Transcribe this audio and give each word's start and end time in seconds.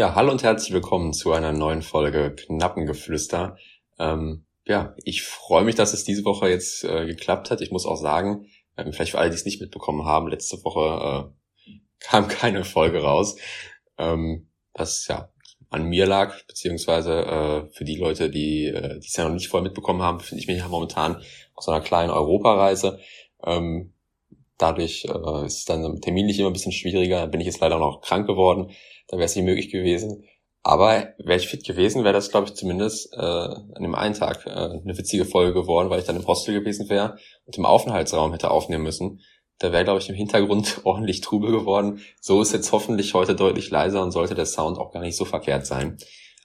Ja, 0.00 0.14
hallo 0.14 0.32
und 0.32 0.42
herzlich 0.42 0.72
willkommen 0.72 1.12
zu 1.12 1.30
einer 1.32 1.52
neuen 1.52 1.82
Folge 1.82 2.34
Knappengeflüster. 2.34 3.58
Ähm, 3.98 4.46
ja, 4.64 4.94
ich 5.04 5.24
freue 5.24 5.62
mich, 5.62 5.74
dass 5.74 5.92
es 5.92 6.04
diese 6.04 6.24
Woche 6.24 6.48
jetzt 6.48 6.84
äh, 6.84 7.04
geklappt 7.04 7.50
hat. 7.50 7.60
Ich 7.60 7.70
muss 7.70 7.84
auch 7.84 7.98
sagen, 7.98 8.46
äh, 8.76 8.90
vielleicht 8.92 9.10
für 9.10 9.18
alle, 9.18 9.28
die 9.28 9.36
es 9.36 9.44
nicht 9.44 9.60
mitbekommen 9.60 10.06
haben, 10.06 10.28
letzte 10.28 10.56
Woche 10.64 11.30
äh, 11.66 11.72
kam 12.00 12.28
keine 12.28 12.64
Folge 12.64 13.02
raus. 13.02 13.36
Ähm, 13.98 14.48
was 14.72 15.06
ja 15.06 15.28
an 15.68 15.84
mir 15.84 16.06
lag, 16.06 16.46
beziehungsweise 16.46 17.12
äh, 17.26 17.66
für 17.70 17.84
die 17.84 17.96
Leute, 17.96 18.30
die 18.30 18.68
äh, 18.68 18.96
es 19.00 19.14
ja 19.14 19.24
noch 19.24 19.34
nicht 19.34 19.48
voll 19.48 19.60
mitbekommen 19.60 20.00
haben, 20.00 20.20
finde 20.20 20.40
ich 20.40 20.48
mich 20.48 20.60
ja 20.60 20.68
momentan 20.68 21.16
auf 21.54 21.64
so 21.64 21.72
einer 21.72 21.84
kleinen 21.84 22.10
Europareise. 22.10 23.00
Ähm, 23.44 23.92
dadurch 24.56 25.04
äh, 25.04 25.44
ist 25.44 25.58
es 25.58 25.64
dann 25.66 26.00
terminlich 26.00 26.38
immer 26.38 26.48
ein 26.48 26.54
bisschen 26.54 26.72
schwieriger. 26.72 27.26
Bin 27.26 27.40
ich 27.42 27.46
jetzt 27.46 27.60
leider 27.60 27.78
noch 27.78 28.00
krank 28.00 28.26
geworden 28.26 28.70
dann 29.10 29.18
wäre 29.18 29.26
es 29.26 29.36
nicht 29.36 29.44
möglich 29.44 29.70
gewesen. 29.70 30.24
Aber 30.62 31.14
wäre 31.18 31.38
ich 31.38 31.48
fit 31.48 31.64
gewesen, 31.64 32.04
wäre 32.04 32.12
das, 32.12 32.30
glaube 32.30 32.48
ich, 32.48 32.54
zumindest 32.54 33.12
äh, 33.14 33.16
an 33.16 33.82
dem 33.82 33.94
einen 33.94 34.14
Tag 34.14 34.46
äh, 34.46 34.50
eine 34.50 34.98
witzige 34.98 35.24
Folge 35.24 35.54
geworden, 35.54 35.90
weil 35.90 36.00
ich 36.00 36.06
dann 36.06 36.16
im 36.16 36.26
Hostel 36.26 36.54
gewesen 36.54 36.88
wäre 36.88 37.16
und 37.46 37.56
im 37.56 37.64
Aufenthaltsraum 37.64 38.32
hätte 38.32 38.50
aufnehmen 38.50 38.84
müssen. 38.84 39.20
Da 39.58 39.72
wäre, 39.72 39.84
glaube 39.84 40.00
ich, 40.00 40.08
im 40.08 40.14
Hintergrund 40.14 40.80
ordentlich 40.84 41.22
Trubel 41.22 41.50
geworden. 41.50 42.00
So 42.20 42.40
ist 42.40 42.52
jetzt 42.52 42.72
hoffentlich 42.72 43.14
heute 43.14 43.34
deutlich 43.34 43.70
leiser 43.70 44.02
und 44.02 44.12
sollte 44.12 44.34
der 44.34 44.46
Sound 44.46 44.78
auch 44.78 44.92
gar 44.92 45.00
nicht 45.00 45.16
so 45.16 45.24
verkehrt 45.24 45.66
sein. 45.66 45.96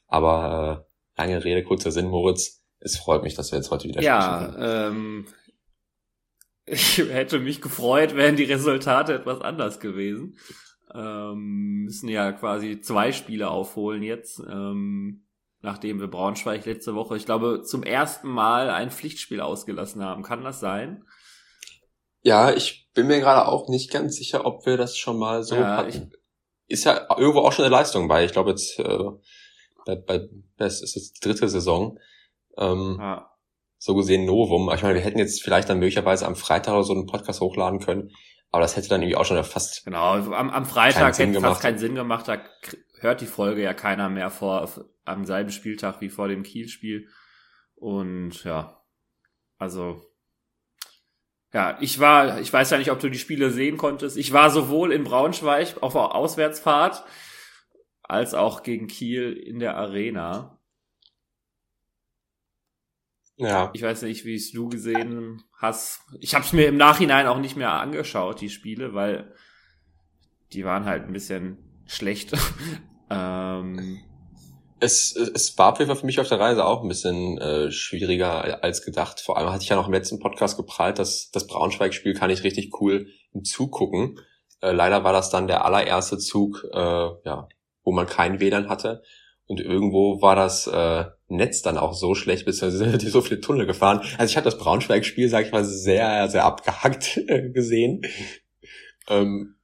Aber 0.08 0.86
äh, 1.18 1.22
lange 1.22 1.44
Rede, 1.44 1.64
kurzer 1.64 1.92
Sinn, 1.92 2.08
Moritz. 2.08 2.64
Es 2.80 2.98
freut 2.98 3.24
mich, 3.24 3.36
dass 3.36 3.52
wir 3.52 3.58
jetzt 3.58 3.72
heute 3.72 3.88
wieder 3.88 4.02
ja, 4.02 4.22
sprechen. 4.22 4.62
Ja, 4.62 4.88
ähm, 4.88 5.26
ich 6.66 6.98
hätte 6.98 7.40
mich 7.40 7.62
gefreut, 7.62 8.16
wären 8.16 8.38
die 8.38 8.44
Resultate 8.46 9.14
etwas 9.14 9.42
anders 9.42 9.80
gewesen. 9.82 10.38
Ähm, 10.96 11.84
müssen 11.84 12.10
ja 12.10 12.32
quasi 12.32 12.80
zwei 12.80 13.12
Spiele 13.12 13.50
aufholen 13.50 14.02
jetzt, 14.02 14.40
ähm, 14.40 15.26
nachdem 15.62 16.00
wir 16.00 16.08
Braunschweig 16.08 16.66
letzte 16.66 16.96
Woche, 16.96 17.18
ich 17.18 17.26
glaube, 17.26 17.64
zum 17.64 17.84
ersten 17.84 18.30
Mal 18.30 18.70
ein 18.70 18.92
Pflichtspiel 18.92 19.42
ausgelassen 19.42 20.04
haben. 20.04 20.24
Kann 20.24 20.44
das 20.44 20.60
sein? 20.60 21.04
Ja, 22.22 22.52
ich 22.52 22.90
bin 22.94 23.08
mir 23.08 23.20
gerade 23.20 23.48
auch 23.48 23.68
nicht 23.68 23.92
ganz 23.92 24.16
sicher, 24.16 24.46
ob 24.46 24.66
wir 24.66 24.78
das 24.78 24.98
schon 24.98 25.20
mal 25.20 25.44
so 25.44 25.56
ja, 25.56 25.78
hatten. 25.78 26.12
Ist 26.68 26.86
ja 26.86 27.08
irgendwo 27.18 27.42
auch 27.42 27.52
schon 27.52 27.66
eine 27.66 27.76
Leistung 27.76 28.08
bei. 28.08 28.26
Ich 28.26 28.32
glaube 28.32 28.52
jetzt 28.52 28.80
äh, 28.80 29.04
bei, 29.86 29.96
bei 29.96 30.28
das 30.58 30.82
ist 30.82 30.96
jetzt 30.96 31.18
die 31.18 31.28
dritte 31.28 31.48
Saison. 31.50 32.00
Ähm, 32.58 32.98
ja. 33.00 33.30
So 33.78 33.94
gesehen 33.94 34.26
Novum. 34.26 34.72
Ich 34.74 34.82
meine, 34.82 34.96
wir 34.96 35.02
hätten 35.02 35.20
jetzt 35.20 35.44
vielleicht 35.44 35.70
dann 35.70 35.80
möglicherweise 35.80 36.26
am 36.26 36.36
Freitag 36.36 36.74
oder 36.74 36.84
so 36.84 36.94
einen 36.94 37.06
Podcast 37.06 37.42
hochladen 37.42 37.80
können. 37.80 38.12
Aber 38.56 38.62
das 38.62 38.78
hätte 38.78 38.88
dann 38.88 39.02
irgendwie 39.02 39.18
auch 39.18 39.26
schon 39.26 39.44
fast. 39.44 39.84
Genau, 39.84 40.14
am, 40.14 40.50
am 40.50 40.66
Freitag 40.66 41.20
hätte 41.20 41.38
es 41.38 41.44
fast 41.44 41.62
keinen 41.62 41.78
Sinn 41.78 41.94
gemacht. 41.94 42.26
Da 42.30 42.42
hört 43.02 43.20
die 43.20 43.26
Folge 43.26 43.62
ja 43.62 43.74
keiner 43.74 44.08
mehr 44.08 44.30
vor 44.30 44.70
am 45.04 45.26
selben 45.26 45.52
Spieltag 45.52 46.00
wie 46.00 46.08
vor 46.08 46.30
dem 46.30 46.44
Kiel-Spiel. 46.44 47.10
Und 47.76 48.46
ja, 48.46 48.82
also 49.58 50.02
ja, 51.52 51.78
ich 51.82 52.00
war, 52.00 52.40
ich 52.40 52.54
weiß 52.54 52.70
ja 52.70 52.78
nicht, 52.78 52.92
ob 52.92 53.00
du 53.02 53.10
die 53.10 53.20
Spiele 53.20 53.52
sehen 53.52 53.76
konntest. 53.76 54.16
Ich 54.16 54.32
war 54.32 54.50
sowohl 54.50 54.94
in 54.94 55.04
Braunschweig 55.04 55.76
auf 55.84 55.92
der 55.92 56.16
Auswärtsfahrt 56.16 57.04
als 58.04 58.34
auch 58.34 58.64
gegen 58.64 58.88
Kiel 58.88 59.34
in 59.34 59.60
der 59.60 59.76
Arena. 59.76 60.55
Ja. 63.38 63.70
Ich 63.74 63.82
weiß 63.82 64.04
nicht, 64.04 64.26
wie 64.26 64.36
es 64.36 64.52
du 64.52 64.70
gesehen 64.70 65.44
hast. 65.60 66.02
Ich 66.20 66.36
habe 66.36 66.46
es 66.46 66.54
mir 66.54 66.68
im 66.68 66.78
Nachhinein 66.78 67.28
auch 67.28 67.40
nicht 67.40 67.58
mehr 67.58 67.72
angeschaut, 67.72 68.40
die 68.42 68.50
Spiele, 68.50 68.94
weil 68.94 69.34
die 70.54 70.64
waren 70.64 70.86
halt 70.86 71.04
ein 71.04 71.14
bisschen 71.14 71.58
schlecht. 71.86 72.32
ähm, 73.10 74.00
es, 74.80 75.16
es 75.16 75.58
war 75.58 75.74
auf 75.74 75.80
jeden 75.80 75.90
Fall 75.90 76.00
für 76.00 76.06
mich 76.06 76.20
auf 76.20 76.30
der 76.30 76.40
Reise 76.40 76.66
auch 76.66 76.82
ein 76.82 76.88
bisschen 76.88 77.38
äh, 77.38 77.72
schwieriger 77.72 78.64
als 78.64 78.84
gedacht. 78.84 79.20
Vor 79.20 79.38
allem 79.38 79.50
hatte 79.50 79.64
ich 79.64 79.70
ja 79.70 79.76
noch 79.76 79.88
im 79.88 79.94
letzten 79.94 80.20
Podcast 80.20 80.58
geprallt, 80.58 81.00
dass 81.00 81.32
das 81.32 81.48
Braunschweig-Spiel 81.48 82.14
kann 82.14 82.30
ich 82.30 82.44
richtig 82.44 82.80
cool 82.80 83.08
im 83.34 83.44
Zug 83.44 83.72
gucken. 83.72 84.20
Äh, 84.62 84.72
leider 84.72 85.04
war 85.04 85.14
das 85.14 85.30
dann 85.30 85.48
der 85.48 85.66
allererste 85.66 86.18
Zug, 86.18 86.66
äh, 86.72 86.78
ja, 86.78 87.48
wo 87.84 87.92
man 87.92 88.08
keinen 88.08 88.40
WLAN 88.40 88.70
hatte. 88.70 89.02
Und 89.48 89.60
irgendwo 89.60 90.22
war 90.22 90.36
das 90.36 90.68
äh, 90.68 91.06
Netz 91.28 91.62
dann 91.62 91.78
auch 91.78 91.94
so 91.94 92.14
schlecht, 92.14 92.46
beziehungsweise 92.46 92.98
die 92.98 93.10
so 93.10 93.22
viele 93.22 93.42
Tunnel 93.42 93.66
gefahren. 93.66 94.02
Also 94.18 94.32
ich 94.32 94.38
habe 94.38 94.46
das 94.46 94.58
Braunschweig-Spiel, 94.58 95.30
sag 95.30 95.46
ich 95.46 95.52
mal, 95.52 95.66
sehr, 95.66 96.30
sehr 96.30 96.46
abgehackt 96.46 97.22
gesehen. 97.54 98.02
Ähm, 99.08 99.56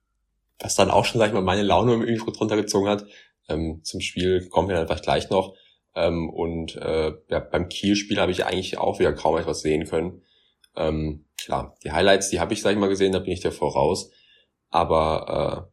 was 0.59 0.75
dann 0.75 0.91
auch 0.91 1.05
schon, 1.05 1.19
sag 1.19 1.27
ich 1.27 1.33
mal, 1.33 1.41
meine 1.41 1.63
Laune 1.63 1.93
irgendwie 1.93 2.17
runtergezogen 2.17 2.89
hat. 2.89 3.05
Ähm, 3.49 3.81
zum 3.83 4.01
Spiel 4.01 4.47
kommen 4.49 4.69
wir 4.69 4.75
dann 4.75 4.87
vielleicht 4.87 5.03
gleich 5.03 5.29
noch. 5.29 5.55
Ähm, 5.95 6.29
und 6.29 6.75
äh, 6.77 7.13
ja, 7.29 7.39
beim 7.39 7.67
Kiel-Spiel 7.67 8.19
habe 8.19 8.31
ich 8.31 8.45
eigentlich 8.45 8.77
auch 8.77 8.99
wieder 8.99 9.13
kaum 9.13 9.37
etwas 9.37 9.61
sehen 9.61 9.85
können. 9.85 10.21
Ähm, 10.75 11.25
klar, 11.37 11.75
die 11.83 11.91
Highlights, 11.91 12.29
die 12.29 12.39
habe 12.39 12.53
ich, 12.53 12.61
sag 12.61 12.71
ich 12.71 12.77
mal, 12.77 12.89
gesehen, 12.89 13.11
da 13.11 13.19
bin 13.19 13.33
ich 13.33 13.41
dir 13.41 13.51
voraus. 13.51 14.11
Aber 14.69 15.67
äh, 15.69 15.70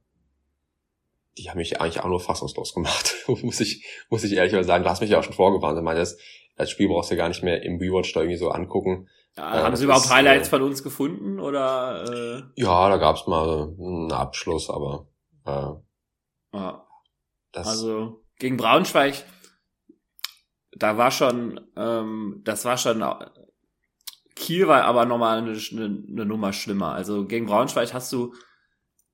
die 1.39 1.49
haben 1.49 1.59
mich 1.59 1.81
eigentlich 1.81 2.01
auch 2.01 2.09
nur 2.09 2.21
fassungslos 2.21 2.75
gemacht, 2.75 3.15
muss 3.27 3.61
ich, 3.61 3.87
muss 4.11 4.25
ich 4.25 4.33
ehrlich 4.33 4.53
mal 4.53 4.65
sagen. 4.65 4.85
Du 4.85 4.91
hast 4.91 5.01
mich 5.01 5.11
ja 5.11 5.19
auch 5.19 5.25
schon 5.25 5.33
vorgewarnt. 5.33 5.79
Ich 5.79 5.85
meine, 5.85 6.01
das, 6.01 6.19
das 6.57 6.71
Spiel 6.71 6.89
brauchst 6.89 7.11
du 7.11 7.17
gar 7.17 7.29
nicht 7.29 7.43
mehr 7.43 7.63
im 7.63 7.79
Rewatch 7.79 8.13
da 8.13 8.21
irgendwie 8.21 8.39
so 8.39 8.51
angucken. 8.51 9.09
Ja, 9.37 9.61
äh, 9.61 9.63
haben 9.63 9.77
Sie 9.77 9.85
überhaupt 9.85 10.07
ist, 10.07 10.13
Highlights 10.13 10.49
äh, 10.49 10.51
von 10.51 10.63
uns 10.63 10.83
gefunden 10.83 11.39
oder? 11.39 12.05
Äh? 12.57 12.61
Ja, 12.61 12.89
da 12.89 12.97
gab's 12.97 13.27
mal 13.27 13.75
einen 13.79 14.13
Abschluss, 14.13 14.69
aber 14.69 15.07
äh, 15.47 16.57
ja. 16.57 16.87
das 17.53 17.67
also 17.69 18.25
gegen 18.39 18.57
Braunschweig, 18.57 19.25
da 20.73 20.97
war 20.97 21.11
schon, 21.11 21.61
ähm, 21.77 22.43
das 22.45 22.65
war 22.65 22.77
schon. 22.77 23.05
Kiel 24.35 24.69
war 24.69 24.85
aber 24.85 25.05
nochmal 25.05 25.39
eine, 25.39 25.51
eine, 25.51 25.85
eine 25.85 26.25
Nummer 26.25 26.53
schlimmer. 26.53 26.93
Also 26.93 27.27
gegen 27.27 27.47
Braunschweig 27.47 27.93
hast 27.93 28.13
du 28.13 28.35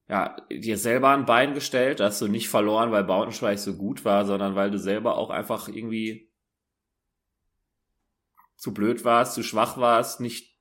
ja, 0.08 0.36
dir 0.50 0.76
selber 0.76 1.10
ein 1.10 1.24
Bein 1.24 1.54
gestellt, 1.54 2.00
dass 2.00 2.18
du 2.18 2.28
nicht 2.28 2.48
verloren, 2.48 2.92
weil 2.92 3.04
Braunschweig 3.04 3.58
so 3.58 3.74
gut 3.74 4.04
war, 4.04 4.26
sondern 4.26 4.54
weil 4.54 4.70
du 4.70 4.78
selber 4.78 5.16
auch 5.16 5.30
einfach 5.30 5.68
irgendwie 5.68 6.30
zu 8.56 8.74
blöd 8.74 9.04
warst, 9.04 9.34
zu 9.34 9.42
schwach 9.42 9.78
warst, 9.78 10.20
nicht 10.20 10.54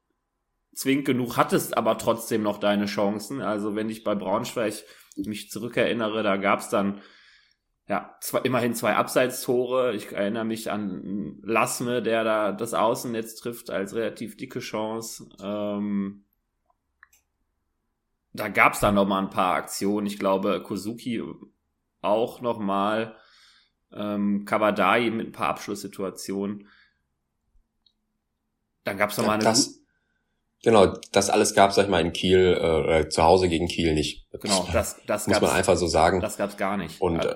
zwingend 0.73 1.05
genug 1.05 1.37
hattest, 1.37 1.77
aber 1.77 1.97
trotzdem 1.97 2.41
noch 2.41 2.57
deine 2.57 2.85
Chancen. 2.85 3.41
Also 3.41 3.75
wenn 3.75 3.89
ich 3.89 4.03
bei 4.03 4.15
Braunschweig 4.15 4.73
mich 5.17 5.49
zurückerinnere, 5.51 6.23
da 6.23 6.37
gab's 6.37 6.69
dann 6.69 7.01
ja 7.87 8.15
zwei, 8.21 8.39
immerhin 8.39 8.73
zwei 8.73 8.95
Abseitstore. 8.95 9.93
Ich 9.93 10.11
erinnere 10.11 10.45
mich 10.45 10.71
an 10.71 11.37
Lassme, 11.43 12.01
der 12.01 12.23
da 12.23 12.51
das 12.53 12.73
Außennetz 12.73 13.35
trifft 13.35 13.69
als 13.69 13.93
relativ 13.93 14.37
dicke 14.37 14.59
Chance. 14.59 15.29
Ähm, 15.41 16.25
da 18.33 18.47
gab's 18.47 18.79
dann 18.79 18.95
noch 18.95 19.07
mal 19.07 19.19
ein 19.19 19.29
paar 19.29 19.55
Aktionen. 19.55 20.07
Ich 20.07 20.19
glaube, 20.19 20.61
Kozuki 20.63 21.21
auch 22.01 22.41
noch 22.41 22.59
mal, 22.59 23.15
ähm, 23.93 24.45
Kabadai 24.45 25.09
mit 25.11 25.27
ein 25.27 25.31
paar 25.31 25.49
Abschlusssituationen. 25.49 26.67
Dann 28.83 28.97
gab's 28.97 29.17
noch 29.17 29.23
ja, 29.23 29.27
mal 29.29 29.33
eine... 29.35 29.43
Das, 29.43 29.79
genau, 30.63 30.97
das 31.11 31.29
alles 31.29 31.53
gab 31.53 31.71
sag 31.71 31.83
ich 31.83 31.89
mal, 31.89 32.01
in 32.01 32.11
Kiel, 32.11 32.57
äh, 32.89 33.07
zu 33.07 33.23
Hause 33.23 33.47
gegen 33.47 33.67
Kiel 33.67 33.93
nicht. 33.93 34.27
Genau, 34.31 34.67
das, 34.73 34.99
das 35.05 35.27
muss 35.27 35.39
man 35.39 35.51
einfach 35.51 35.77
so 35.77 35.87
sagen. 35.87 36.19
Das 36.19 36.37
gab's 36.37 36.57
gar 36.57 36.75
nicht. 36.75 36.99
Und 36.99 37.23
äh, 37.23 37.35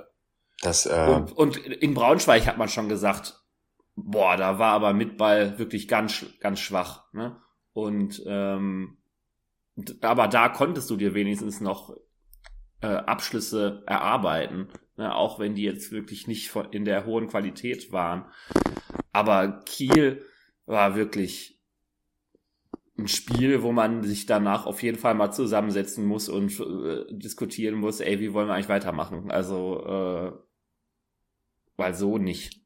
das... 0.61 0.87
Äh, 0.87 1.05
und, 1.07 1.31
und 1.33 1.57
in 1.57 1.93
Braunschweig 1.93 2.47
hat 2.47 2.57
man 2.57 2.69
schon 2.69 2.89
gesagt, 2.89 3.39
boah, 3.95 4.35
da 4.35 4.59
war 4.59 4.73
aber 4.73 4.93
mit 4.93 5.17
Ball 5.17 5.59
wirklich 5.59 5.87
ganz, 5.87 6.25
ganz 6.39 6.59
schwach. 6.59 7.05
Ne? 7.13 7.39
Und 7.73 8.23
ähm, 8.25 8.96
aber 10.01 10.27
da 10.27 10.49
konntest 10.49 10.89
du 10.89 10.95
dir 10.95 11.13
wenigstens 11.13 11.61
noch 11.61 11.95
äh, 12.81 12.87
Abschlüsse 12.87 13.83
erarbeiten, 13.85 14.69
ne? 14.97 15.15
auch 15.15 15.39
wenn 15.39 15.55
die 15.55 15.63
jetzt 15.63 15.91
wirklich 15.91 16.27
nicht 16.27 16.49
von, 16.49 16.71
in 16.71 16.85
der 16.85 17.05
hohen 17.05 17.27
Qualität 17.27 17.91
waren. 17.91 18.25
Aber 19.11 19.63
Kiel 19.65 20.23
war 20.65 20.95
wirklich 20.95 21.59
ein 22.97 23.07
Spiel, 23.07 23.61
wo 23.61 23.71
man 23.71 24.03
sich 24.03 24.25
danach 24.25 24.65
auf 24.65 24.81
jeden 24.81 24.97
Fall 24.97 25.13
mal 25.13 25.31
zusammensetzen 25.31 26.05
muss 26.05 26.29
und 26.29 26.59
äh, 26.59 27.05
diskutieren 27.11 27.75
muss, 27.75 27.99
ey, 27.99 28.19
wie 28.19 28.33
wollen 28.33 28.47
wir 28.47 28.55
eigentlich 28.55 28.69
weitermachen? 28.69 29.29
Also, 29.29 29.83
äh, 29.85 30.31
weil 31.77 31.93
so 31.93 32.17
nicht. 32.17 32.61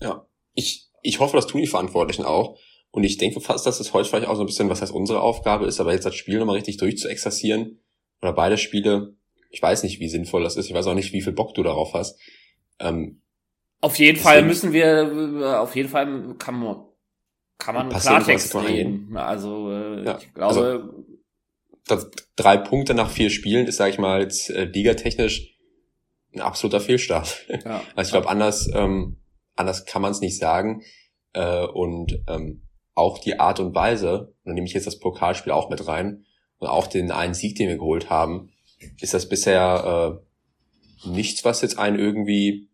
Ja, 0.00 0.26
ich, 0.54 0.90
ich 1.02 1.18
hoffe, 1.18 1.36
das 1.36 1.48
tun 1.48 1.60
die 1.60 1.66
Verantwortlichen 1.66 2.24
auch. 2.24 2.58
Und 2.92 3.04
ich 3.04 3.16
denke 3.16 3.40
fast, 3.40 3.66
dass 3.66 3.80
es 3.80 3.94
heute 3.94 4.08
vielleicht 4.08 4.28
auch 4.28 4.36
so 4.36 4.42
ein 4.42 4.46
bisschen, 4.46 4.68
was 4.68 4.82
heißt 4.82 4.92
unsere 4.92 5.22
Aufgabe 5.22 5.66
ist, 5.66 5.80
aber 5.80 5.92
jetzt 5.92 6.04
das 6.04 6.14
Spiel 6.14 6.38
nochmal 6.38 6.56
richtig 6.56 6.76
durchzuexerzieren 6.76 7.80
oder 8.20 8.34
beide 8.34 8.58
Spiele, 8.58 9.16
ich 9.50 9.62
weiß 9.62 9.82
nicht, 9.82 9.98
wie 9.98 10.08
sinnvoll 10.08 10.42
das 10.42 10.56
ist, 10.56 10.66
ich 10.66 10.74
weiß 10.74 10.86
auch 10.86 10.94
nicht, 10.94 11.12
wie 11.12 11.22
viel 11.22 11.32
Bock 11.32 11.54
du 11.54 11.62
darauf 11.62 11.94
hast. 11.94 12.20
Ähm, 12.78 13.22
auf 13.80 13.98
jeden 13.98 14.18
Fall 14.18 14.42
müssen 14.42 14.72
wir, 14.72 15.60
auf 15.60 15.74
jeden 15.74 15.88
Fall 15.88 16.36
kann 16.38 16.60
man, 16.60 16.84
kann 17.58 17.74
man 17.74 17.88
Klartext 17.88 18.54
reden. 18.56 19.16
Also 19.16 19.72
äh, 19.72 20.04
ja, 20.04 20.18
ich 20.18 20.34
glaube, 20.34 21.04
also, 21.88 22.06
drei 22.36 22.58
Punkte 22.58 22.94
nach 22.94 23.10
vier 23.10 23.30
Spielen 23.30 23.66
ist, 23.66 23.78
sage 23.78 23.90
ich 23.90 23.98
mal, 23.98 24.20
jetzt 24.20 24.50
äh, 24.50 24.64
ligatechnisch 24.64 25.56
ein 26.34 26.40
absoluter 26.40 26.80
Fehlstart. 26.80 27.46
Ja. 27.64 27.82
Also 27.96 28.08
ich 28.08 28.12
glaube, 28.12 28.28
anders, 28.28 28.70
ähm, 28.72 29.16
anders 29.56 29.86
kann 29.86 30.02
man 30.02 30.12
es 30.12 30.20
nicht 30.20 30.38
sagen. 30.38 30.82
Äh, 31.32 31.66
und 31.66 32.22
ähm, 32.28 32.62
auch 32.94 33.18
die 33.18 33.40
Art 33.40 33.60
und 33.60 33.74
Weise, 33.74 34.34
und 34.44 34.50
da 34.50 34.52
nehme 34.52 34.66
ich 34.66 34.74
jetzt 34.74 34.86
das 34.86 34.98
Pokalspiel 34.98 35.52
auch 35.52 35.70
mit 35.70 35.86
rein, 35.86 36.24
und 36.58 36.68
auch 36.68 36.86
den 36.86 37.10
einen 37.10 37.34
Sieg, 37.34 37.56
den 37.56 37.68
wir 37.68 37.76
geholt 37.76 38.10
haben, 38.10 38.52
ist 39.00 39.14
das 39.14 39.28
bisher 39.28 40.22
äh, 41.04 41.08
nichts, 41.08 41.44
was 41.44 41.62
jetzt 41.62 41.78
einen 41.78 41.98
irgendwie 41.98 42.68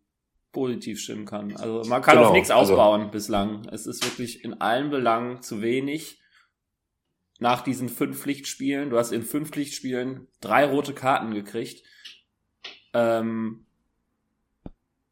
positiv 0.51 0.99
stimmen 0.99 1.25
kann. 1.25 1.55
Also 1.57 1.87
man 1.89 2.01
kann 2.01 2.17
genau, 2.17 2.29
auf 2.29 2.33
nichts 2.33 2.51
also 2.51 2.73
aufbauen 2.73 3.01
also, 3.01 3.11
bislang. 3.11 3.67
Es 3.71 3.85
ist 3.85 4.03
wirklich 4.05 4.43
in 4.43 4.61
allen 4.61 4.89
Belangen 4.89 5.41
zu 5.41 5.61
wenig 5.61 6.19
nach 7.39 7.61
diesen 7.61 7.89
fünf 7.89 8.19
Pflichtspielen. 8.19 8.89
Du 8.89 8.97
hast 8.97 9.11
in 9.11 9.23
fünf 9.23 9.51
Pflichtspielen 9.51 10.27
drei 10.41 10.65
rote 10.65 10.93
Karten 10.93 11.33
gekriegt. 11.33 11.83
Ähm, 12.93 13.65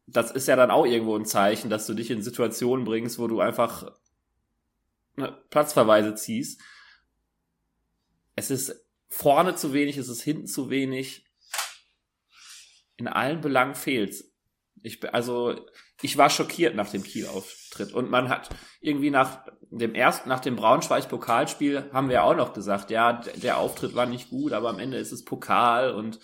das 0.07 0.31
ist 0.31 0.48
ja 0.48 0.56
dann 0.56 0.71
auch 0.71 0.86
irgendwo 0.86 1.15
ein 1.15 1.25
Zeichen, 1.25 1.69
dass 1.69 1.86
du 1.86 1.94
dich 1.94 2.12
in 2.12 2.21
Situationen 2.21 2.86
bringst, 2.86 3.19
wo 3.19 3.27
du 3.27 3.39
einfach 3.39 3.92
Platzverweise 5.50 6.16
ziehst. 6.16 6.62
Es 8.36 8.52
ist 8.52 8.86
vorne 9.10 9.56
zu 9.56 9.74
wenig, 9.74 9.98
es 9.98 10.10
ist 10.10 10.22
hinten 10.22 10.48
zu 10.48 10.69
wenig. 10.69 11.25
In 12.98 13.08
allen 13.08 13.42
Belangen 13.42 13.75
fehlt's. 13.75 14.31
Ich, 14.84 15.14
also, 15.14 15.56
ich 16.02 16.18
war 16.18 16.30
schockiert 16.30 16.75
nach 16.75 16.90
dem 16.90 17.04
Kiel-Auftritt. 17.04 17.94
Und 17.94 18.10
man 18.10 18.30
hat 18.30 18.50
irgendwie 18.80 19.10
nach 19.10 19.46
dem 19.69 19.96
ersten, 19.96 20.30
nach 20.30 20.40
dem 20.40 20.56
Braunschweig-Pokalspiel 20.56 21.92
haben 21.92 22.10
wir 22.10 22.24
auch 22.24 22.36
noch 22.36 22.54
gesagt, 22.54 22.92
ja, 22.92 23.14
der 23.14 23.58
Auftritt 23.58 23.96
war 23.96 24.06
nicht 24.06 24.30
gut, 24.30 24.54
aber 24.54 24.69
am 24.69 24.80
Ende 24.80 24.98
ist 24.98 25.12
es 25.12 25.25
Pokal 25.25 25.92
und 25.92 26.19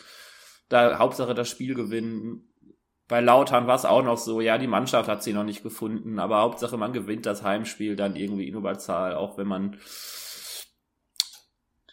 da 0.69 0.97
Hauptsache 0.97 1.33
das 1.33 1.49
Spiel 1.49 1.75
gewinnen. 1.75 2.52
Bei 3.13 3.21
Lautern 3.21 3.67
war 3.67 3.75
es 3.75 3.85
auch 3.85 4.01
noch 4.01 4.17
so, 4.17 4.41
ja, 4.41 4.57
die 4.57 4.65
Mannschaft 4.65 5.07
hat 5.07 5.21
sie 5.21 5.33
noch 5.33 5.43
nicht 5.43 5.61
gefunden, 5.61 6.17
aber 6.17 6.39
Hauptsache 6.41 6.77
man 6.77 6.93
gewinnt 6.93 7.27
das 7.27 7.43
Heimspiel 7.43 7.95
dann 7.95 8.15
irgendwie 8.15 8.47
in 8.47 8.55
Überzahl, 8.55 9.13
auch 9.13 9.37
wenn 9.37 9.45
man 9.45 9.77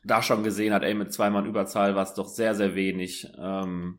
da 0.02 0.22
schon 0.22 0.42
gesehen 0.42 0.72
hat, 0.72 0.82
ey, 0.82 0.94
mit 0.94 1.12
zwei 1.12 1.28
Mann 1.28 1.44
Überzahl 1.44 1.94
war 1.94 2.04
es 2.04 2.14
doch 2.14 2.26
sehr, 2.26 2.54
sehr 2.54 2.74
wenig. 2.74 3.30
Ähm, 3.36 3.98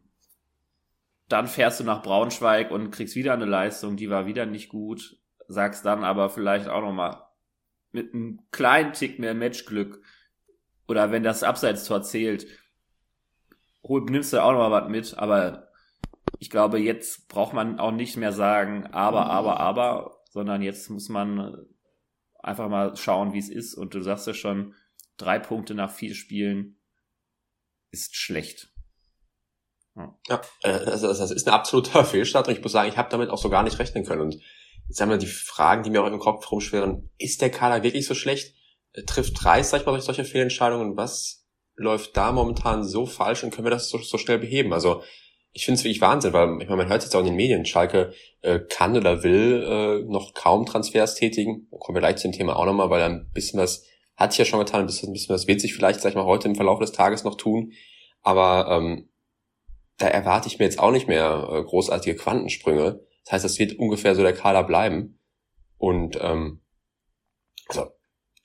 dann 1.29 1.45
fährst 1.45 1.79
du 1.79 1.83
nach 1.83 2.01
Braunschweig 2.01 2.71
und 2.71 2.89
kriegst 2.89 3.15
wieder 3.15 3.33
eine 3.33 3.45
Leistung, 3.45 3.97
die 3.97 4.09
war 4.09 4.25
wieder 4.25 4.47
nicht 4.47 4.69
gut, 4.69 5.19
sagst 5.47 5.85
dann 5.85 6.03
aber 6.03 6.27
vielleicht 6.31 6.69
auch 6.69 6.81
noch 6.81 6.91
mal 6.91 7.27
mit 7.91 8.15
einem 8.15 8.39
kleinen 8.49 8.93
Tick 8.93 9.19
mehr 9.19 9.35
Matchglück 9.35 10.01
oder 10.87 11.11
wenn 11.11 11.21
das 11.21 11.43
Abseitstor 11.43 12.01
zählt, 12.01 12.47
hol, 13.83 14.01
nimmst 14.05 14.33
du 14.33 14.41
auch 14.41 14.53
noch 14.53 14.69
mal 14.69 14.71
was 14.71 14.89
mit, 14.89 15.19
aber 15.19 15.70
ich 16.41 16.49
glaube, 16.49 16.79
jetzt 16.79 17.27
braucht 17.27 17.53
man 17.53 17.79
auch 17.79 17.91
nicht 17.91 18.17
mehr 18.17 18.33
sagen, 18.33 18.87
aber, 18.87 19.27
aber, 19.27 19.59
aber, 19.59 20.23
sondern 20.31 20.63
jetzt 20.63 20.89
muss 20.89 21.07
man 21.07 21.67
einfach 22.39 22.67
mal 22.67 22.97
schauen, 22.97 23.31
wie 23.33 23.37
es 23.37 23.47
ist. 23.47 23.75
Und 23.75 23.93
du 23.93 24.01
sagst 24.01 24.25
ja 24.25 24.33
schon, 24.33 24.73
drei 25.17 25.37
Punkte 25.37 25.75
nach 25.75 25.91
vier 25.91 26.15
Spielen 26.15 26.81
ist 27.91 28.15
schlecht. 28.15 28.73
Ja, 29.95 30.17
ja 30.29 30.41
also 30.63 31.09
das 31.09 31.29
ist 31.29 31.47
ein 31.47 31.53
absoluter 31.53 32.03
Fehlstart 32.05 32.47
und 32.47 32.55
ich 32.55 32.63
muss 32.63 32.71
sagen, 32.71 32.89
ich 32.89 32.97
habe 32.97 33.11
damit 33.11 33.29
auch 33.29 33.37
so 33.37 33.51
gar 33.51 33.61
nicht 33.61 33.77
rechnen 33.77 34.03
können. 34.03 34.21
Und 34.21 34.39
jetzt 34.87 34.99
haben 34.99 35.11
wir 35.11 35.17
die 35.17 35.27
Fragen, 35.27 35.83
die 35.83 35.91
mir 35.91 36.01
auch 36.01 36.07
im 36.07 36.17
Kopf 36.17 36.51
rumschweren. 36.51 37.11
Ist 37.19 37.43
der 37.43 37.51
Kader 37.51 37.83
wirklich 37.83 38.07
so 38.07 38.15
schlecht? 38.15 38.55
Trifft 39.05 39.45
Reis, 39.45 39.69
sag 39.69 39.81
ich 39.81 39.85
mal, 39.85 39.91
durch 39.91 40.05
solche 40.05 40.25
Fehlentscheidungen? 40.25 40.97
Was 40.97 41.45
läuft 41.75 42.17
da 42.17 42.31
momentan 42.31 42.83
so 42.83 43.05
falsch 43.05 43.43
und 43.43 43.51
können 43.51 43.67
wir 43.67 43.71
das 43.71 43.89
so, 43.89 43.99
so 43.99 44.17
schnell 44.17 44.39
beheben? 44.39 44.73
Also 44.73 45.03
ich 45.53 45.65
finde 45.65 45.79
es 45.79 45.83
wirklich 45.83 46.01
Wahnsinn, 46.01 46.33
weil 46.33 46.61
ich 46.61 46.69
meine, 46.69 46.83
man 46.83 46.89
hört 46.89 47.03
jetzt 47.03 47.15
auch 47.15 47.19
in 47.19 47.25
den 47.25 47.35
Medien, 47.35 47.65
Schalke 47.65 48.13
äh, 48.41 48.59
kann 48.59 48.95
oder 48.95 49.23
will 49.23 49.63
äh, 49.63 50.09
noch 50.09 50.33
kaum 50.33 50.65
Transfers 50.65 51.15
tätigen. 51.15 51.67
Kommen 51.79 51.97
wir 51.97 52.01
gleich 52.01 52.17
zu 52.17 52.27
dem 52.27 52.33
Thema 52.33 52.55
auch 52.55 52.65
nochmal, 52.65 52.89
weil 52.89 53.01
ein 53.03 53.29
bisschen 53.33 53.59
was 53.59 53.85
hat 54.15 54.31
sich 54.31 54.39
ja 54.39 54.45
schon 54.45 54.59
getan, 54.59 54.81
ein 54.81 54.85
bisschen, 54.85 55.09
ein 55.09 55.13
bisschen 55.13 55.33
was 55.33 55.47
wird 55.47 55.61
sich 55.61 55.73
vielleicht, 55.73 55.99
sag 55.99 56.09
ich 56.09 56.15
mal, 56.15 56.25
heute 56.25 56.47
im 56.47 56.55
Verlauf 56.55 56.79
des 56.79 56.91
Tages 56.91 57.23
noch 57.23 57.35
tun. 57.35 57.73
Aber 58.21 58.67
ähm, 58.69 59.09
da 59.97 60.07
erwarte 60.07 60.47
ich 60.47 60.59
mir 60.59 60.65
jetzt 60.65 60.79
auch 60.79 60.91
nicht 60.91 61.07
mehr 61.07 61.49
äh, 61.51 61.63
großartige 61.63 62.15
Quantensprünge. 62.15 63.01
Das 63.25 63.33
heißt, 63.33 63.45
das 63.45 63.59
wird 63.59 63.77
ungefähr 63.77 64.15
so 64.15 64.21
der 64.21 64.33
Kader 64.33 64.63
bleiben. 64.63 65.19
Und 65.77 66.17
ähm, 66.21 66.61
also 67.67 67.87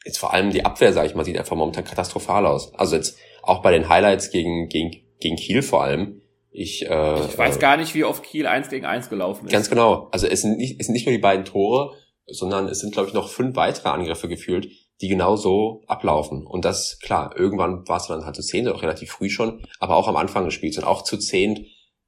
jetzt 0.04 0.18
vor 0.18 0.32
allem 0.32 0.50
die 0.50 0.64
Abwehr, 0.64 0.92
sage 0.92 1.08
ich 1.08 1.14
mal, 1.14 1.24
sieht 1.24 1.38
einfach 1.38 1.56
momentan 1.56 1.84
katastrophal 1.84 2.46
aus. 2.46 2.74
Also 2.74 2.96
jetzt 2.96 3.18
auch 3.42 3.62
bei 3.62 3.72
den 3.72 3.88
Highlights 3.88 4.30
gegen, 4.30 4.68
gegen, 4.68 4.96
gegen 5.20 5.36
Kiel 5.36 5.62
vor 5.62 5.82
allem. 5.82 6.22
Ich, 6.58 6.88
äh, 6.88 7.26
ich 7.26 7.36
weiß 7.36 7.58
gar 7.58 7.76
nicht, 7.76 7.94
wie 7.94 8.04
oft 8.04 8.22
Kiel 8.22 8.46
eins 8.46 8.70
gegen 8.70 8.86
eins 8.86 9.10
gelaufen 9.10 9.44
ist. 9.44 9.52
Ganz 9.52 9.68
genau. 9.68 10.08
Also 10.10 10.26
es 10.26 10.40
sind 10.40 10.56
nicht, 10.56 10.80
es 10.80 10.86
sind 10.86 10.94
nicht 10.94 11.04
nur 11.04 11.14
die 11.14 11.20
beiden 11.20 11.44
Tore, 11.44 11.94
sondern 12.26 12.66
es 12.68 12.80
sind, 12.80 12.94
glaube 12.94 13.08
ich, 13.08 13.14
noch 13.14 13.28
fünf 13.28 13.56
weitere 13.56 13.90
Angriffe 13.90 14.26
gefühlt, 14.26 14.70
die 15.02 15.08
genau 15.08 15.36
so 15.36 15.82
ablaufen. 15.86 16.46
Und 16.46 16.64
das, 16.64 16.98
klar, 17.00 17.36
irgendwann 17.36 17.86
war 17.86 17.98
es 17.98 18.06
dann 18.06 18.24
halt 18.24 18.36
zu 18.36 18.42
zehn, 18.42 18.66
auch 18.68 18.82
relativ 18.82 19.10
früh 19.10 19.28
schon, 19.28 19.66
aber 19.80 19.96
auch 19.96 20.08
am 20.08 20.16
Anfang 20.16 20.46
des 20.46 20.54
Spiels. 20.54 20.78
Und 20.78 20.84
auch 20.84 21.02
zu 21.02 21.18
zehn 21.18 21.66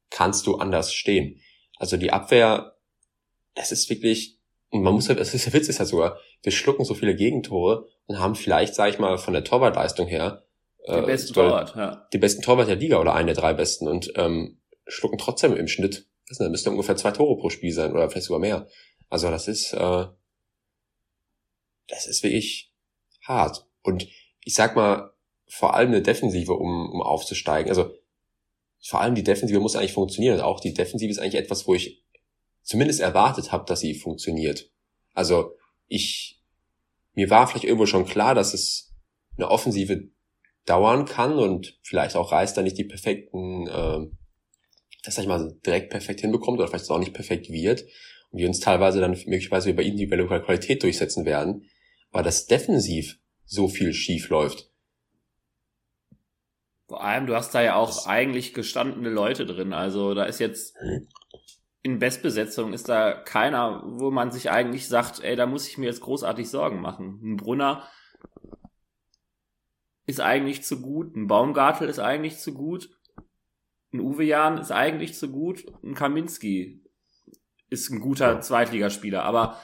kannst 0.09 0.47
du 0.47 0.56
anders 0.56 0.95
stehen. 0.95 1.43
Also 1.77 1.99
die 1.99 2.11
Abwehr, 2.11 2.79
es 3.55 3.71
ist 3.71 3.91
wirklich, 3.91 4.39
und 4.71 4.83
man 4.83 4.95
muss 4.95 5.11
es 5.11 5.35
ist 5.35 5.45
der 5.45 5.53
Witz 5.53 5.69
ist 5.69 5.79
ja 5.79 5.85
sogar, 5.85 6.17
wir 6.43 6.53
schlucken 6.53 6.87
so 6.87 6.95
viele 6.95 7.15
Gegentore 7.15 7.87
und 8.06 8.19
haben 8.19 8.35
vielleicht, 8.35 8.75
sag 8.75 8.89
ich 8.89 8.99
mal, 8.99 9.19
von 9.19 9.35
der 9.35 9.45
Torwartleistung 9.45 10.06
her, 10.06 10.48
die 10.88 10.99
äh, 10.99 11.06
besten 11.06 11.35
Torwart, 11.35 11.76
ja. 11.76 12.08
Die 12.12 12.19
besten 12.19 12.43
Torwart 12.43 12.69
der 12.69 12.76
Liga 12.76 12.99
oder 13.00 13.14
einen 13.14 13.26
der 13.26 13.37
drei 13.37 13.52
besten 13.52 13.88
und 13.88 14.12
ähm, 14.17 14.58
schlucken 14.87 15.19
trotzdem 15.19 15.56
im 15.56 15.69
Schnitt, 15.69 16.06
das 16.29 16.38
müsste 16.40 16.70
ungefähr 16.70 16.96
zwei 16.96 17.11
Tore 17.11 17.38
pro 17.38 17.50
Spiel 17.50 17.73
sein 17.73 17.93
oder 17.93 18.08
vielleicht 18.11 18.26
sogar 18.26 18.40
mehr. 18.40 18.67
Also 19.08 19.31
das 19.31 19.49
ist, 19.49 19.73
äh, 19.73 20.06
das 21.88 22.06
ist 22.06 22.23
wirklich 22.23 22.73
hart. 23.23 23.67
Und 23.82 24.08
ich 24.44 24.55
sag 24.55 24.76
mal, 24.76 25.12
vor 25.49 25.75
allem 25.75 25.88
eine 25.88 26.02
Defensive, 26.02 26.52
um, 26.52 26.90
um 26.90 27.02
aufzusteigen. 27.02 27.70
Also 27.70 27.94
vor 28.82 29.00
allem 29.00 29.14
die 29.14 29.25
Defensive 29.25 29.61
muss 29.61 29.76
eigentlich 29.76 29.93
funktionieren. 29.93 30.37
Und 30.37 30.43
auch 30.43 30.61
die 30.61 30.75
Defensive 30.75 31.11
ist 31.11 31.19
eigentlich 31.19 31.43
etwas, 31.43 31.67
wo 31.67 31.75
ich 31.75 32.05
zumindest 32.62 33.00
erwartet 33.00 33.50
habe, 33.50 33.64
dass 33.64 33.81
sie 33.81 33.94
funktioniert. 33.94 34.70
Also 35.14 35.56
ich, 35.87 36.40
mir 37.14 37.31
war 37.31 37.46
vielleicht 37.46 37.64
irgendwo 37.64 37.87
schon 37.87 38.05
klar, 38.05 38.35
dass 38.35 38.52
es 38.52 38.93
eine 39.37 39.50
Offensive 39.50 40.11
dauern 40.69 41.05
kann 41.05 41.38
und 41.38 41.79
vielleicht 41.82 42.17
auch 42.17 42.32
Reis 42.32 42.55
da 42.55 42.62
nicht 42.62 42.79
die 42.79 42.85
perfekten, 42.85 43.67
äh, 43.67 44.06
das 45.05 45.15
sag 45.15 45.23
ich 45.23 45.29
mal, 45.29 45.56
direkt 45.65 45.91
perfekt 45.91 46.20
hinbekommt 46.20 46.59
oder 46.59 46.69
vielleicht 46.69 46.91
auch 46.91 46.99
nicht 46.99 47.15
perfekt 47.15 47.50
wird 47.50 47.85
und 48.31 48.38
wir 48.38 48.49
uns 48.49 48.61
teilweise 48.61 49.00
dann 49.00 49.12
möglicherweise 49.12 49.71
über 49.71 49.83
individuelle 49.83 50.43
Qualität 50.43 50.83
durchsetzen 50.83 51.25
werden 51.25 51.69
aber 52.11 52.23
dass 52.23 52.47
defensiv 52.47 53.19
so 53.45 53.69
viel 53.69 53.93
schief 53.93 54.28
läuft. 54.28 54.71
Vor 56.87 57.02
allem, 57.02 57.26
du 57.26 57.35
hast 57.35 57.54
da 57.54 57.62
ja 57.62 57.76
auch 57.76 57.88
das 57.88 58.07
eigentlich 58.07 58.54
gestandene 58.54 59.11
Leute 59.11 59.45
drin. 59.45 59.73
Also 59.73 60.14
da 60.14 60.25
ist 60.25 60.40
jetzt 60.40 60.75
in 61.83 61.99
Bestbesetzung 61.99 62.73
ist 62.73 62.88
da 62.88 63.12
keiner, 63.12 63.83
wo 63.87 64.11
man 64.11 64.31
sich 64.31 64.50
eigentlich 64.50 64.88
sagt, 64.88 65.23
ey, 65.23 65.37
da 65.37 65.47
muss 65.47 65.69
ich 65.69 65.78
mir 65.78 65.87
jetzt 65.87 66.00
großartig 66.00 66.49
Sorgen 66.49 66.81
machen. 66.81 67.21
Ein 67.23 67.37
Brunner 67.37 67.87
ist 70.09 70.21
eigentlich 70.23 70.65
zu 70.65 70.81
gut, 70.81 71.15
ein 71.15 71.27
Baumgartel 71.27 71.87
ist 71.87 71.99
eigentlich 71.99 72.38
zu 72.38 72.55
gut, 72.55 72.88
ein 73.93 74.00
Uwe 74.00 74.25
Jahn 74.25 74.57
ist 74.57 74.73
eigentlich 74.73 75.15
zu 75.15 75.31
gut, 75.31 75.67
ein 75.85 75.95
Kaminski 75.95 76.83
ist 77.69 77.91
ein 77.91 78.00
guter 78.00 78.41
Zweitligaspieler, 78.41 79.23
aber 79.23 79.61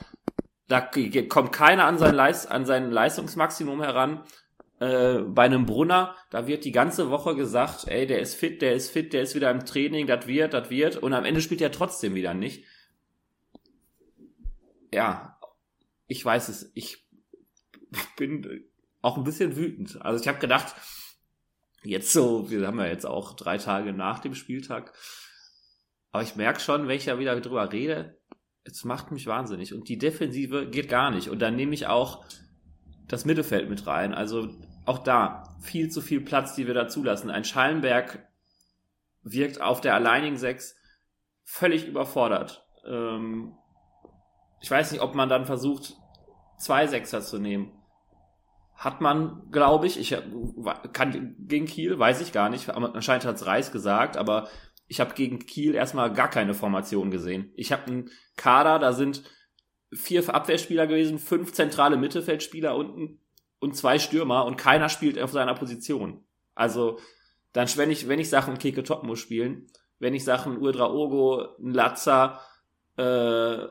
da 0.68 0.82
kommt 1.28 1.52
keiner 1.52 1.86
an 1.86 1.96
sein, 1.96 2.14
Leist, 2.14 2.50
an 2.50 2.66
sein 2.66 2.90
Leistungsmaximum 2.90 3.80
heran. 3.82 4.22
Äh, 4.80 5.20
bei 5.20 5.44
einem 5.44 5.64
Brunner, 5.64 6.14
da 6.28 6.46
wird 6.46 6.66
die 6.66 6.72
ganze 6.72 7.08
Woche 7.08 7.34
gesagt, 7.34 7.88
ey, 7.88 8.06
der 8.06 8.20
ist 8.20 8.34
fit, 8.34 8.60
der 8.60 8.74
ist 8.74 8.90
fit, 8.90 9.14
der 9.14 9.22
ist 9.22 9.34
wieder 9.34 9.50
im 9.50 9.64
Training, 9.64 10.06
das 10.06 10.26
wird, 10.26 10.52
das 10.52 10.68
wird. 10.68 10.98
Und 10.98 11.14
am 11.14 11.24
Ende 11.24 11.40
spielt 11.40 11.62
er 11.62 11.72
trotzdem 11.72 12.14
wieder 12.14 12.34
nicht. 12.34 12.66
Ja, 14.92 15.38
ich 16.06 16.22
weiß 16.22 16.48
es. 16.48 16.70
Ich 16.74 17.06
bin 18.18 18.66
auch 19.04 19.18
ein 19.18 19.24
bisschen 19.24 19.54
wütend. 19.56 20.00
Also 20.00 20.22
ich 20.22 20.28
habe 20.28 20.38
gedacht, 20.38 20.74
jetzt 21.82 22.12
so, 22.12 22.50
wir 22.50 22.66
haben 22.66 22.78
ja 22.78 22.86
jetzt 22.86 23.04
auch 23.04 23.34
drei 23.34 23.58
Tage 23.58 23.92
nach 23.92 24.18
dem 24.18 24.34
Spieltag, 24.34 24.94
aber 26.10 26.22
ich 26.22 26.36
merke 26.36 26.60
schon, 26.60 26.88
wenn 26.88 26.96
ich 26.96 27.04
da 27.04 27.18
wieder 27.18 27.38
drüber 27.40 27.70
rede, 27.70 28.18
es 28.64 28.84
macht 28.84 29.10
mich 29.12 29.26
wahnsinnig. 29.26 29.74
Und 29.74 29.88
die 29.90 29.98
Defensive 29.98 30.70
geht 30.70 30.88
gar 30.88 31.10
nicht. 31.10 31.28
Und 31.28 31.40
dann 31.40 31.54
nehme 31.54 31.74
ich 31.74 31.86
auch 31.86 32.24
das 33.06 33.26
Mittelfeld 33.26 33.68
mit 33.68 33.86
rein. 33.86 34.14
Also 34.14 34.48
auch 34.86 34.98
da 34.98 35.54
viel 35.60 35.90
zu 35.90 36.00
viel 36.00 36.22
Platz, 36.22 36.54
die 36.54 36.66
wir 36.66 36.72
da 36.72 36.88
zulassen. 36.88 37.30
Ein 37.30 37.44
Schallenberg 37.44 38.26
wirkt 39.22 39.60
auf 39.60 39.82
der 39.82 39.94
alleinigen 39.94 40.38
Sechs 40.38 40.76
völlig 41.42 41.86
überfordert. 41.86 42.66
Ähm, 42.86 43.54
ich 44.62 44.70
weiß 44.70 44.92
nicht, 44.92 45.02
ob 45.02 45.14
man 45.14 45.28
dann 45.28 45.44
versucht, 45.44 45.94
zwei 46.58 46.86
Sechser 46.86 47.20
zu 47.20 47.38
nehmen. 47.38 47.83
Hat 48.74 49.00
man, 49.00 49.50
glaube 49.50 49.86
ich, 49.86 49.98
ich 49.98 50.16
kann 50.92 51.36
gegen 51.38 51.66
Kiel, 51.66 51.98
weiß 51.98 52.20
ich 52.20 52.32
gar 52.32 52.50
nicht. 52.50 52.68
Anscheinend 52.70 53.24
hat 53.24 53.36
es 53.36 53.46
Reis 53.46 53.72
gesagt, 53.72 54.16
aber 54.16 54.48
ich 54.86 55.00
habe 55.00 55.14
gegen 55.14 55.38
Kiel 55.38 55.74
erstmal 55.74 56.12
gar 56.12 56.28
keine 56.28 56.54
Formation 56.54 57.10
gesehen. 57.10 57.52
Ich 57.56 57.72
habe 57.72 57.86
einen 57.86 58.10
Kader, 58.36 58.78
da 58.78 58.92
sind 58.92 59.22
vier 59.92 60.28
Abwehrspieler 60.34 60.86
gewesen, 60.86 61.18
fünf 61.18 61.52
zentrale 61.52 61.96
Mittelfeldspieler 61.96 62.76
und, 62.76 63.18
und 63.60 63.76
zwei 63.76 63.98
Stürmer 63.98 64.44
und 64.44 64.56
keiner 64.56 64.88
spielt 64.88 65.18
auf 65.18 65.30
seiner 65.30 65.54
Position. 65.54 66.24
Also 66.54 66.98
dann, 67.52 67.68
wenn 67.76 67.90
ich, 67.90 68.08
wenn 68.08 68.18
ich 68.18 68.28
Sachen 68.28 68.58
Keke 68.58 68.82
Top 68.82 69.04
muss 69.04 69.20
spielen, 69.20 69.68
wenn 69.98 70.14
ich 70.14 70.24
Sachen 70.24 70.58
Urdra 70.58 70.90
Ogo, 70.90 71.48
Latza 71.58 72.40
äh, 72.96 73.66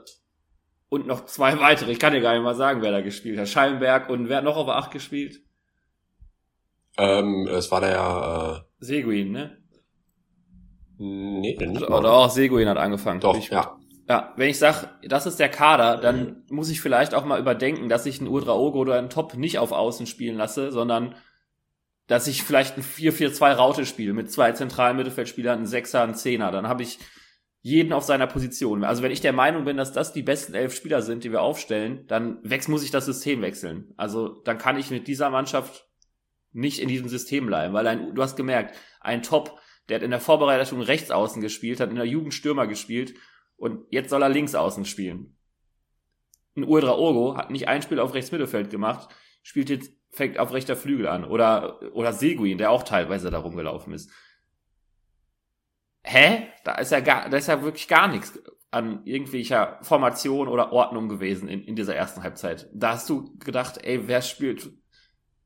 und 0.93 1.07
noch 1.07 1.25
zwei 1.25 1.59
weitere, 1.59 1.91
ich 1.91 1.97
kann 1.97 2.13
dir 2.13 2.21
gar 2.21 2.33
nicht 2.33 2.43
mal 2.43 2.53
sagen, 2.53 2.83
wer 2.83 2.91
da 2.91 3.01
gespielt 3.01 3.39
hat. 3.39 3.49
Schallenberg 3.49 4.09
und 4.09 4.29
wer 4.29 4.37
hat 4.37 4.43
noch 4.43 4.57
auf 4.57 4.69
8 4.69 4.91
gespielt? 4.91 5.41
Ähm, 6.99 7.47
es 7.47 7.71
war 7.71 7.81
der 7.81 8.63
äh, 8.79 8.85
Seguin, 8.85 9.31
ne? 9.31 9.57
Nee, 10.99 11.57
nicht 11.59 11.81
Oder 11.81 12.13
auch 12.13 12.29
Seguin 12.29 12.69
hat 12.69 12.77
angefangen. 12.77 13.19
Doch, 13.19 13.35
ich, 13.35 13.49
ja. 13.49 13.75
Ja, 14.07 14.33
wenn 14.35 14.49
ich 14.49 14.59
sag, 14.59 15.01
das 15.01 15.25
ist 15.25 15.39
der 15.39 15.49
Kader, 15.49 15.97
dann 15.97 16.43
muss 16.49 16.69
ich 16.69 16.79
vielleicht 16.79 17.15
auch 17.15 17.25
mal 17.25 17.39
überdenken, 17.39 17.89
dass 17.89 18.05
ich 18.05 18.19
einen 18.19 18.29
Urdra 18.29 18.53
Ogo 18.53 18.81
oder 18.81 18.99
einen 18.99 19.09
Top 19.09 19.33
nicht 19.33 19.57
auf 19.57 19.71
Außen 19.71 20.05
spielen 20.05 20.37
lasse, 20.37 20.71
sondern 20.71 21.15
dass 22.05 22.27
ich 22.27 22.43
vielleicht 22.43 22.77
ein 22.77 22.83
4-4-2 22.83 23.53
Raute 23.53 23.87
spiele 23.87 24.13
mit 24.13 24.31
zwei 24.31 24.51
zentralen 24.51 24.97
Mittelfeldspielern, 24.97 25.57
einen 25.57 25.65
Sechser, 25.65 26.03
einen 26.03 26.13
Zehner. 26.13 26.51
Dann 26.51 26.67
habe 26.67 26.83
ich 26.83 26.99
jeden 27.65 27.93
auf 27.93 28.03
seiner 28.03 28.27
Position. 28.27 28.83
Also 28.83 29.03
wenn 29.03 29.11
ich 29.11 29.21
der 29.21 29.31
Meinung 29.31 29.63
bin, 29.63 29.77
dass 29.77 29.93
das 29.93 30.11
die 30.11 30.21
besten 30.21 30.53
elf 30.53 30.75
Spieler 30.75 31.01
sind, 31.01 31.23
die 31.23 31.31
wir 31.31 31.41
aufstellen, 31.41 32.05
dann 32.07 32.37
wächst, 32.43 32.67
muss 32.67 32.83
ich 32.83 32.91
das 32.91 33.05
System 33.05 33.41
wechseln. 33.41 33.93
Also 33.95 34.41
dann 34.43 34.57
kann 34.57 34.77
ich 34.77 34.91
mit 34.91 35.07
dieser 35.07 35.29
Mannschaft 35.29 35.87
nicht 36.51 36.79
in 36.79 36.89
diesem 36.89 37.07
System 37.07 37.45
bleiben, 37.45 37.73
weil 37.73 37.87
ein, 37.87 38.13
du 38.13 38.21
hast 38.21 38.35
gemerkt, 38.35 38.75
ein 38.99 39.23
Top, 39.23 39.57
der 39.87 39.95
hat 39.95 40.03
in 40.03 40.11
der 40.11 40.19
Vorbereitung 40.19 40.81
rechts 40.81 41.09
außen 41.09 41.41
gespielt, 41.41 41.79
hat 41.79 41.89
in 41.89 41.95
der 41.95 42.05
Jugend 42.05 42.33
Stürmer 42.33 42.67
gespielt 42.67 43.13
und 43.55 43.85
jetzt 43.89 44.09
soll 44.09 44.21
er 44.21 44.29
links 44.29 44.55
außen 44.55 44.83
spielen. 44.83 45.37
Ein 46.57 46.65
Uldra 46.65 46.97
Ogo 46.97 47.37
hat 47.37 47.49
nicht 47.49 47.69
ein 47.69 47.81
Spiel 47.81 47.99
auf 47.99 48.13
rechts 48.13 48.33
Mittelfeld 48.33 48.71
gemacht, 48.71 49.07
spielt 49.41 49.69
jetzt 49.69 49.89
fängt 50.11 50.37
auf 50.37 50.51
rechter 50.51 50.75
Flügel 50.75 51.07
an 51.07 51.23
oder 51.23 51.79
oder 51.93 52.11
Seguin, 52.11 52.57
der 52.57 52.71
auch 52.71 52.83
teilweise 52.83 53.31
da 53.31 53.39
rumgelaufen 53.39 53.93
ist. 53.93 54.11
Hä? 56.03 56.47
Da 56.63 56.75
ist 56.75 56.91
ja 56.91 56.99
gar, 56.99 57.29
da 57.29 57.37
ist 57.37 57.47
ja 57.47 57.61
wirklich 57.61 57.87
gar 57.87 58.07
nichts 58.07 58.39
an 58.71 59.05
irgendwelcher 59.05 59.79
Formation 59.83 60.47
oder 60.47 60.71
Ordnung 60.71 61.07
gewesen 61.07 61.47
in, 61.47 61.63
in 61.63 61.75
dieser 61.75 61.95
ersten 61.95 62.23
Halbzeit. 62.23 62.69
Da 62.73 62.93
hast 62.93 63.09
du 63.09 63.37
gedacht, 63.37 63.79
ey, 63.83 64.07
wer 64.07 64.21
spielt, 64.21 64.71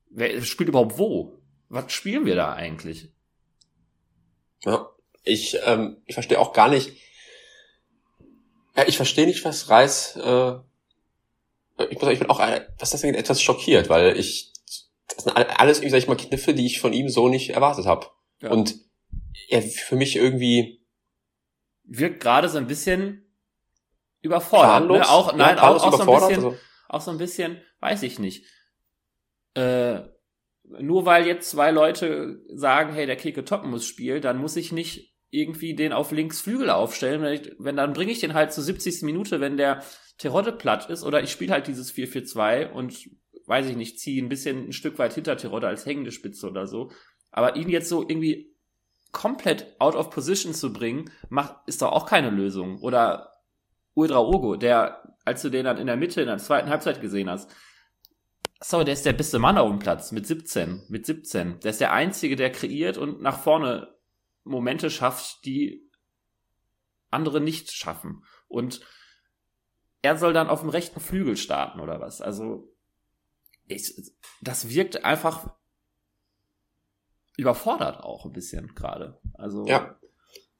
wer 0.09 0.41
spielt 0.41 0.69
überhaupt 0.69 0.97
wo? 0.97 1.39
Was 1.69 1.91
spielen 1.91 2.25
wir 2.25 2.35
da 2.35 2.53
eigentlich? 2.53 3.11
Ja, 4.63 4.89
ich, 5.23 5.57
ähm, 5.65 5.97
ich 6.05 6.13
verstehe 6.13 6.39
auch 6.39 6.53
gar 6.53 6.69
nicht, 6.69 6.93
ja, 8.77 8.87
ich 8.87 8.95
verstehe 8.95 9.25
nicht, 9.25 9.43
was 9.43 9.69
Reis, 9.69 10.15
äh, 10.15 10.53
ich, 11.89 11.99
muss, 11.99 12.11
ich 12.11 12.19
bin 12.19 12.29
auch, 12.29 12.39
was 12.39 12.91
das 12.91 13.03
angeht, 13.03 13.19
etwas 13.19 13.41
schockiert, 13.41 13.89
weil 13.89 14.17
ich, 14.17 14.53
das 15.07 15.23
sind 15.23 15.35
alles, 15.35 15.77
sag 15.79 15.93
ich 15.93 16.07
mal, 16.07 16.15
Kniffe, 16.15 16.53
die 16.53 16.65
ich 16.65 16.79
von 16.79 16.93
ihm 16.93 17.09
so 17.09 17.27
nicht 17.27 17.49
erwartet 17.49 17.87
habe. 17.87 18.07
Ja. 18.41 18.51
Und 18.51 18.75
er 19.49 19.61
für 19.61 19.95
mich 19.95 20.15
irgendwie 20.15 20.85
wirkt 21.83 22.21
gerade 22.21 22.49
so 22.49 22.57
ein 22.57 22.67
bisschen 22.67 23.25
überfordert. 24.21 24.89
Ne? 24.89 25.09
Auch, 25.09 25.33
nein, 25.35 25.57
auch, 25.57 25.83
auch, 25.83 25.97
so 25.97 26.01
ein 26.01 26.19
bisschen, 26.19 26.45
also. 26.45 26.57
auch 26.89 27.01
so 27.01 27.11
ein 27.11 27.17
bisschen, 27.17 27.61
weiß 27.79 28.03
ich 28.03 28.19
nicht. 28.19 28.45
Äh, 29.53 30.01
nur 30.63 31.05
weil 31.05 31.25
jetzt 31.25 31.49
zwei 31.49 31.71
Leute 31.71 32.41
sagen, 32.53 32.93
hey, 32.93 33.05
der 33.05 33.15
Keke 33.15 33.45
Top 33.45 33.63
muss 33.63 33.85
spielen, 33.85 34.21
dann 34.21 34.37
muss 34.37 34.55
ich 34.55 34.71
nicht 34.71 35.15
irgendwie 35.29 35.75
den 35.75 35.93
auf 35.93 36.11
links 36.11 36.41
Flügel 36.41 36.69
aufstellen. 36.69 37.21
Wenn, 37.21 37.33
ich, 37.33 37.51
wenn 37.57 37.77
dann 37.77 37.93
bringe 37.93 38.11
ich 38.11 38.19
den 38.19 38.33
halt 38.33 38.51
zur 38.51 38.63
70. 38.63 39.03
Minute, 39.03 39.39
wenn 39.39 39.57
der 39.57 39.83
Terodde 40.17 40.51
platt 40.51 40.89
ist, 40.89 41.03
oder 41.03 41.23
ich 41.23 41.31
spiele 41.31 41.53
halt 41.53 41.67
dieses 41.67 41.93
4-4-2 41.93 42.71
und 42.71 43.09
weiß 43.45 43.67
ich 43.67 43.77
nicht, 43.77 43.99
ziehe 43.99 44.21
ein 44.21 44.29
bisschen 44.29 44.69
ein 44.69 44.73
Stück 44.73 44.99
weit 44.99 45.13
hinter 45.13 45.37
Terodde 45.37 45.67
als 45.67 45.85
hängende 45.85 46.11
Spitze 46.11 46.47
oder 46.49 46.67
so. 46.67 46.91
Aber 47.31 47.55
ihn 47.55 47.69
jetzt 47.69 47.89
so 47.89 48.01
irgendwie 48.01 48.56
komplett 49.17 49.75
out 49.79 49.95
of 49.95 50.11
position 50.11 50.53
zu 50.53 50.71
bringen, 50.71 51.09
macht, 51.29 51.55
ist 51.65 51.81
doch 51.81 51.91
auch 51.91 52.05
keine 52.05 52.29
Lösung. 52.29 52.79
Oder 52.81 53.33
Uldra 53.95 54.19
Ogo, 54.19 54.57
der, 54.57 55.15
als 55.25 55.41
du 55.41 55.49
den 55.49 55.65
dann 55.65 55.79
in 55.79 55.87
der 55.87 55.97
Mitte, 55.97 56.21
in 56.21 56.27
der 56.27 56.37
zweiten 56.37 56.69
Halbzeit 56.69 57.01
gesehen 57.01 57.27
hast, 57.27 57.49
so, 58.59 58.83
der 58.83 58.93
ist 58.93 59.07
der 59.07 59.13
beste 59.13 59.39
Mann 59.39 59.57
auf 59.57 59.69
dem 59.69 59.79
Platz 59.79 60.11
mit 60.11 60.27
17, 60.27 60.83
mit 60.89 61.07
17. 61.07 61.59
Der 61.61 61.71
ist 61.71 61.81
der 61.81 61.93
Einzige, 61.93 62.35
der 62.35 62.51
kreiert 62.51 62.97
und 62.97 63.21
nach 63.21 63.39
vorne 63.39 63.95
Momente 64.43 64.91
schafft, 64.91 65.45
die 65.45 65.89
andere 67.09 67.41
nicht 67.41 67.71
schaffen. 67.71 68.23
Und 68.47 68.81
er 70.03 70.17
soll 70.17 70.33
dann 70.33 70.49
auf 70.49 70.61
dem 70.61 70.69
rechten 70.69 70.99
Flügel 70.99 71.37
starten 71.37 71.79
oder 71.79 71.99
was? 71.99 72.21
Also, 72.21 72.71
ich, 73.65 73.95
das 74.41 74.69
wirkt 74.69 75.03
einfach 75.03 75.55
überfordert 77.37 78.03
auch 78.03 78.25
ein 78.25 78.33
bisschen 78.33 78.73
gerade. 78.75 79.17
Also 79.35 79.65
ja. 79.65 79.95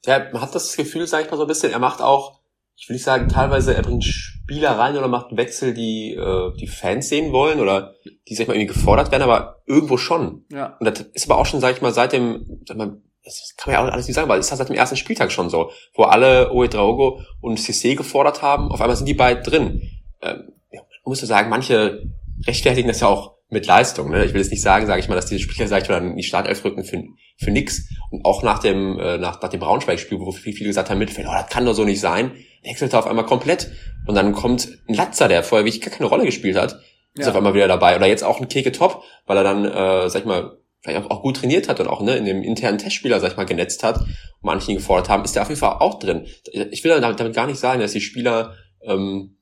ja, 0.06 0.28
man 0.32 0.40
hat 0.40 0.54
das 0.54 0.76
Gefühl, 0.76 1.06
sag 1.06 1.24
ich 1.24 1.30
mal 1.30 1.36
so 1.36 1.42
ein 1.42 1.48
bisschen, 1.48 1.72
er 1.72 1.80
macht 1.80 2.00
auch, 2.00 2.40
ich 2.76 2.88
will 2.88 2.94
nicht 2.94 3.04
sagen, 3.04 3.28
teilweise 3.28 3.74
er 3.74 3.82
bringt 3.82 4.04
Spieler 4.04 4.78
rein 4.78 4.96
oder 4.96 5.08
macht 5.08 5.36
Wechsel, 5.36 5.74
die 5.74 6.14
äh, 6.14 6.56
die 6.56 6.68
Fans 6.68 7.08
sehen 7.08 7.32
wollen 7.32 7.60
oder 7.60 7.94
die 8.28 8.34
sag 8.34 8.42
ich 8.42 8.48
mal 8.48 8.54
irgendwie 8.54 8.72
gefordert 8.72 9.10
werden, 9.10 9.24
aber 9.24 9.62
irgendwo 9.66 9.96
schon. 9.96 10.44
Ja. 10.50 10.76
Und 10.78 10.86
das 10.86 11.00
ist 11.12 11.28
aber 11.28 11.40
auch 11.40 11.46
schon, 11.46 11.60
sag 11.60 11.74
ich 11.74 11.82
mal, 11.82 11.92
seit 11.92 12.12
dem, 12.12 12.62
sag 12.66 12.76
mal, 12.76 13.02
das 13.24 13.54
kann 13.56 13.72
man 13.72 13.80
ja 13.80 13.86
auch 13.86 13.92
alles 13.92 14.06
nicht 14.06 14.14
sagen, 14.14 14.28
weil 14.28 14.38
es 14.38 14.46
ist 14.46 14.52
halt 14.52 14.58
seit 14.58 14.68
dem 14.68 14.76
ersten 14.76 14.96
Spieltag 14.96 15.32
schon 15.32 15.50
so, 15.50 15.72
wo 15.94 16.04
alle 16.04 16.52
Oe 16.52 16.68
Drago 16.68 17.20
und 17.40 17.58
Cissé 17.58 17.96
gefordert 17.96 18.40
haben, 18.40 18.70
auf 18.70 18.80
einmal 18.80 18.96
sind 18.96 19.06
die 19.06 19.14
beiden 19.14 19.42
drin. 19.42 19.90
Ähm, 20.22 20.52
ja, 20.70 20.80
man 20.80 21.10
muss 21.10 21.20
ja 21.20 21.26
sagen, 21.26 21.50
manche 21.50 22.08
rechtfertigen 22.46 22.88
das 22.88 23.00
ja 23.00 23.08
auch 23.08 23.37
mit 23.50 23.66
Leistung. 23.66 24.10
Ne? 24.10 24.24
Ich 24.24 24.34
will 24.34 24.40
jetzt 24.40 24.50
nicht 24.50 24.62
sagen, 24.62 24.86
sage 24.86 25.00
ich 25.00 25.08
mal, 25.08 25.14
dass 25.14 25.26
diese 25.26 25.40
Spieler, 25.40 25.68
sag 25.68 25.82
ich 25.82 25.88
mal, 25.88 26.14
die 26.14 26.22
Startelf 26.22 26.64
rücken 26.64 26.84
für, 26.84 27.02
für 27.38 27.50
nix. 27.50 27.88
Und 28.10 28.24
auch 28.24 28.42
nach 28.42 28.58
dem, 28.58 28.98
äh, 28.98 29.18
nach, 29.18 29.40
nach 29.40 29.48
dem 29.48 29.60
Braunschweig-Spiel, 29.60 30.20
wo 30.20 30.32
viele, 30.32 30.54
viele 30.54 30.68
gesagt 30.68 30.90
haben, 30.90 30.98
Mittelfeld, 30.98 31.26
oh, 31.28 31.32
das 31.32 31.48
kann 31.48 31.64
doch 31.64 31.72
so 31.72 31.84
nicht 31.84 32.00
sein, 32.00 32.32
wechselt 32.62 32.92
er 32.92 32.98
auf 32.98 33.06
einmal 33.06 33.24
komplett. 33.24 33.70
Und 34.06 34.14
dann 34.14 34.32
kommt 34.32 34.68
ein 34.88 34.94
Latzer, 34.94 35.28
der 35.28 35.42
vorher 35.42 35.64
wirklich 35.64 35.82
gar 35.82 35.94
keine 35.94 36.08
Rolle 36.08 36.24
gespielt 36.24 36.56
hat, 36.56 36.80
ist 37.14 37.24
ja. 37.24 37.30
auf 37.30 37.36
einmal 37.36 37.54
wieder 37.54 37.68
dabei. 37.68 37.96
Oder 37.96 38.06
jetzt 38.06 38.22
auch 38.22 38.40
ein 38.40 38.48
Keke 38.48 38.72
Top, 38.72 39.02
weil 39.26 39.38
er 39.38 39.44
dann, 39.44 39.64
äh, 39.64 40.10
sag 40.10 40.20
ich 40.20 40.26
mal, 40.26 40.58
vielleicht 40.80 41.04
auch, 41.04 41.10
auch 41.10 41.22
gut 41.22 41.38
trainiert 41.38 41.68
hat 41.68 41.80
und 41.80 41.88
auch 41.88 42.02
ne, 42.02 42.16
in 42.16 42.24
dem 42.24 42.42
internen 42.42 42.78
Testspieler, 42.78 43.18
sag 43.20 43.32
ich 43.32 43.36
mal, 43.36 43.44
genetzt 43.44 43.82
hat 43.82 43.98
und 43.98 44.08
manche 44.42 44.70
ihn 44.70 44.76
gefordert 44.76 45.08
haben, 45.08 45.24
ist 45.24 45.34
der 45.34 45.42
auf 45.42 45.48
jeden 45.48 45.60
Fall 45.60 45.76
auch 45.80 45.98
drin. 45.98 46.26
Ich 46.70 46.84
will 46.84 47.00
damit, 47.00 47.18
damit 47.18 47.34
gar 47.34 47.46
nicht 47.46 47.58
sagen, 47.58 47.80
dass 47.80 47.92
die 47.92 48.00
Spieler 48.00 48.54
ähm, 48.82 49.37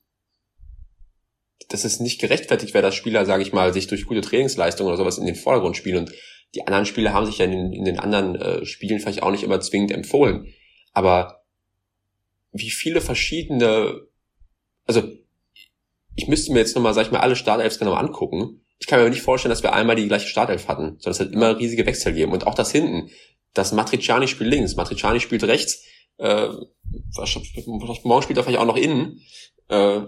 dass 1.69 1.83
es 1.83 1.99
nicht 1.99 2.21
gerechtfertigt 2.21 2.73
wäre, 2.73 2.83
dass 2.83 2.95
Spieler, 2.95 3.25
sage 3.25 3.43
ich 3.43 3.53
mal, 3.53 3.73
sich 3.73 3.87
durch 3.87 4.05
gute 4.05 4.21
Trainingsleistungen 4.21 4.87
oder 4.87 4.97
sowas 4.97 5.17
in 5.17 5.25
den 5.25 5.35
Vordergrund 5.35 5.75
spielen. 5.75 5.99
Und 5.99 6.13
die 6.55 6.65
anderen 6.65 6.85
Spieler 6.85 7.13
haben 7.13 7.25
sich 7.25 7.39
ja 7.39 7.45
in 7.45 7.51
den, 7.51 7.73
in 7.73 7.85
den 7.85 7.99
anderen 7.99 8.35
äh, 8.35 8.65
Spielen 8.65 8.99
vielleicht 8.99 9.23
auch 9.23 9.31
nicht 9.31 9.43
immer 9.43 9.59
zwingend 9.59 9.91
empfohlen. 9.91 10.53
Aber 10.93 11.43
wie 12.51 12.69
viele 12.69 13.01
verschiedene, 13.01 14.01
also 14.85 15.03
ich 16.15 16.27
müsste 16.27 16.51
mir 16.51 16.59
jetzt 16.59 16.75
nochmal, 16.75 16.93
sag 16.93 17.05
ich 17.05 17.11
mal, 17.11 17.19
alle 17.19 17.35
Startelfs 17.35 17.79
genau 17.79 17.93
angucken. 17.93 18.61
Ich 18.79 18.87
kann 18.87 19.01
mir 19.01 19.09
nicht 19.09 19.21
vorstellen, 19.21 19.51
dass 19.51 19.63
wir 19.63 19.73
einmal 19.73 19.95
die 19.95 20.07
gleiche 20.07 20.27
Startelf 20.27 20.67
hatten, 20.67 20.97
sondern 20.99 21.11
es 21.11 21.19
hat 21.19 21.31
immer 21.31 21.57
riesige 21.59 21.85
Wechsel 21.85 22.13
gegeben. 22.13 22.31
Und 22.31 22.47
auch 22.47 22.55
das 22.55 22.71
hinten. 22.71 23.09
Das 23.53 23.71
Matriciani 23.71 24.27
spielt 24.27 24.49
links, 24.49 24.75
Matriciani 24.75 25.19
spielt 25.19 25.43
rechts, 25.43 25.83
äh, 26.17 26.47
morgen 28.03 28.21
spielt 28.21 28.37
er 28.37 28.43
vielleicht 28.43 28.59
auch 28.59 28.65
noch 28.65 28.77
innen. 28.77 29.21
Äh, 29.69 30.01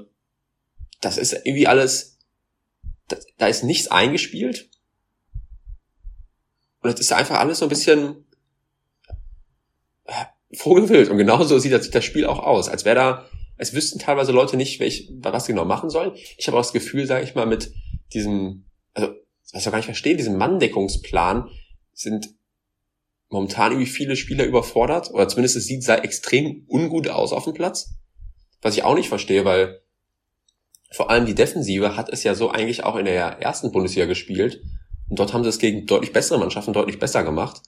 das 1.02 1.18
ist 1.18 1.34
irgendwie 1.34 1.68
alles, 1.68 2.18
da 3.38 3.48
ist 3.48 3.64
nichts 3.64 3.88
eingespielt. 3.88 4.70
Und 6.82 6.94
das 6.94 7.00
ist 7.00 7.12
einfach 7.12 7.40
alles 7.40 7.60
so 7.60 7.66
ein 7.66 7.70
bisschen 7.70 8.26
äh, 10.06 10.26
Vogelwild. 10.54 11.10
Und 11.10 11.18
genauso 11.18 11.60
sieht 11.60 11.74
das, 11.74 11.90
das 11.90 12.06
Spiel 12.06 12.26
auch 12.26 12.40
aus. 12.40 12.70
Als 12.70 12.86
wäre 12.86 12.96
da, 12.96 13.30
es 13.58 13.74
wüssten 13.74 14.00
teilweise 14.00 14.32
Leute 14.32 14.58
nicht, 14.58 14.80
welch, 14.80 15.10
was 15.20 15.46
sie 15.46 15.52
genau 15.52 15.66
machen 15.66 15.90
sollen. 15.90 16.14
Ich 16.38 16.48
habe 16.48 16.58
auch 16.58 16.62
das 16.62 16.74
Gefühl, 16.74 17.06
sage 17.06 17.26
ich 17.26 17.36
mal, 17.36 17.46
mit 17.46 17.74
diesem, 18.14 18.66
also, 18.94 19.14
was 19.52 19.66
ich 19.66 19.72
gar 19.72 19.78
nicht 19.78 19.86
verstehe, 19.86 20.16
diesem 20.16 20.38
Manndeckungsplan 20.38 21.50
sind 21.94 22.30
momentan 23.30 23.74
irgendwie 23.74 23.90
viele 23.90 24.16
Spieler 24.16 24.46
überfordert. 24.46 25.12
Oder 25.12 25.28
zumindest 25.28 25.58
es 25.58 25.66
sieht 25.66 25.84
sehr 25.84 26.04
extrem 26.04 26.66
ungut 26.68 27.10
aus 27.10 27.34
auf 27.34 27.44
dem 27.44 27.54
Platz. 27.54 27.96
Was 28.62 28.76
ich 28.76 28.84
auch 28.84 28.96
nicht 28.96 29.10
verstehe, 29.10 29.46
weil 29.46 29.82
vor 30.92 31.10
allem 31.10 31.26
die 31.26 31.36
Defensive 31.36 31.96
hat 31.96 32.10
es 32.10 32.24
ja 32.24 32.36
so 32.36 32.50
eigentlich 32.50 32.84
auch 32.84 32.96
in 32.96 33.06
der 33.06 33.42
ersten 33.42 33.72
Bundesliga 33.72 34.06
gespielt. 34.06 34.62
Und 35.08 35.20
dort 35.20 35.34
haben 35.34 35.44
sie 35.44 35.50
es 35.50 35.60
gegen 35.60 35.86
deutlich 35.86 36.14
bessere 36.14 36.40
Mannschaften 36.40 36.74
deutlich 36.74 37.00
besser 37.00 37.24
gemacht. 37.24 37.62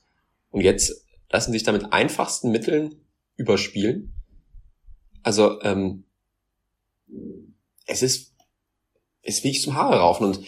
Und 0.49 0.61
jetzt 0.61 1.05
lassen 1.29 1.51
sich 1.51 1.63
da 1.63 1.71
mit 1.71 1.93
einfachsten 1.93 2.51
Mitteln 2.51 3.05
überspielen. 3.35 4.15
Also, 5.23 5.61
ähm, 5.61 6.05
es 7.85 8.01
ist, 8.01 8.35
es 9.21 9.43
wirklich 9.43 9.61
zum 9.61 9.75
Haare 9.75 9.99
raufen. 9.99 10.27
Und 10.27 10.39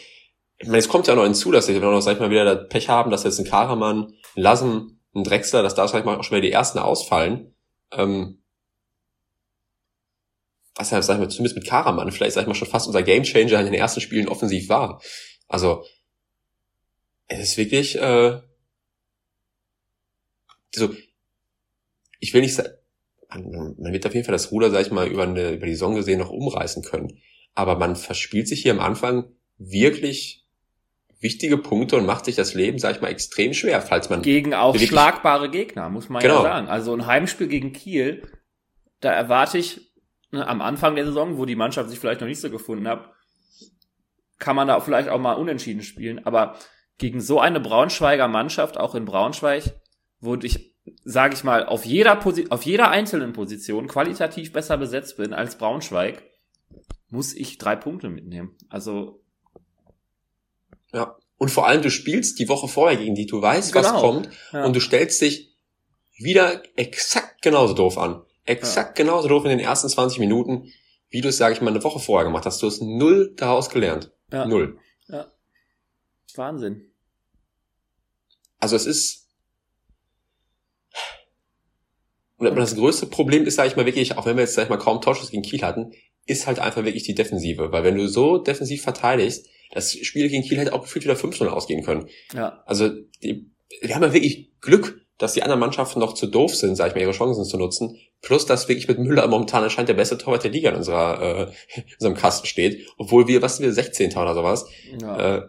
ich 0.57 0.67
meine, 0.67 0.79
es 0.79 0.89
kommt 0.89 1.07
ja 1.07 1.15
noch 1.15 1.23
hinzu, 1.23 1.51
dass 1.51 1.67
wir 1.67 1.79
noch, 1.79 2.01
sag 2.01 2.13
ich 2.13 2.19
mal, 2.19 2.31
wieder 2.31 2.55
das 2.55 2.69
Pech 2.69 2.89
haben, 2.89 3.11
dass 3.11 3.23
jetzt 3.23 3.39
ein 3.39 3.45
Karaman, 3.45 4.13
ein 4.35 4.41
Lassen 4.41 4.99
ein 5.15 5.23
Drechsler, 5.23 5.63
dass 5.63 5.75
da 5.75 5.87
vielleicht 5.87 6.05
mal 6.05 6.17
auch 6.17 6.23
schon 6.23 6.37
wieder 6.37 6.47
die 6.47 6.51
ersten 6.51 6.79
ausfallen. 6.79 7.53
Ähm, 7.91 8.42
was 10.75 10.91
ja, 10.91 11.01
sag 11.01 11.15
ich 11.15 11.19
mal, 11.19 11.29
zumindest 11.29 11.55
mit 11.55 11.67
Karaman 11.67 12.11
vielleicht, 12.11 12.33
sag 12.33 12.41
ich 12.41 12.47
mal, 12.47 12.55
schon 12.55 12.67
fast 12.67 12.87
unser 12.87 13.03
Gamechanger 13.03 13.59
in 13.59 13.65
den 13.65 13.73
ersten 13.73 14.01
Spielen 14.01 14.27
offensiv 14.27 14.69
war. 14.69 15.01
Also, 15.47 15.85
es 17.27 17.39
ist 17.39 17.57
wirklich, 17.57 17.99
äh, 17.99 18.39
so, 20.73 20.95
ich 22.19 22.33
will 22.33 22.41
nicht 22.41 22.55
sagen, 22.55 22.73
man 23.29 23.93
wird 23.93 24.05
auf 24.05 24.13
jeden 24.13 24.25
Fall 24.25 24.33
das 24.33 24.51
Ruder, 24.51 24.71
sag 24.71 24.81
ich 24.81 24.91
mal, 24.91 25.07
über, 25.07 25.23
eine, 25.23 25.51
über 25.51 25.65
die 25.65 25.73
Saison 25.73 25.95
gesehen 25.95 26.19
noch 26.19 26.29
umreißen 26.29 26.83
können. 26.83 27.19
Aber 27.55 27.77
man 27.77 27.95
verspielt 27.95 28.47
sich 28.47 28.61
hier 28.61 28.71
am 28.71 28.79
Anfang 28.79 29.25
wirklich 29.57 30.45
wichtige 31.19 31.57
Punkte 31.57 31.95
und 31.95 32.05
macht 32.05 32.25
sich 32.25 32.35
das 32.35 32.53
Leben, 32.53 32.79
sag 32.79 32.95
ich 32.95 33.01
mal, 33.01 33.09
extrem 33.09 33.53
schwer, 33.53 33.81
falls 33.81 34.09
man. 34.09 34.21
Gegen 34.21 34.53
auch 34.53 34.77
schlagbare 34.77 35.49
Gegner, 35.49 35.89
muss 35.89 36.09
man 36.09 36.21
genau. 36.21 36.37
ja 36.37 36.43
sagen. 36.43 36.67
Also 36.67 36.93
ein 36.93 37.05
Heimspiel 37.05 37.47
gegen 37.47 37.73
Kiel, 37.73 38.27
da 38.99 39.11
erwarte 39.11 39.57
ich 39.57 39.92
am 40.33 40.61
Anfang 40.61 40.95
der 40.95 41.05
Saison, 41.05 41.37
wo 41.37 41.45
die 41.45 41.55
Mannschaft 41.55 41.89
sich 41.89 41.99
vielleicht 41.99 42.21
noch 42.21 42.27
nicht 42.27 42.41
so 42.41 42.49
gefunden 42.49 42.87
hat, 42.87 43.09
kann 44.39 44.55
man 44.55 44.67
da 44.67 44.79
vielleicht 44.79 45.09
auch 45.09 45.19
mal 45.19 45.33
unentschieden 45.33 45.83
spielen. 45.83 46.25
Aber 46.25 46.55
gegen 46.97 47.21
so 47.21 47.39
eine 47.39 47.59
Braunschweiger 47.59 48.27
Mannschaft, 48.27 48.77
auch 48.77 48.95
in 48.95 49.05
Braunschweig, 49.05 49.63
wo 50.19 50.35
ich, 50.35 50.73
sage 51.03 51.35
ich 51.35 51.43
mal, 51.43 51.65
auf 51.65 51.85
jeder, 51.85 52.15
Posi 52.15 52.47
auf 52.49 52.63
jeder 52.63 52.89
einzelnen 52.89 53.33
Position 53.33 53.87
qualitativ 53.87 54.51
besser 54.53 54.77
besetzt 54.77 55.17
bin 55.17 55.33
als 55.33 55.57
Braunschweig, 55.57 56.23
muss 57.09 57.33
ich 57.33 57.57
drei 57.57 57.75
Punkte 57.75 58.09
mitnehmen. 58.09 58.55
Also 58.69 59.23
ja. 60.93 61.15
Und 61.37 61.49
vor 61.49 61.67
allem, 61.67 61.81
du 61.81 61.91
spielst 61.91 62.39
die 62.39 62.47
Woche 62.47 62.67
vorher 62.67 62.97
gegen 62.97 63.15
die, 63.15 63.25
du 63.25 63.41
weißt, 63.41 63.73
genau. 63.73 63.85
was 63.85 64.01
kommt, 64.01 64.29
ja. 64.53 64.63
und 64.63 64.75
du 64.75 64.79
stellst 64.79 65.21
dich 65.21 65.53
wieder 66.17 66.61
exakt 66.77 67.41
genauso 67.41 67.73
doof 67.73 67.97
an. 67.97 68.21
Exakt 68.45 68.97
ja. 68.97 69.03
genauso 69.05 69.27
doof 69.27 69.43
in 69.45 69.51
den 69.51 69.59
ersten 69.59 69.89
20 69.89 70.19
Minuten, 70.19 70.71
wie 71.09 71.21
du 71.21 71.29
es, 71.29 71.37
sage 71.37 71.53
ich 71.53 71.61
mal, 71.61 71.71
eine 71.71 71.83
Woche 71.83 71.99
vorher 71.99 72.25
gemacht 72.25 72.45
hast. 72.45 72.61
Du 72.61 72.67
hast 72.67 72.81
null 72.81 73.33
daraus 73.35 73.69
gelernt. 73.69 74.11
Ja. 74.31 74.45
Null. 74.45 74.79
Ja. 75.07 75.31
Wahnsinn. 76.35 76.91
Also 78.59 78.75
es 78.75 78.85
ist. 78.85 79.29
Und 82.37 82.55
das 82.55 82.75
größte 82.75 83.05
Problem 83.05 83.45
ist, 83.45 83.55
sage 83.55 83.69
ich 83.69 83.75
mal, 83.75 83.85
wirklich, 83.85 84.17
auch 84.17 84.25
wenn 84.25 84.35
wir 84.35 84.41
jetzt, 84.41 84.55
sag 84.55 84.63
ich 84.63 84.69
mal, 84.69 84.77
kaum 84.77 84.99
Torschuss 85.01 85.31
gegen 85.31 85.43
Kiel 85.43 85.61
hatten, 85.61 85.93
ist 86.25 86.47
halt 86.47 86.59
einfach 86.59 86.83
wirklich 86.83 87.03
die 87.03 87.15
Defensive. 87.15 87.71
Weil 87.71 87.83
wenn 87.83 87.97
du 87.97 88.07
so 88.07 88.37
defensiv 88.37 88.81
verteidigst, 88.81 89.47
das 89.71 89.93
Spiel 89.93 90.29
gegen 90.29 90.43
Kiel 90.43 90.57
hätte 90.57 90.73
auch 90.73 90.81
gefühlt 90.81 91.05
wieder 91.05 91.15
5-0 91.15 91.47
ausgehen 91.47 91.83
können. 91.83 92.09
Ja. 92.33 92.63
Also 92.65 92.89
die, 93.21 93.49
wir 93.81 93.95
haben 93.95 94.03
ja 94.03 94.13
wirklich 94.13 94.51
Glück, 94.61 95.02
dass 95.17 95.33
die 95.33 95.43
anderen 95.43 95.59
Mannschaften 95.59 95.99
noch 95.99 96.13
zu 96.13 96.27
doof 96.27 96.55
sind, 96.55 96.75
sag 96.75 96.89
ich 96.89 96.95
mal, 96.95 97.01
ihre 97.01 97.11
Chancen 97.11 97.45
zu 97.45 97.57
nutzen. 97.57 97.97
Plus, 98.21 98.45
dass 98.45 98.67
wirklich 98.67 98.87
mit 98.87 98.99
Müller 98.99 99.27
momentan 99.27 99.63
anscheinend 99.63 99.89
der 99.89 99.95
beste 99.95 100.17
Torwart 100.17 100.43
der 100.43 100.51
Liga 100.51 100.69
in 100.69 100.75
unserer 100.77 101.21
äh, 101.21 101.51
in 101.75 101.83
unserem 101.99 102.15
Kasten 102.15 102.47
steht, 102.47 102.87
obwohl 102.97 103.27
wir, 103.27 103.41
was 103.41 103.57
sind 103.57 103.65
wir, 103.65 103.73
16. 103.73 104.17
oder 104.17 104.33
sowas. 104.33 104.65
Ja. 104.99 105.37
Äh, 105.37 105.41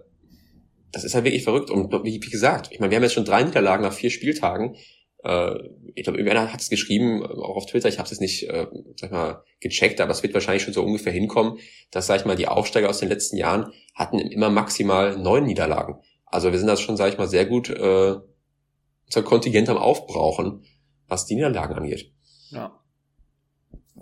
das 0.92 1.02
ist 1.02 1.14
halt 1.14 1.24
wirklich 1.24 1.42
verrückt. 1.42 1.70
Und 1.70 1.92
wie, 2.04 2.22
wie 2.22 2.30
gesagt, 2.30 2.68
ich 2.70 2.78
meine, 2.78 2.90
wir 2.90 2.96
haben 2.96 3.02
jetzt 3.02 3.14
schon 3.14 3.24
drei 3.24 3.42
Niederlagen 3.42 3.82
nach 3.82 3.92
vier 3.92 4.10
Spieltagen. 4.10 4.76
Äh, 5.24 5.54
ich 5.94 6.04
glaube, 6.04 6.18
irgendeiner 6.18 6.52
hat 6.52 6.60
es 6.60 6.68
geschrieben, 6.68 7.24
auch 7.24 7.56
auf 7.56 7.66
Twitter, 7.66 7.88
ich 7.88 7.98
habe 7.98 8.08
es 8.08 8.20
nicht, 8.20 8.48
äh, 8.48 8.66
sag 8.96 9.08
ich 9.08 9.10
mal, 9.10 9.42
gecheckt, 9.60 10.00
aber 10.00 10.12
es 10.12 10.22
wird 10.22 10.34
wahrscheinlich 10.34 10.62
schon 10.62 10.74
so 10.74 10.84
ungefähr 10.84 11.12
hinkommen, 11.12 11.58
dass, 11.90 12.06
sag 12.06 12.20
ich 12.20 12.26
mal, 12.26 12.36
die 12.36 12.46
Aufsteiger 12.46 12.88
aus 12.88 13.00
den 13.00 13.08
letzten 13.08 13.36
Jahren 13.36 13.72
hatten 13.94 14.18
immer 14.18 14.50
maximal 14.50 15.16
neun 15.16 15.46
Niederlagen. 15.46 15.96
Also 16.26 16.52
wir 16.52 16.58
sind 16.58 16.68
das 16.68 16.80
schon, 16.80 16.96
sag 16.96 17.12
ich 17.12 17.18
mal, 17.18 17.28
sehr 17.28 17.46
gut 17.46 17.70
äh, 17.70 18.16
unser 19.06 19.22
Kontingent 19.22 19.68
am 19.68 19.76
Aufbrauchen, 19.76 20.64
was 21.08 21.26
die 21.26 21.34
Niederlagen 21.34 21.74
angeht. 21.74 22.12
Ja. 22.50 22.80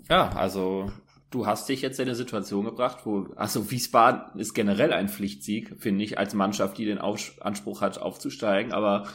Ja, 0.09 0.29
also 0.29 0.91
du 1.29 1.45
hast 1.45 1.67
dich 1.69 1.81
jetzt 1.81 1.99
in 1.99 2.07
eine 2.07 2.15
Situation 2.15 2.65
gebracht, 2.65 3.05
wo, 3.05 3.27
also 3.35 3.71
Wiesbaden 3.71 4.39
ist 4.39 4.53
generell 4.53 4.93
ein 4.93 5.09
Pflichtsieg, 5.09 5.75
finde 5.79 6.03
ich, 6.03 6.17
als 6.17 6.33
Mannschaft, 6.33 6.77
die 6.77 6.85
den 6.85 6.99
Auf 6.99 7.33
Anspruch 7.41 7.81
hat, 7.81 7.97
aufzusteigen, 7.97 8.71
aber 8.71 9.07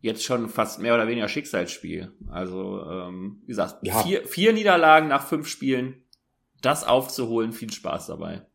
jetzt 0.00 0.24
schon 0.24 0.48
fast 0.48 0.80
mehr 0.80 0.94
oder 0.94 1.08
weniger 1.08 1.28
Schicksalsspiel. 1.28 2.12
Also, 2.30 2.82
ähm, 2.84 3.40
wie 3.42 3.48
gesagt, 3.48 3.86
ja. 3.86 4.02
vier, 4.02 4.26
vier 4.26 4.52
Niederlagen 4.52 5.08
nach 5.08 5.26
fünf 5.26 5.48
Spielen, 5.48 6.04
das 6.60 6.84
aufzuholen, 6.84 7.52
viel 7.52 7.72
Spaß 7.72 8.06
dabei. 8.06 8.46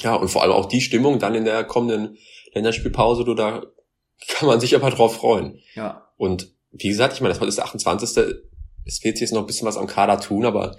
Ja, 0.00 0.14
und 0.14 0.28
vor 0.28 0.42
allem 0.42 0.52
auch 0.52 0.66
die 0.66 0.80
Stimmung 0.80 1.18
dann 1.18 1.34
in 1.34 1.44
der 1.44 1.64
kommenden 1.64 2.16
Länderspielpause, 2.52 3.24
du 3.24 3.34
da 3.34 3.62
kann 4.28 4.48
man 4.48 4.60
sich 4.60 4.74
aber 4.74 4.90
drauf 4.90 5.16
freuen. 5.16 5.58
Ja. 5.74 6.08
Und 6.16 6.52
wie 6.70 6.88
gesagt, 6.88 7.14
ich 7.14 7.20
meine, 7.20 7.34
das 7.34 7.46
ist 7.46 7.58
der 7.58 7.64
28. 7.64 8.34
Es 8.86 9.02
wird 9.04 9.20
jetzt 9.20 9.32
noch 9.32 9.40
ein 9.40 9.46
bisschen 9.46 9.66
was 9.66 9.76
am 9.76 9.86
Kader 9.86 10.20
tun, 10.20 10.44
aber 10.44 10.76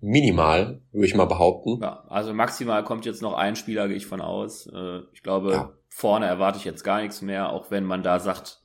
minimal, 0.00 0.82
würde 0.92 1.06
ich 1.06 1.14
mal 1.14 1.24
behaupten. 1.26 1.80
Ja, 1.82 2.04
also 2.08 2.32
maximal 2.32 2.84
kommt 2.84 3.06
jetzt 3.06 3.22
noch 3.22 3.34
ein 3.34 3.56
Spieler, 3.56 3.88
gehe 3.88 3.96
ich 3.96 4.06
von 4.06 4.20
aus. 4.20 4.66
Äh, 4.66 5.00
ich 5.12 5.22
glaube, 5.22 5.52
ja. 5.52 5.72
vorne 5.88 6.26
erwarte 6.26 6.58
ich 6.58 6.64
jetzt 6.64 6.84
gar 6.84 7.00
nichts 7.00 7.22
mehr, 7.22 7.50
auch 7.50 7.70
wenn 7.70 7.84
man 7.84 8.02
da 8.02 8.20
sagt, 8.20 8.62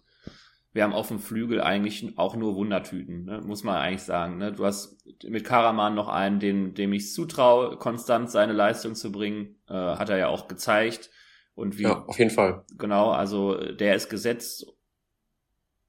wir 0.74 0.84
haben 0.84 0.94
auf 0.94 1.10
dem 1.10 1.20
Flügel 1.20 1.62
eigentlich 1.62 2.18
auch 2.18 2.36
nur 2.36 2.56
Wundertüten, 2.56 3.26
ne? 3.26 3.42
muss 3.46 3.64
man 3.64 3.76
eigentlich 3.76 4.04
sagen. 4.04 4.38
Ne? 4.38 4.54
Du 4.54 4.66
hast 4.66 5.06
mit 5.24 5.44
Karaman 5.44 5.96
noch 5.96 6.08
einen, 6.08 6.40
dem, 6.40 6.74
dem 6.74 6.94
ich 6.94 7.12
zutraue, 7.12 7.78
konstant 7.78 8.32
seine 8.32 8.54
Leistung 8.54 8.96
zu 8.96 9.12
bringen, 9.12 9.58
äh, 9.68 9.74
hat 9.74 10.10
er 10.10 10.18
ja 10.18 10.28
auch 10.28 10.48
gezeigt. 10.48 11.10
Und 11.56 11.78
wie, 11.78 11.84
ja, 11.84 12.04
auf 12.06 12.18
jeden 12.18 12.32
Fall. 12.32 12.66
Genau, 12.78 13.12
also 13.12 13.56
der 13.56 13.96
ist 13.96 14.10
gesetzt. 14.10 14.66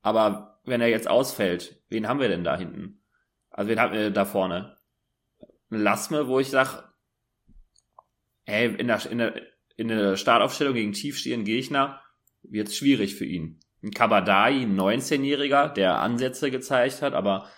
Aber 0.03 0.61
wenn 0.64 0.81
er 0.81 0.88
jetzt 0.88 1.09
ausfällt, 1.09 1.83
wen 1.88 2.09
haben 2.09 2.20
wir 2.20 2.29
denn 2.29 2.44
da 2.44 2.57
hinten? 2.57 3.03
Also 3.51 3.70
wen 3.70 3.81
haben 3.81 3.92
wir 3.92 4.11
da 4.11 4.25
vorne? 4.25 4.77
Lasme, 5.70 6.27
wo 6.29 6.40
ich 6.40 6.51
sag, 6.51 6.92
ey, 8.44 8.75
in 8.75 8.88
der, 8.88 9.07
in 9.11 9.18
der, 9.18 9.42
in 9.77 9.88
der 9.88 10.16
Startaufstellung 10.16 10.75
gegen 10.75 10.92
tiefstehenden 10.92 11.46
Gegner 11.46 12.01
wird's 12.42 12.77
schwierig 12.77 13.14
für 13.14 13.25
ihn 13.25 13.61
ein 13.83 13.90
Kabadai, 13.90 14.62
ein 14.62 14.79
19-Jähriger, 14.79 15.68
der 15.68 15.98
Ansätze 15.98 16.51
gezeigt 16.51 17.03
hat, 17.03 17.14
aber 17.14 17.48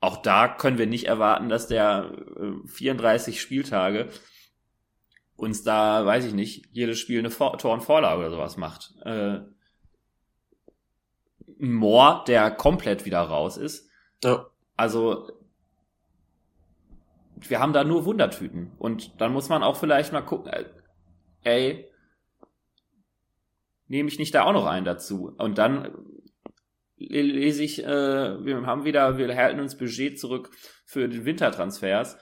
auch 0.00 0.22
da 0.22 0.48
können 0.48 0.78
wir 0.78 0.86
nicht 0.86 1.06
erwarten, 1.06 1.48
dass 1.48 1.68
der 1.68 2.12
34 2.66 3.34
äh, 3.34 3.38
Spieltage 3.38 4.08
uns 5.38 5.62
da, 5.62 6.04
weiß 6.04 6.24
ich 6.26 6.34
nicht, 6.34 6.66
jedes 6.72 6.98
Spiel 6.98 7.20
eine 7.20 7.30
Vor 7.30 7.56
Tor 7.58 7.72
und 7.72 7.80
Vorlage 7.80 8.20
oder 8.20 8.30
sowas 8.30 8.56
macht. 8.56 8.92
Äh, 9.04 9.38
ein 11.60 11.72
Moor, 11.72 12.24
der 12.26 12.50
komplett 12.50 13.04
wieder 13.04 13.20
raus 13.20 13.56
ist. 13.56 13.88
Ja. 14.22 14.46
Also 14.76 15.30
wir 17.36 17.60
haben 17.60 17.72
da 17.72 17.84
nur 17.84 18.04
Wundertüten. 18.04 18.72
Und 18.78 19.20
dann 19.20 19.32
muss 19.32 19.48
man 19.48 19.62
auch 19.62 19.76
vielleicht 19.76 20.12
mal 20.12 20.22
gucken, 20.22 20.52
äh, 20.52 20.64
ey, 21.44 21.88
nehme 23.86 24.08
ich 24.08 24.18
nicht 24.18 24.34
da 24.34 24.42
auch 24.42 24.52
noch 24.52 24.66
einen 24.66 24.84
dazu. 24.84 25.34
Und 25.38 25.56
dann 25.56 25.96
lese 26.96 27.62
ich, 27.62 27.84
äh, 27.84 28.44
wir 28.44 28.66
haben 28.66 28.84
wieder, 28.84 29.18
wir 29.18 29.34
halten 29.36 29.60
uns 29.60 29.78
Budget 29.78 30.18
zurück 30.18 30.50
für 30.84 31.08
den 31.08 31.24
Wintertransfers. 31.24 32.18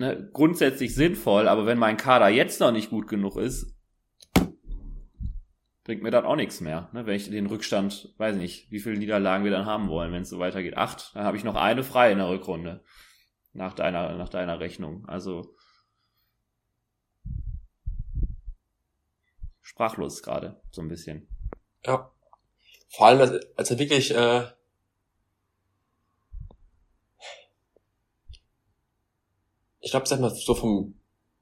Ne, 0.00 0.30
grundsätzlich 0.32 0.94
sinnvoll, 0.94 1.48
aber 1.48 1.66
wenn 1.66 1.78
mein 1.78 1.96
Kader 1.96 2.28
jetzt 2.28 2.60
noch 2.60 2.70
nicht 2.70 2.90
gut 2.90 3.08
genug 3.08 3.36
ist, 3.36 3.74
bringt 5.82 6.04
mir 6.04 6.12
dann 6.12 6.24
auch 6.24 6.36
nichts 6.36 6.60
mehr. 6.60 6.88
Ne, 6.92 7.04
wenn 7.04 7.16
ich 7.16 7.28
den 7.30 7.46
Rückstand, 7.46 8.14
weiß 8.16 8.36
nicht, 8.36 8.70
wie 8.70 8.78
viele 8.78 8.96
Niederlagen 8.96 9.42
wir 9.42 9.50
dann 9.50 9.66
haben 9.66 9.88
wollen, 9.88 10.12
wenn 10.12 10.22
es 10.22 10.30
so 10.30 10.38
weitergeht. 10.38 10.76
Acht, 10.76 11.10
dann 11.14 11.24
habe 11.24 11.36
ich 11.36 11.42
noch 11.42 11.56
eine 11.56 11.82
frei 11.82 12.12
in 12.12 12.18
der 12.18 12.28
Rückrunde. 12.28 12.84
Nach 13.52 13.72
deiner, 13.72 14.14
nach 14.16 14.28
deiner 14.28 14.60
Rechnung. 14.60 15.04
Also 15.08 15.56
sprachlos 19.62 20.22
gerade, 20.22 20.60
so 20.70 20.80
ein 20.80 20.88
bisschen. 20.88 21.26
Ja. 21.84 22.12
Vor 22.90 23.06
allem, 23.06 23.40
als, 23.56 23.70
er 23.70 23.78
wirklich, 23.78 24.14
äh, 24.14 24.46
ich 29.88 29.92
glaube, 29.92 30.06
sag 30.06 30.20
mal, 30.20 30.28
so 30.28 30.54
vom, 30.54 30.94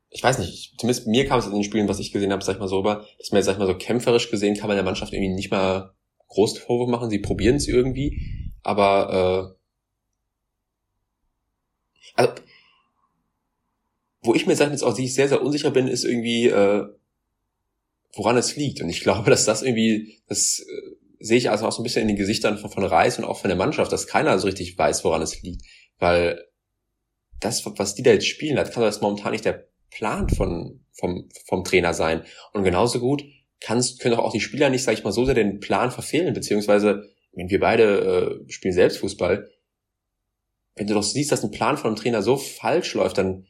ich 0.08 0.22
weiß 0.22 0.38
nicht, 0.38 0.78
zumindest 0.78 1.08
mir 1.08 1.26
kam 1.26 1.40
es 1.40 1.46
in 1.46 1.52
den 1.52 1.64
Spielen, 1.64 1.88
was 1.88 1.98
ich 1.98 2.12
gesehen 2.12 2.30
habe, 2.30 2.44
sag 2.44 2.54
ich 2.54 2.60
mal 2.60 2.68
so 2.68 2.78
rüber, 2.78 3.04
dass 3.18 3.32
man 3.32 3.38
jetzt, 3.38 3.46
sag 3.46 3.54
ich 3.54 3.58
mal, 3.58 3.66
so 3.66 3.76
kämpferisch 3.76 4.30
gesehen 4.30 4.56
kann 4.56 4.68
man 4.68 4.76
der 4.76 4.84
Mannschaft 4.84 5.12
irgendwie 5.12 5.34
nicht 5.34 5.50
mal 5.50 5.90
groß 6.28 6.58
Vorwurf 6.58 6.88
machen, 6.88 7.10
sie 7.10 7.18
probieren 7.18 7.56
es 7.56 7.66
irgendwie, 7.66 8.52
aber 8.62 9.56
äh, 12.14 12.14
also, 12.14 12.34
wo 14.22 14.32
ich 14.34 14.46
mir 14.46 14.54
sag 14.54 14.66
ich 14.66 14.72
jetzt 14.74 14.84
auch 14.84 14.94
sehr, 14.94 15.28
sehr 15.28 15.42
unsicher 15.42 15.72
bin, 15.72 15.88
ist 15.88 16.04
irgendwie, 16.04 16.46
äh, 16.46 16.86
woran 18.14 18.36
es 18.36 18.54
liegt. 18.54 18.80
Und 18.80 18.90
ich 18.90 19.00
glaube, 19.00 19.28
dass 19.28 19.44
das 19.44 19.62
irgendwie, 19.62 20.20
das 20.28 20.60
äh, 20.60 20.96
sehe 21.18 21.38
ich 21.38 21.50
also 21.50 21.66
auch 21.66 21.72
so 21.72 21.80
ein 21.80 21.84
bisschen 21.84 22.02
in 22.02 22.08
den 22.08 22.16
Gesichtern 22.16 22.58
von, 22.58 22.70
von 22.70 22.84
Reis 22.84 23.18
und 23.18 23.24
auch 23.24 23.40
von 23.40 23.48
der 23.48 23.58
Mannschaft, 23.58 23.90
dass 23.90 24.06
keiner 24.06 24.38
so 24.38 24.46
richtig 24.46 24.78
weiß, 24.78 25.02
woran 25.02 25.22
es 25.22 25.42
liegt. 25.42 25.62
Weil 25.98 26.46
das, 27.40 27.64
was 27.64 27.94
die 27.94 28.02
da 28.02 28.12
jetzt 28.12 28.26
spielen, 28.26 28.56
das 28.56 28.72
kann 28.72 28.82
das 28.82 29.00
momentan 29.00 29.32
nicht 29.32 29.44
der 29.44 29.66
Plan 29.90 30.28
von, 30.28 30.80
vom, 30.92 31.28
vom 31.46 31.64
Trainer 31.64 31.94
sein. 31.94 32.22
Und 32.52 32.64
genauso 32.64 33.00
gut 33.00 33.24
kannst, 33.60 34.00
können 34.00 34.14
auch 34.14 34.32
die 34.32 34.40
Spieler 34.40 34.70
nicht, 34.70 34.82
sag 34.82 34.94
ich 34.94 35.04
mal, 35.04 35.12
so 35.12 35.24
sehr 35.24 35.34
den 35.34 35.60
Plan 35.60 35.90
verfehlen, 35.90 36.34
beziehungsweise, 36.34 37.04
wenn 37.32 37.48
wir 37.48 37.60
beide 37.60 38.44
äh, 38.46 38.50
spielen 38.50 38.74
selbst 38.74 38.98
Fußball, 38.98 39.48
wenn 40.74 40.86
du 40.86 40.94
doch 40.94 41.02
siehst, 41.02 41.32
dass 41.32 41.42
ein 41.42 41.50
Plan 41.50 41.78
von 41.78 41.88
einem 41.88 41.96
Trainer 41.96 42.22
so 42.22 42.36
falsch 42.36 42.94
läuft, 42.94 43.18
dann 43.18 43.46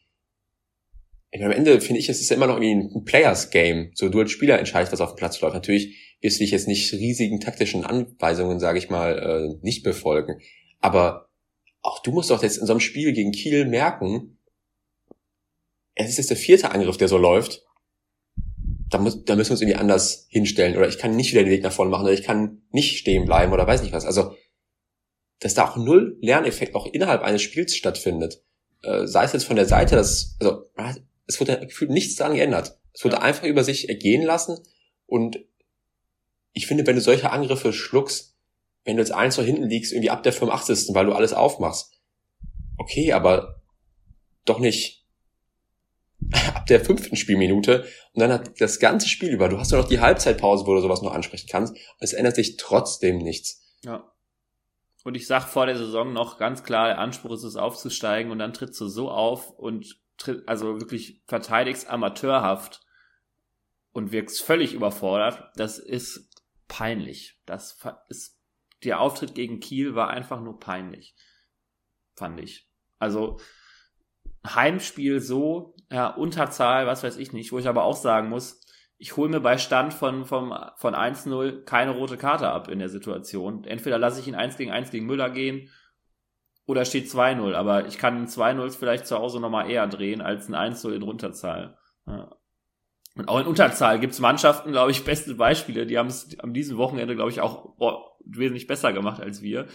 am 1.35 1.51
Ende 1.51 1.81
finde 1.81 2.01
ich, 2.01 2.09
es 2.09 2.21
ist 2.21 2.31
ja 2.31 2.37
immer 2.37 2.47
noch 2.47 2.61
irgendwie 2.61 2.97
ein 2.97 3.05
Players-Game. 3.05 3.91
So 3.95 4.09
du 4.09 4.21
als 4.21 4.31
Spieler 4.31 4.59
entscheidest, 4.59 4.93
was 4.93 5.01
auf 5.01 5.13
dem 5.13 5.17
Platz 5.17 5.41
läuft. 5.41 5.55
Natürlich 5.55 6.17
wirst 6.21 6.39
du 6.39 6.45
dich 6.45 6.53
jetzt 6.53 6.69
nicht 6.69 6.93
riesigen 6.93 7.41
taktischen 7.41 7.85
Anweisungen, 7.85 8.59
sage 8.59 8.79
ich 8.79 8.89
mal, 8.89 9.19
äh, 9.19 9.59
nicht 9.63 9.83
befolgen. 9.83 10.41
Aber 10.81 11.29
auch 11.87 12.01
du 12.01 12.11
musst 12.11 12.31
doch 12.31 12.43
jetzt 12.43 12.59
in 12.59 12.67
so 12.67 12.73
einem 12.73 12.81
Spiel 12.81 13.13
gegen 13.13 13.33
Kiel 13.33 13.65
merken, 13.65 14.39
es 15.95 16.11
ist 16.11 16.19
jetzt 16.19 16.31
der 16.31 16.37
vierte 16.37 16.71
Angriff, 16.73 16.97
der 16.97 17.09
so 17.09 17.17
läuft. 17.17 17.63
Da, 18.91 18.99
muss, 18.99 19.25
da 19.25 19.35
müssen 19.35 19.51
wir 19.51 19.55
uns 19.55 19.63
irgendwie 19.63 19.79
anders 19.79 20.27
hinstellen. 20.29 20.77
Oder 20.77 20.89
ich 20.89 20.99
kann 20.99 21.17
nicht 21.17 21.33
wieder 21.33 21.43
den 21.43 21.51
Weg 21.51 21.63
nach 21.63 21.73
vorne 21.73 21.91
machen. 21.91 22.05
Oder 22.05 22.13
ich 22.13 22.23
kann 22.23 22.63
nicht 22.71 22.99
stehen 22.99 23.25
bleiben 23.25 23.53
oder 23.53 23.67
weiß 23.67 23.83
nicht 23.83 23.93
was. 23.93 24.05
Also, 24.05 24.37
dass 25.41 25.55
da 25.55 25.69
auch 25.69 25.77
null 25.77 26.19
Lerneffekt 26.21 26.75
auch 26.75 26.87
innerhalb 26.87 27.23
eines 27.23 27.43
Spiels 27.43 27.75
stattfindet. 27.75 28.43
Äh, 28.83 29.07
sei 29.07 29.25
es 29.25 29.33
jetzt 29.33 29.45
von 29.45 29.57
der 29.57 29.67
Seite, 29.67 29.97
dass, 29.97 30.37
also, 30.39 30.71
es 31.27 31.41
wurde 31.41 31.67
gefühlt 31.67 31.91
nichts 31.91 32.17
daran 32.17 32.37
geändert. 32.37 32.79
Es 32.93 33.05
wurde 33.05 33.17
ja. 33.17 33.23
einfach 33.23 33.45
über 33.45 33.65
sich 33.65 33.89
ergehen 33.89 34.23
lassen. 34.23 34.59
Und 35.07 35.39
ich 36.53 36.67
finde, 36.67 36.87
wenn 36.87 36.97
du 36.97 37.03
solche 37.03 37.31
Angriffe 37.31 37.73
schluckst, 37.73 38.36
wenn 38.87 38.97
du 38.97 39.03
jetzt 39.03 39.13
eins 39.13 39.35
vor 39.35 39.45
hinten 39.45 39.69
liegst, 39.69 39.93
irgendwie 39.93 40.11
ab 40.11 40.23
der 40.23 40.33
85. 40.33 40.95
weil 40.95 41.07
du 41.07 41.13
alles 41.13 41.33
aufmachst, 41.33 41.93
okay, 42.79 43.13
aber 43.13 43.61
doch 44.45 44.61
nicht 44.61 45.05
ab 46.55 46.67
der 46.67 46.83
fünften 46.83 47.17
Spielminute 47.17 47.85
und 48.15 48.21
dann 48.21 48.33
hat 48.33 48.61
das 48.61 48.79
ganze 48.79 49.09
Spiel 49.09 49.31
über, 49.31 49.49
du 49.49 49.59
hast 49.59 49.73
nur 49.73 49.83
noch 49.83 49.89
die 49.89 50.01
Halbzeitpause, 50.01 50.67
wo 50.67 50.75
du 50.75 50.81
sowas 50.81 51.03
noch 51.03 51.13
ansprechen 51.13 51.49
kannst 51.51 51.75
und 51.75 51.81
es 52.01 52.13
ändert 52.13 52.37
sich 52.37 52.57
trotzdem 52.57 53.19
nichts. 53.19 53.63
Ja. 53.85 54.11
Und 55.05 55.15
ich 55.15 55.27
sag 55.27 55.47
vor 55.47 55.67
der 55.67 55.77
Saison 55.77 56.13
noch 56.13 56.39
ganz 56.39 56.65
klar, 56.65 56.89
der 56.89 56.99
Anspruch 56.99 57.33
ist 57.33 57.45
es 57.45 57.57
aufzusteigen 57.57 58.33
und 58.33 58.39
dann 58.39 58.53
trittst 58.53 58.81
du 58.81 58.89
so 58.89 59.11
auf 59.11 59.51
und 59.51 60.01
tritt, 60.17 60.49
also 60.49 60.81
wirklich 60.81 61.23
verteidigst 61.27 61.89
amateurhaft 61.89 62.81
und 63.93 64.13
wirkst 64.13 64.43
völlig 64.43 64.75
überfordert. 64.75 65.51
Das 65.57 65.79
ist 65.79 66.29
peinlich. 66.67 67.39
Das 67.47 67.79
ist, 68.09 68.36
der 68.87 69.01
Auftritt 69.01 69.35
gegen 69.35 69.61
Kiel 69.61 69.95
war 69.95 70.11
einfach 70.11 70.41
nur 70.41 70.59
peinlich. 70.59 71.15
Fand 72.17 72.41
ich. 72.41 72.69
Also, 72.99 73.39
Heimspiel 74.47 75.21
so, 75.21 75.75
ja, 75.91 76.09
Unterzahl, 76.09 76.87
was 76.87 77.03
weiß 77.03 77.17
ich 77.17 77.33
nicht, 77.33 77.53
wo 77.53 77.59
ich 77.59 77.69
aber 77.69 77.85
auch 77.85 77.97
sagen 77.97 78.29
muss, 78.29 78.61
ich 78.99 79.17
hole 79.17 79.29
mir 79.29 79.41
bei 79.41 79.59
Stand 79.59 79.93
von, 79.93 80.25
vom, 80.25 80.55
von 80.77 80.95
1-0 80.95 81.65
keine 81.65 81.91
rote 81.93 82.17
Karte 82.17 82.49
ab 82.49 82.69
in 82.69 82.79
der 82.79 82.89
Situation. 82.89 83.65
Entweder 83.65 83.99
lasse 83.99 84.21
ich 84.21 84.29
ihn 84.29 84.35
1 84.35 84.57
gegen 84.57 84.71
1 84.71 84.91
gegen 84.91 85.07
Müller 85.07 85.31
gehen 85.31 85.71
oder 86.67 86.85
steht 86.85 87.07
2-0, 87.09 87.55
aber 87.55 87.87
ich 87.87 87.99
kann 87.99 88.17
ein 88.17 88.27
2-0 88.27 88.71
vielleicht 88.79 89.07
zu 89.07 89.19
Hause 89.19 89.41
nochmal 89.41 89.71
eher 89.71 89.87
drehen 89.87 90.23
als 90.23 90.49
ein 90.49 90.55
1-0 90.55 90.93
in 90.93 91.03
Unterzahl. 91.03 91.79
Ja. 92.07 92.35
Und 93.17 93.29
auch 93.29 93.41
in 93.41 93.47
Unterzahl 93.47 93.99
gibt's 93.99 94.21
Mannschaften, 94.21 94.73
glaube 94.73 94.91
ich, 94.91 95.05
beste 95.05 95.35
Beispiele, 95.35 95.87
die 95.87 95.99
haben 95.99 96.09
es 96.09 96.39
am 96.39 96.53
diesem 96.53 96.77
Wochenende, 96.77 97.15
glaube 97.15 97.31
ich, 97.31 97.41
auch 97.41 97.75
oh, 97.79 97.99
wesentlich 98.25 98.67
besser 98.67 98.93
gemacht 98.93 99.21
als 99.21 99.43
wir. 99.43 99.67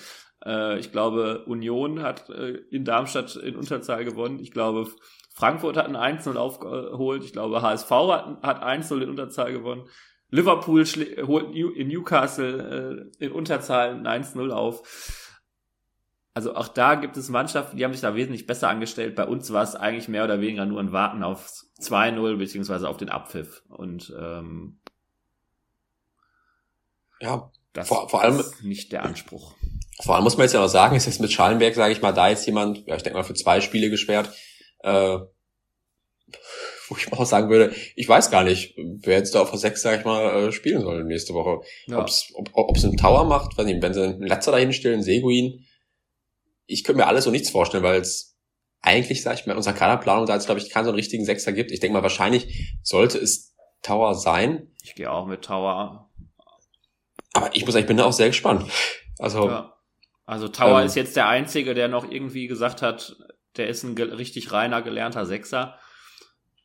Äh, 0.45 0.79
ich 0.79 0.91
glaube, 0.91 1.43
Union 1.45 2.01
hat 2.01 2.29
äh, 2.29 2.59
in 2.69 2.85
Darmstadt 2.85 3.35
in 3.35 3.55
Unterzahl 3.55 4.05
gewonnen. 4.05 4.39
Ich 4.39 4.51
glaube, 4.51 4.87
Frankfurt 5.33 5.77
hat 5.77 5.87
ein 5.87 6.19
1-0 6.19 6.35
aufgeholt. 6.35 7.23
Ich 7.23 7.33
glaube, 7.33 7.61
HSV 7.61 7.89
hat, 7.89 8.43
hat 8.43 8.63
1-0 8.63 9.01
in 9.01 9.09
Unterzahl 9.09 9.51
gewonnen. 9.51 9.87
Liverpool 10.29 10.85
holt 10.85 11.53
in 11.53 11.87
Newcastle 11.89 13.11
äh, 13.19 13.25
in 13.25 13.31
Unterzahl 13.31 14.05
ein 14.05 14.23
1-0 14.23 14.49
auf. 14.51 15.19
Also 16.33 16.55
auch 16.55 16.69
da 16.69 16.95
gibt 16.95 17.17
es 17.17 17.29
Mannschaften, 17.29 17.75
die 17.75 17.83
haben 17.83 17.91
sich 17.91 18.01
da 18.01 18.15
wesentlich 18.15 18.47
besser 18.47 18.69
angestellt. 18.69 19.15
Bei 19.15 19.25
uns 19.25 19.51
war 19.51 19.63
es 19.63 19.75
eigentlich 19.75 20.07
mehr 20.07 20.23
oder 20.23 20.39
weniger 20.39 20.65
nur 20.65 20.79
ein 20.79 20.93
Warten 20.93 21.23
auf 21.23 21.51
2-0 21.81 22.37
beziehungsweise 22.37 22.87
auf 22.87 22.97
den 22.97 23.09
Abpfiff. 23.09 23.63
Und 23.67 24.13
ähm, 24.17 24.79
ja, 27.19 27.51
das 27.73 27.89
vor, 27.89 28.07
vor 28.07 28.21
allem 28.21 28.39
ist 28.39 28.63
nicht 28.63 28.93
der 28.93 29.03
Anspruch. 29.03 29.55
Vor 30.01 30.15
allem 30.15 30.23
muss 30.23 30.37
man 30.37 30.45
jetzt 30.45 30.53
ja 30.53 30.61
noch 30.61 30.69
sagen, 30.69 30.95
ist 30.95 31.05
jetzt 31.05 31.19
mit 31.19 31.31
Schallenberg, 31.31 31.75
sage 31.75 31.93
ich 31.93 32.01
mal, 32.01 32.13
da 32.13 32.29
ist 32.29 32.45
jemand, 32.45 32.85
ja, 32.87 32.95
ich 32.95 33.03
denke 33.03 33.17
mal 33.17 33.23
für 33.23 33.33
zwei 33.33 33.59
Spiele 33.59 33.89
gesperrt, 33.89 34.33
äh, 34.79 35.19
wo 36.87 36.97
ich 36.97 37.11
mal 37.11 37.17
auch 37.17 37.25
sagen 37.25 37.49
würde, 37.49 37.75
ich 37.95 38.07
weiß 38.07 38.31
gar 38.31 38.43
nicht, 38.43 38.75
wer 38.77 39.17
jetzt 39.17 39.35
da 39.35 39.41
auf 39.41 39.51
der 39.51 39.59
6, 39.59 39.81
sag 39.81 39.99
ich 39.99 40.05
mal, 40.05 40.47
äh, 40.47 40.51
spielen 40.53 40.81
soll 40.81 41.03
nächste 41.03 41.33
Woche. 41.33 41.61
Ja. 41.87 41.99
Ob's, 41.99 42.33
ob 42.53 42.75
es 42.77 42.85
einen 42.85 42.97
Tower 42.97 43.25
macht, 43.25 43.57
weiß 43.57 43.65
nicht, 43.65 43.81
wenn 43.81 43.93
sie 43.93 44.03
einen 44.03 44.23
Letzer 44.23 44.53
dahin 44.53 44.73
stellen, 44.73 45.03
Seguin, 45.03 45.65
ich 46.71 46.83
könnte 46.83 47.01
mir 47.01 47.07
alles 47.07 47.25
so 47.25 47.31
nichts 47.31 47.49
vorstellen, 47.49 47.83
weil 47.83 47.99
es 47.99 48.37
eigentlich, 48.81 49.21
sag 49.21 49.35
ich 49.35 49.45
mal, 49.45 49.53
in 49.53 49.57
unserer 49.57 49.73
Kaderplanung 49.73 50.25
da 50.25 50.33
jetzt, 50.33 50.45
glaube 50.45 50.59
ich, 50.59 50.69
keinen 50.69 50.85
so 50.85 50.89
einen 50.89 50.97
richtigen 50.97 51.25
Sechser 51.25 51.53
gibt. 51.53 51.71
Ich 51.71 51.79
denke 51.79 51.93
mal, 51.93 52.03
wahrscheinlich 52.03 52.75
sollte 52.81 53.19
es 53.19 53.55
Tower 53.83 54.15
sein. 54.15 54.71
Ich 54.83 54.95
gehe 54.95 55.11
auch 55.11 55.27
mit 55.27 55.43
Tower. 55.43 56.09
Aber 57.33 57.49
ich 57.53 57.65
muss 57.65 57.73
sagen, 57.73 57.83
ich 57.83 57.87
bin 57.87 57.97
da 57.97 58.05
auch 58.05 58.13
sehr 58.13 58.27
gespannt. 58.27 58.69
Also, 59.19 59.47
ja. 59.47 59.77
also 60.25 60.47
Tower 60.47 60.79
ähm, 60.79 60.87
ist 60.87 60.95
jetzt 60.95 61.15
der 61.15 61.27
Einzige, 61.27 61.73
der 61.73 61.87
noch 61.87 62.09
irgendwie 62.09 62.47
gesagt 62.47 62.81
hat, 62.81 63.15
der 63.57 63.67
ist 63.67 63.83
ein 63.83 63.97
richtig 63.97 64.51
reiner, 64.51 64.81
gelernter 64.81 65.25
Sechser. 65.25 65.77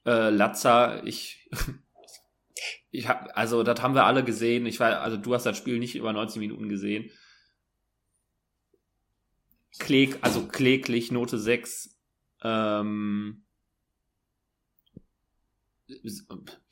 Äh, 0.06 0.30
Latza, 0.30 1.02
ich, 1.04 1.50
ich 2.90 3.08
hab, 3.08 3.28
also 3.34 3.62
das 3.62 3.82
haben 3.82 3.94
wir 3.94 4.04
alle 4.04 4.24
gesehen. 4.24 4.66
Ich 4.66 4.80
war, 4.80 5.00
also 5.00 5.16
du 5.16 5.34
hast 5.34 5.44
das 5.44 5.58
Spiel 5.58 5.78
nicht 5.78 5.96
über 5.96 6.12
90 6.12 6.40
Minuten 6.40 6.68
gesehen 6.68 7.10
kläg, 9.78 10.18
also 10.22 10.46
kläglich, 10.46 11.12
Note 11.12 11.38
6. 11.38 11.96
Ähm, 12.42 13.44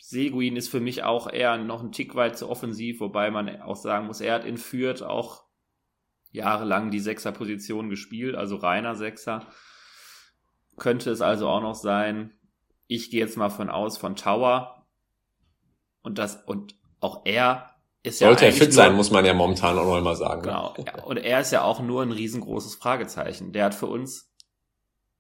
Seguin 0.01 0.57
ist 0.57 0.69
für 0.69 0.81
mich 0.81 1.05
auch 1.05 1.33
eher 1.33 1.57
noch 1.59 1.83
ein 1.83 1.93
Tick 1.93 2.15
weit 2.15 2.37
zu 2.37 2.49
offensiv, 2.49 3.01
wobei 3.01 3.31
man 3.31 3.61
auch 3.63 3.77
sagen 3.77 4.07
muss, 4.07 4.21
er 4.21 4.35
hat 4.35 4.45
in 4.45 4.59
Fürth 4.59 5.03
auch 5.03 5.45
jahrelang 6.33 6.91
die 6.91 7.01
Sechser-Position 7.01 7.91
gespielt, 7.91 8.35
also 8.35 8.57
reiner 8.57 8.97
Sechser. 8.97 9.47
Könnte 10.77 11.11
es 11.11 11.21
also 11.21 11.49
auch 11.49 11.61
noch 11.61 11.77
sein. 11.77 12.37
Ich 12.89 13.11
gehe 13.11 13.21
jetzt 13.21 13.37
mal 13.37 13.51
von 13.51 13.71
aus 13.71 13.97
von 13.97 14.17
Tower. 14.17 14.87
Und 16.03 16.19
das, 16.19 16.43
und 16.45 16.77
auch 17.01 17.25
er 17.25 17.74
ist 18.05 18.21
ja 18.21 18.29
Sollte 18.29 18.45
er 18.45 18.53
fit 18.53 18.73
sein, 18.73 18.95
muss 18.95 19.11
man 19.11 19.25
ja 19.25 19.33
momentan 19.33 19.79
auch 19.79 19.87
noch 19.87 20.01
mal 20.03 20.15
sagen. 20.15 20.43
Genau. 20.43 20.75
Und 21.07 21.17
er 21.17 21.41
ist 21.41 21.53
ja 21.53 21.63
auch 21.63 21.81
nur 21.81 22.03
ein 22.03 22.13
riesengroßes 22.13 22.77
Fragezeichen. 22.77 23.53
Der 23.53 23.65
hat 23.65 23.75
für 23.75 23.87
uns 23.87 24.31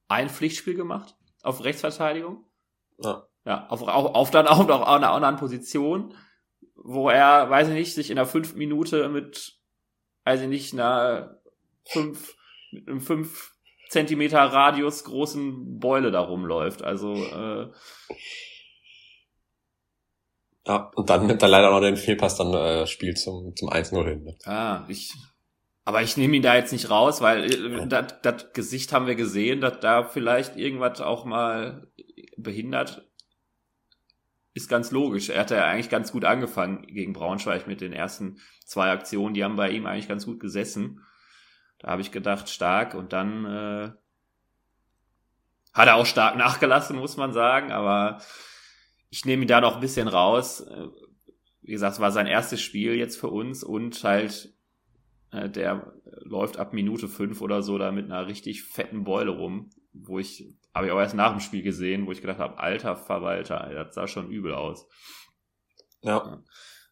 ein 0.06 0.28
Pflichtspiel 0.28 0.74
gemacht 0.74 1.16
auf 1.42 1.64
Rechtsverteidigung. 1.64 2.44
Ja. 2.98 3.26
Ja, 3.46 3.66
auf, 3.68 3.82
auf, 3.82 4.14
auf 4.14 4.30
dann 4.30 4.46
auch 4.46 4.66
noch 4.66 4.86
einer 4.86 5.12
anderen 5.12 5.36
Position, 5.36 6.14
wo 6.76 7.08
er, 7.08 7.50
weiß 7.50 7.68
ich 7.68 7.74
nicht, 7.74 7.94
sich 7.94 8.10
in 8.10 8.16
der 8.16 8.26
fünf 8.26 8.54
Minute 8.54 9.08
mit, 9.08 9.58
weiß 10.24 10.42
ich 10.42 10.48
nicht, 10.48 10.72
einer 10.72 11.40
fünf, 11.84 12.36
mit 12.70 12.88
einem 12.88 13.00
fünf 13.00 13.52
Zentimeter 13.88 14.40
Radius 14.40 15.04
großen 15.04 15.78
Beule 15.78 16.10
da 16.10 16.20
rumläuft. 16.20 16.82
Also, 16.82 17.14
äh, 17.14 17.70
ja, 20.66 20.90
und 20.94 21.10
dann 21.10 21.26
nimmt 21.26 21.42
er 21.42 21.48
leider 21.48 21.70
noch 21.70 21.80
den 21.80 21.96
Fehlpass 21.96 22.36
dann 22.36 22.54
äh, 22.54 22.86
Spiel 22.86 23.14
zum, 23.14 23.54
zum 23.54 23.68
1-0 23.68 24.04
hin. 24.04 24.24
Ne? 24.24 24.36
Ah, 24.44 24.84
ich. 24.88 25.12
Aber 25.86 26.00
ich 26.00 26.16
nehme 26.16 26.36
ihn 26.36 26.42
da 26.42 26.54
jetzt 26.54 26.72
nicht 26.72 26.88
raus, 26.88 27.20
weil 27.20 27.44
äh, 27.44 27.86
das, 27.86 28.14
das 28.22 28.52
Gesicht 28.54 28.92
haben 28.92 29.06
wir 29.06 29.14
gesehen, 29.14 29.60
dass 29.60 29.80
da 29.80 30.04
vielleicht 30.04 30.56
irgendwas 30.56 31.02
auch 31.02 31.26
mal 31.26 31.88
behindert. 32.38 33.06
Ist 34.54 34.70
ganz 34.70 34.90
logisch. 34.90 35.28
Er 35.28 35.40
hatte 35.40 35.56
ja 35.56 35.64
eigentlich 35.64 35.90
ganz 35.90 36.12
gut 36.12 36.24
angefangen 36.24 36.86
gegen 36.86 37.12
Braunschweig 37.12 37.66
mit 37.66 37.80
den 37.82 37.92
ersten 37.92 38.38
zwei 38.64 38.90
Aktionen. 38.90 39.34
Die 39.34 39.44
haben 39.44 39.56
bei 39.56 39.70
ihm 39.70 39.84
eigentlich 39.84 40.08
ganz 40.08 40.24
gut 40.24 40.40
gesessen. 40.40 41.00
Da 41.78 41.88
habe 41.88 42.00
ich 42.00 42.12
gedacht, 42.12 42.48
stark. 42.48 42.94
Und 42.94 43.12
dann 43.12 43.44
äh, 43.44 43.90
hat 45.74 45.88
er 45.88 45.96
auch 45.96 46.06
stark 46.06 46.36
nachgelassen, 46.38 46.96
muss 46.96 47.18
man 47.18 47.34
sagen. 47.34 47.70
Aber 47.72 48.22
ich 49.14 49.24
nehme 49.24 49.42
ihn 49.42 49.48
da 49.48 49.60
noch 49.60 49.76
ein 49.76 49.80
bisschen 49.80 50.08
raus. 50.08 50.60
Äh, 50.60 50.88
wie 51.62 51.70
gesagt, 51.70 51.94
es 51.94 52.00
war 52.00 52.10
sein 52.10 52.26
erstes 52.26 52.60
Spiel 52.60 52.94
jetzt 52.94 53.16
für 53.16 53.28
uns 53.28 53.62
und 53.62 54.02
halt 54.02 54.52
äh, 55.30 55.48
der 55.48 55.92
läuft 56.24 56.56
ab 56.56 56.72
Minute 56.72 57.06
fünf 57.06 57.40
oder 57.40 57.62
so 57.62 57.78
da 57.78 57.92
mit 57.92 58.06
einer 58.06 58.26
richtig 58.26 58.64
fetten 58.64 59.04
Beule 59.04 59.30
rum, 59.30 59.70
wo 59.92 60.18
ich, 60.18 60.56
habe 60.74 60.86
ich 60.86 60.92
auch 60.92 60.98
erst 60.98 61.14
nach 61.14 61.30
dem 61.30 61.38
Spiel 61.38 61.62
gesehen, 61.62 62.08
wo 62.08 62.12
ich 62.12 62.22
gedacht 62.22 62.40
habe, 62.40 62.58
alter 62.58 62.96
Verwalter, 62.96 63.70
das 63.72 63.94
sah 63.94 64.08
schon 64.08 64.30
übel 64.30 64.52
aus. 64.52 64.88
Ja. 66.02 66.42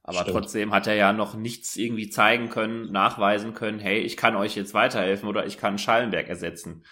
Aber 0.04 0.20
Stimmt. 0.20 0.30
trotzdem 0.30 0.72
hat 0.72 0.86
er 0.86 0.94
ja 0.94 1.12
noch 1.12 1.34
nichts 1.34 1.74
irgendwie 1.74 2.08
zeigen 2.08 2.50
können, 2.50 2.92
nachweisen 2.92 3.52
können, 3.52 3.80
hey, 3.80 3.98
ich 3.98 4.16
kann 4.16 4.36
euch 4.36 4.54
jetzt 4.54 4.74
weiterhelfen 4.74 5.28
oder 5.28 5.44
ich 5.46 5.58
kann 5.58 5.76
Schallenberg 5.76 6.28
ersetzen. 6.28 6.84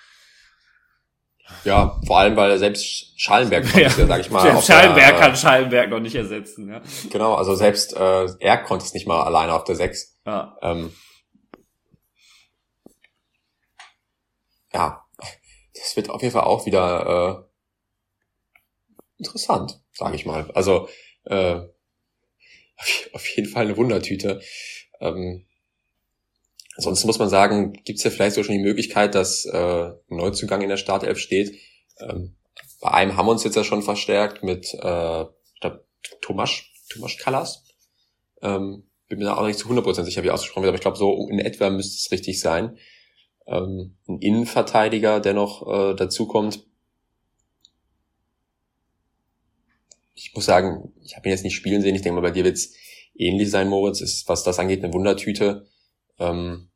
Ja, 1.64 2.00
vor 2.06 2.18
allem, 2.18 2.36
weil 2.36 2.58
selbst 2.58 3.20
Schallenberg, 3.20 3.74
Ja, 3.74 3.82
ja, 3.82 3.90
sag 3.90 4.20
ich 4.20 4.30
mal, 4.30 4.42
Selbst 4.42 4.68
der, 4.68 4.74
Schallenberg 4.74 5.14
äh, 5.14 5.18
kann 5.18 5.36
Schallenberg 5.36 5.90
noch 5.90 6.00
nicht 6.00 6.14
ersetzen. 6.14 6.68
Ja. 6.68 6.80
Genau, 7.10 7.34
also 7.34 7.54
selbst 7.54 7.94
äh, 7.94 8.26
er 8.38 8.58
konnte 8.58 8.84
es 8.84 8.94
nicht 8.94 9.06
mal 9.06 9.22
alleine 9.22 9.52
auf 9.52 9.64
der 9.64 9.76
6. 9.76 10.20
Ja. 10.26 10.56
Ähm, 10.62 10.92
ja, 14.72 15.04
das 15.74 15.96
wird 15.96 16.10
auf 16.10 16.22
jeden 16.22 16.32
Fall 16.32 16.44
auch 16.44 16.66
wieder 16.66 17.46
äh, 17.46 17.50
interessant, 19.18 19.80
sage 19.92 20.16
ich 20.16 20.24
mal. 20.24 20.50
Also 20.52 20.88
äh, 21.24 21.60
auf, 22.76 23.10
auf 23.12 23.26
jeden 23.36 23.48
Fall 23.48 23.66
eine 23.66 23.76
Wundertüte. 23.76 24.40
Ähm, 25.00 25.46
ansonsten 26.80 27.06
muss 27.06 27.18
man 27.18 27.28
sagen, 27.28 27.74
gibt 27.84 27.98
es 27.98 28.04
ja 28.04 28.10
vielleicht 28.10 28.34
so 28.34 28.42
schon 28.42 28.54
die 28.54 28.62
Möglichkeit, 28.62 29.14
dass 29.14 29.44
äh, 29.44 29.56
ein 29.56 29.96
Neuzugang 30.08 30.62
in 30.62 30.70
der 30.70 30.78
Startelf 30.78 31.18
steht. 31.18 31.54
Ähm, 31.98 32.36
bei 32.80 32.90
einem 32.92 33.16
haben 33.16 33.26
wir 33.26 33.32
uns 33.32 33.44
jetzt 33.44 33.56
ja 33.56 33.64
schon 33.64 33.82
verstärkt 33.82 34.42
mit 34.42 34.72
äh, 34.74 35.24
Thomas, 36.22 36.62
Thomas 36.88 37.18
Callas. 37.18 37.64
Ähm, 38.40 38.84
bin 39.08 39.18
mir 39.18 39.26
da 39.26 39.36
auch 39.36 39.46
nicht 39.46 39.58
zu 39.58 39.68
100% 39.68 40.04
sicher, 40.04 40.24
wie 40.24 40.30
ausgesprochen 40.30 40.62
wird, 40.62 40.70
aber 40.70 40.76
ich 40.76 40.82
glaube, 40.82 40.96
so 40.96 41.28
in 41.28 41.38
etwa 41.38 41.68
müsste 41.68 41.96
es 41.96 42.10
richtig 42.10 42.40
sein. 42.40 42.78
Ähm, 43.46 43.98
ein 44.08 44.18
Innenverteidiger, 44.20 45.20
der 45.20 45.34
noch 45.34 45.66
äh, 45.66 45.94
dazukommt. 45.94 46.64
Ich 50.14 50.34
muss 50.34 50.46
sagen, 50.46 50.94
ich 51.02 51.16
habe 51.16 51.28
ihn 51.28 51.32
jetzt 51.32 51.44
nicht 51.44 51.56
spielen 51.56 51.82
sehen. 51.82 51.94
Ich 51.94 52.02
denke 52.02 52.14
mal, 52.14 52.26
bei 52.26 52.30
dir 52.30 52.44
wird 52.44 52.56
es 52.56 52.74
ähnlich 53.14 53.50
sein, 53.50 53.68
Moritz. 53.68 54.00
Ist, 54.00 54.28
was 54.28 54.44
das 54.44 54.58
angeht, 54.58 54.82
eine 54.82 54.94
Wundertüte. 54.94 55.66
Ähm, 56.18 56.69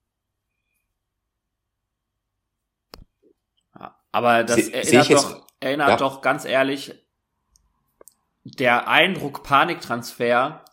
Aber 4.14 4.44
das 4.44 4.66
Se- 4.66 4.72
erinnert, 4.72 5.08
jetzt- 5.08 5.24
doch, 5.24 5.46
erinnert 5.58 5.88
ja. 5.88 5.96
doch 5.96 6.20
ganz 6.22 6.44
ehrlich, 6.44 6.94
der 8.44 8.86
Eindruck 8.88 9.42
Paniktransfer, 9.42 10.64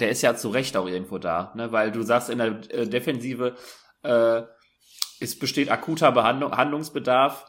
der 0.00 0.10
ist 0.10 0.22
ja 0.22 0.34
zu 0.34 0.50
Recht 0.50 0.76
auch 0.76 0.86
irgendwo 0.86 1.18
da, 1.18 1.52
ne? 1.54 1.72
weil 1.72 1.92
du 1.92 2.02
sagst, 2.02 2.28
in 2.28 2.38
der 2.38 2.48
äh, 2.70 2.86
Defensive 2.86 3.56
äh, 4.02 4.42
es 5.20 5.38
besteht 5.38 5.70
akuter 5.70 6.12
Behandlung, 6.12 6.52
Handlungsbedarf 6.56 7.46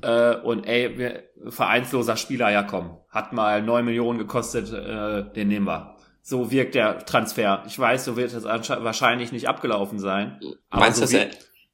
äh, 0.00 0.34
und 0.36 0.64
ey, 0.66 0.98
wir, 0.98 1.24
vereinsloser 1.50 2.16
Spieler, 2.16 2.50
ja 2.50 2.62
komm, 2.62 2.98
hat 3.10 3.32
mal 3.32 3.62
neun 3.62 3.84
Millionen 3.84 4.18
gekostet, 4.18 4.72
äh, 4.72 5.30
den 5.32 5.48
nehmen 5.48 5.66
wir. 5.66 5.96
So 6.22 6.50
wirkt 6.50 6.74
der 6.74 7.04
Transfer. 7.04 7.62
Ich 7.66 7.78
weiß, 7.78 8.04
so 8.04 8.16
wird 8.16 8.32
es 8.32 8.44
wahrscheinlich 8.44 9.30
nicht 9.32 9.48
abgelaufen 9.48 9.98
sein. 9.98 10.40
aber 10.70 10.80
meinst 10.84 11.00
so 11.00 11.06
du, 11.18 11.30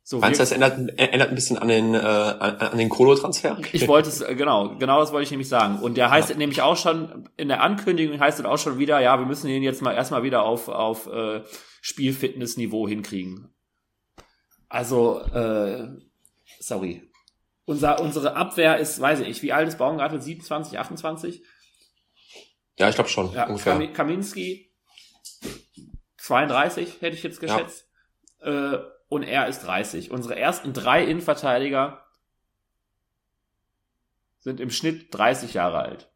so 0.09 0.21
meinst 0.21 0.40
du, 0.40 0.42
das 0.42 0.53
ändert, 0.53 0.79
ändert 0.97 1.29
ein 1.29 1.35
bisschen 1.35 1.59
an 1.59 1.68
den, 1.68 1.92
äh, 1.92 1.99
an, 1.99 2.79
den 2.79 2.88
Kolo-Transfer? 2.88 3.59
ich 3.73 3.87
wollte 3.88 4.09
es, 4.09 4.23
äh, 4.23 4.35
genau, 4.35 4.75
genau 4.79 5.01
das 5.01 5.12
wollte 5.12 5.25
ich 5.25 5.31
nämlich 5.31 5.51
sagen. 5.51 5.81
Und 5.81 5.99
der 5.99 6.11
heißt 6.11 6.35
nämlich 6.38 6.62
auch 6.62 6.79
schon, 6.79 7.29
in 7.37 7.49
der 7.49 7.62
Ankündigung 7.62 8.18
heißt 8.18 8.38
es 8.40 8.47
auch 8.47 8.57
schon 8.57 8.79
wieder, 8.79 9.01
ja, 9.01 9.18
wir 9.18 9.27
müssen 9.27 9.49
ihn 9.49 9.62
jetzt 9.62 9.83
mal 9.83 9.92
erstmal 9.92 10.23
wieder 10.23 10.44
auf, 10.44 10.68
auf 10.68 11.09
äh, 11.09 11.42
Spielfitnessniveau 11.83 12.88
hinkriegen. 12.88 13.55
Also, 14.71 15.21
äh, 15.21 15.88
sorry. 16.59 17.03
Unser, 17.66 18.01
unsere 18.01 18.35
Abwehr 18.35 18.79
ist, 18.79 18.99
weiß 18.99 19.21
ich 19.21 19.42
wie 19.42 19.53
alt 19.53 19.68
ist 19.68 19.77
Baumgartel? 19.77 20.23
27, 20.23 20.79
28? 20.79 21.42
Ja, 22.79 22.88
ich 22.88 22.94
glaube 22.94 23.11
schon, 23.11 23.31
Ja, 23.35 23.47
ungefähr. 23.47 23.75
Kam 23.75 23.92
Kaminski 23.92 24.73
32, 26.16 27.03
hätte 27.03 27.14
ich 27.14 27.23
jetzt 27.23 27.42
Ja. 27.42 27.55
geschätzt. 27.55 27.87
Äh, 28.40 28.79
und 29.09 29.23
er 29.23 29.47
ist 29.49 29.61
30. 29.61 30.11
Unsere 30.11 30.38
ersten 30.38 30.73
drei 30.73 31.05
Innenverteidiger 31.05 32.05
sind 34.38 34.61
im 34.61 34.71
Schnitt 34.71 35.12
30 35.14 35.55
Jahre 35.55 35.79
alt. 35.79 36.11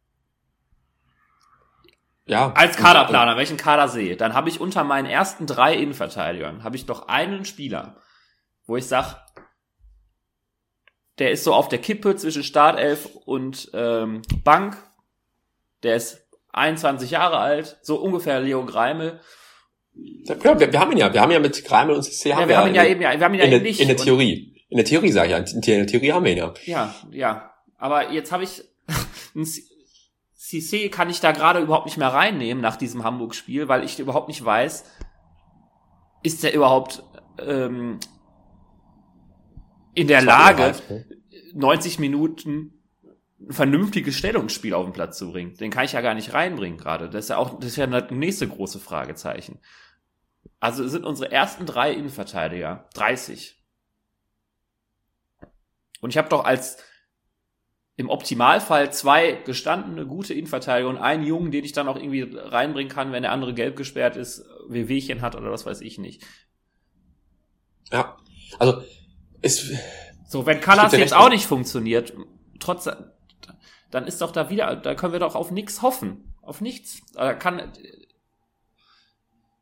Ja. 2.25 2.53
Als 2.53 2.77
Kaderplaner, 2.77 3.37
einen 3.37 3.57
Kader 3.57 3.89
sehe, 3.89 4.17
dann 4.17 4.35
habe 4.35 4.49
ich 4.49 4.61
unter 4.61 4.85
meinen 4.85 5.07
ersten 5.07 5.47
drei 5.47 5.75
Innenverteidigern, 5.75 6.63
habe 6.63 6.77
ich 6.77 6.87
doch 6.87 7.09
einen 7.09 7.45
Spieler, 7.45 7.97
wo 8.65 8.77
ich 8.77 8.87
sage, 8.87 9.17
der 11.19 11.33
ist 11.33 11.45
so 11.45 11.53
auf 11.53 11.69
der 11.69 11.81
Kippe 11.81 12.17
zwischen 12.17 12.45
Startelf 12.45 13.07
und 13.27 13.71
ähm, 13.75 14.23
Bank. 14.45 14.77
Der 15.83 15.97
ist 15.97 16.27
21 16.53 17.11
Jahre 17.11 17.39
alt, 17.39 17.79
so 17.83 17.97
ungefähr 17.97 18.41
Leo 18.41 18.65
Greimel. 18.65 19.21
Ja, 19.95 20.59
wir, 20.59 20.73
wir 20.73 20.81
haben 20.81 20.93
ihn 20.93 20.99
ja, 20.99 21.13
wir 21.13 21.21
haben 21.21 21.31
ja 21.31 21.41
mit 21.41 21.65
Greimel 21.65 21.95
und 21.97 22.03
CC 22.03 22.31
Ja, 22.31 22.49
wir 22.49 22.57
haben 22.57 22.69
ihn 22.69 22.75
ja 22.75 22.85
eben, 22.85 23.03
ja, 23.03 23.13
wir 23.19 23.25
haben 23.25 23.35
ihn 23.35 23.41
ja 23.41 23.47
in, 23.47 23.53
eben 23.53 23.63
der, 23.65 23.71
nicht. 23.71 23.81
in 23.81 23.89
der 23.89 23.97
Theorie. 23.97 24.55
In 24.69 24.77
der 24.79 24.87
Theorie 24.87 25.11
sage 25.13 25.27
ich 25.27 25.33
ja, 25.33 25.39
in 25.39 25.61
der, 25.61 25.87
Theorie 25.87 26.13
haben 26.13 26.25
wir 26.25 26.33
ihn 26.33 26.39
ja. 26.39 26.55
Ja, 26.65 26.95
ja. 27.11 27.51
Aber 27.77 28.11
jetzt 28.13 28.33
habe 28.33 28.45
ich 28.45 28.63
ein 29.35 29.45
C- 29.45 29.65
Cissé 30.39 30.89
kann 30.91 31.09
ich 31.11 31.21
da 31.21 31.33
gerade 31.33 31.61
überhaupt 31.61 31.87
nicht 31.87 31.99
mehr 31.99 32.09
reinnehmen 32.13 32.63
nach 32.63 32.77
diesem 32.77 33.05
Hamburg-Spiel, 33.05 33.69
weil 33.69 33.85
ich 33.85 33.99
überhaupt 34.01 34.29
nicht 34.29 34.45
weiß, 34.45 34.85
ist 36.23 36.43
der 36.43 36.55
überhaupt 36.55 37.03
ähm, 37.39 37.99
in 39.95 40.09
der 40.09 40.23
Lage, 40.23 40.75
90 41.55 41.99
Minuten 41.99 42.82
ein 43.49 43.53
vernünftiges 43.53 44.17
Stellungsspiel 44.17 44.75
auf 44.75 44.85
den 44.85 44.93
Platz 44.93 45.19
zu 45.19 45.33
bringen. 45.33 45.55
Den 45.55 45.71
kann 45.71 45.85
ich 45.85 45.93
ja 45.93 46.01
gar 46.01 46.15
nicht 46.15 46.33
reinbringen 46.33 46.79
gerade. 46.79 47.09
Das 47.09 47.27
ist 47.27 47.29
ja 47.29 47.37
auch, 47.37 47.59
das 47.59 47.71
ist 47.71 47.77
ja 47.77 47.87
das 47.87 48.11
nächste 48.11 48.49
große 48.49 48.79
Fragezeichen. 48.79 49.61
Also 50.61 50.87
sind 50.87 51.05
unsere 51.05 51.31
ersten 51.33 51.67
drei 51.67 51.93
Innenverteidiger 51.93 52.89
30. 52.95 53.63
Und 56.01 56.11
ich 56.11 56.19
habe 56.19 56.29
doch 56.29 56.45
als 56.45 56.79
im 57.97 58.09
Optimalfall 58.09 58.93
zwei 58.93 59.33
gestandene, 59.45 60.07
gute 60.07 60.35
Innenverteidiger 60.35 60.89
und 60.89 60.99
einen 60.99 61.25
Jungen, 61.25 61.51
den 61.51 61.65
ich 61.65 61.73
dann 61.73 61.89
auch 61.89 61.97
irgendwie 61.97 62.23
reinbringen 62.23 62.93
kann, 62.93 63.13
wenn 63.13 63.23
der 63.23 63.33
andere 63.33 63.55
gelb 63.55 63.77
gesperrt 63.77 64.17
ist, 64.17 64.45
Wehwehchen 64.69 65.21
hat 65.21 65.37
oder 65.37 65.51
was 65.51 65.67
weiß 65.67 65.81
ich 65.83 65.99
nicht. 65.99 66.25
Ja. 67.91 68.17
Also, 68.59 68.83
ist, 69.43 69.73
So, 70.29 70.47
wenn 70.47 70.61
Callas 70.61 70.93
jetzt 70.93 71.15
auch 71.15 71.29
nicht 71.29 71.45
funktioniert, 71.45 72.15
trotz, 72.59 72.89
dann 73.93 74.07
ist 74.07 74.21
doch 74.21 74.33
da 74.33 74.51
wieder, 74.51 74.75
da 74.75 74.95
können 74.97 75.13
wir 75.13 75.21
doch 75.21 75.37
auf 75.37 75.53
nichts 75.53 75.83
hoffen. 75.83 76.35
Auf 76.43 76.61
nichts. 76.61 77.01
Da 77.15 77.35
kann, 77.35 77.73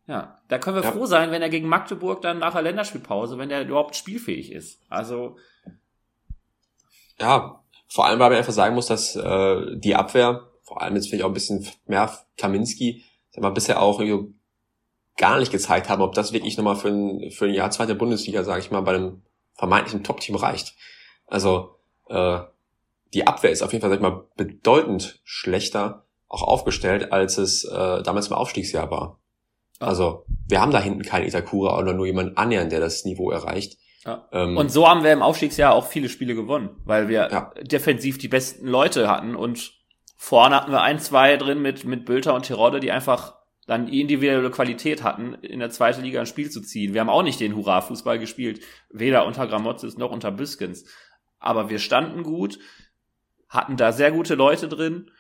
ja, 0.07 0.41
da 0.49 0.59
können 0.59 0.77
wir 0.77 0.85
Ja. 0.85 0.93
froh 0.93 1.05
sein, 1.05 1.31
wenn 1.31 1.43
er 1.43 1.51
gegen 1.51 1.69
Magdeburg 1.69 2.23
dann 2.23 2.39
nach 2.39 2.55
der 2.55 2.63
Länderspielpause, 2.63 3.37
wenn 3.37 3.49
der 3.51 3.67
überhaupt 3.67 3.97
spielfähig 3.97 4.53
ist. 4.53 4.81
Also, 4.89 5.37
ja, 7.19 7.63
vor 7.89 8.07
allem, 8.07 8.19
weil 8.19 8.31
man 8.31 8.39
einfach 8.39 8.53
sagen 8.53 8.75
muss, 8.75 8.87
dass 8.87 9.15
äh, 9.17 9.77
die 9.77 9.95
Abwehr, 9.95 10.49
vor 10.63 10.81
allem 10.81 10.95
jetzt 10.95 11.09
vielleicht 11.09 11.25
auch 11.25 11.29
ein 11.31 11.35
bisschen 11.35 11.67
mehr 11.87 12.17
Kaminski, 12.39 13.05
sag 13.31 13.43
mal, 13.43 13.51
bisher 13.51 13.83
auch 13.83 14.01
gar 15.17 15.39
nicht 15.39 15.53
gezeigt 15.53 15.89
haben, 15.89 16.03
ob 16.03 16.15
das 16.15 16.33
wirklich 16.33 16.57
nochmal 16.57 16.77
für 16.77 16.89
ein, 16.89 17.31
für 17.31 17.47
ein 17.47 17.55
Jahr 17.55 17.71
zweite 17.71 17.95
Bundesliga, 17.95 18.43
sage 18.45 18.61
ich 18.61 18.71
mal, 18.71 18.81
bei 18.81 18.95
einem 18.95 19.23
vermeintlichen 19.55 20.05
Top-Team 20.05 20.37
reicht. 20.37 20.77
Also 21.27 21.77
äh, 22.09 22.41
die 23.15 23.27
Abwehr 23.27 23.51
ist 23.51 23.63
auf 23.63 23.73
jeden 23.73 23.83
Fall, 23.83 23.91
sag 23.91 23.97
ich 23.97 24.03
mal, 24.03 24.25
bedeutend 24.37 25.21
schlechter 25.25 26.07
auch 26.29 26.43
aufgestellt, 26.43 27.13
als 27.13 27.39
es 27.39 27.65
äh, 27.65 28.03
damals 28.03 28.29
im 28.29 28.35
Aufstiegsjahr 28.35 28.91
war. 28.91 29.21
Ja. 29.81 29.89
Also 29.89 30.25
wir 30.47 30.61
haben 30.61 30.71
da 30.71 30.81
hinten 30.81 31.03
keinen 31.03 31.27
Itakura 31.27 31.79
oder 31.79 31.93
nur 31.93 32.07
jemanden 32.07 32.37
annähernd, 32.37 32.71
der 32.71 32.81
das 32.81 33.05
Niveau 33.05 33.31
erreicht. 33.31 33.79
Ja. 34.05 34.29
Ähm, 34.33 34.57
und 34.57 34.71
so 34.71 34.89
haben 34.89 35.03
wir 35.03 35.13
im 35.13 35.23
Aufstiegsjahr 35.23 35.75
auch 35.75 35.87
viele 35.87 36.09
Spiele 36.09 36.35
gewonnen, 36.35 36.71
weil 36.85 37.09
wir 37.09 37.29
Ja. 37.31 37.53
defensiv 37.63 38.19
die 38.19 38.29
besten 38.29 38.67
Leute 38.67 39.09
hatten 39.09 39.35
und 39.35 39.73
vorne 40.17 40.57
hatten 40.57 40.71
wir 40.71 40.83
ein, 40.83 40.99
zwei 41.01 41.37
drin 41.37 41.61
mit, 41.61 41.85
mit 41.85 42.05
Bülter 42.05 42.35
und 42.35 42.47
Tirode, 42.47 42.81
die 42.81 42.93
einfach 42.93 43.35
dann 43.67 43.89
individuelle 43.89 44.51
Qualität 44.51 45.03
hatten, 45.03 45.35
in 45.35 45.61
der 45.61 45.71
zweiten 45.71 46.03
Liga 46.03 46.21
ein 46.21 46.27
Spiel 46.27 46.51
zu 46.51 46.61
ziehen. 46.61 46.93
Wir 46.93 47.01
haben 47.01 47.11
auch 47.11 47.23
nicht 47.23 47.41
den 47.41 47.55
Hurra-Fußball 47.55 48.19
gespielt, 48.19 48.61
weder 48.91 49.27
unter 49.27 49.47
Gramotzes 49.47 49.97
noch 49.97 50.11
unter 50.11 50.31
Büskens. 50.31 50.85
Aber 51.39 51.71
wir 51.71 51.79
standen 51.79 52.23
gut, 52.23 52.59
hatten 53.51 53.77
da 53.77 53.93
sehr 53.93 54.11
gute 54.13 54.35
Leute 54.37 54.67
drin 54.69 55.11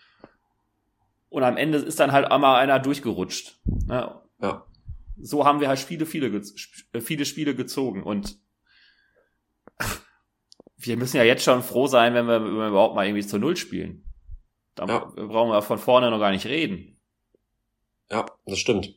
und 1.28 1.42
am 1.42 1.56
Ende 1.58 1.78
ist 1.78 2.00
dann 2.00 2.12
halt 2.12 2.30
einmal 2.30 2.56
einer 2.60 2.78
durchgerutscht. 2.78 3.60
Ne? 3.86 4.18
Ja. 4.40 4.66
So 5.20 5.44
haben 5.44 5.60
wir 5.60 5.68
halt 5.68 5.78
viele, 5.78 6.06
gez- 6.06 6.54
sp- 6.56 7.02
viele 7.02 7.26
Spiele 7.26 7.54
gezogen 7.54 8.02
und 8.02 8.38
wir 10.78 10.96
müssen 10.96 11.16
ja 11.18 11.24
jetzt 11.24 11.44
schon 11.44 11.62
froh 11.62 11.86
sein, 11.86 12.14
wenn 12.14 12.26
wir, 12.26 12.42
wenn 12.42 12.54
wir 12.56 12.68
überhaupt 12.68 12.94
mal 12.94 13.06
irgendwie 13.06 13.26
zu 13.26 13.38
Null 13.38 13.56
spielen. 13.56 14.04
Da 14.74 14.86
Ja. 14.86 14.98
brauchen 15.14 15.50
wir 15.50 15.62
von 15.62 15.78
vorne 15.78 16.10
noch 16.10 16.20
gar 16.20 16.30
nicht 16.30 16.46
reden. 16.46 16.98
Ja, 18.10 18.26
das 18.46 18.58
stimmt. 18.58 18.94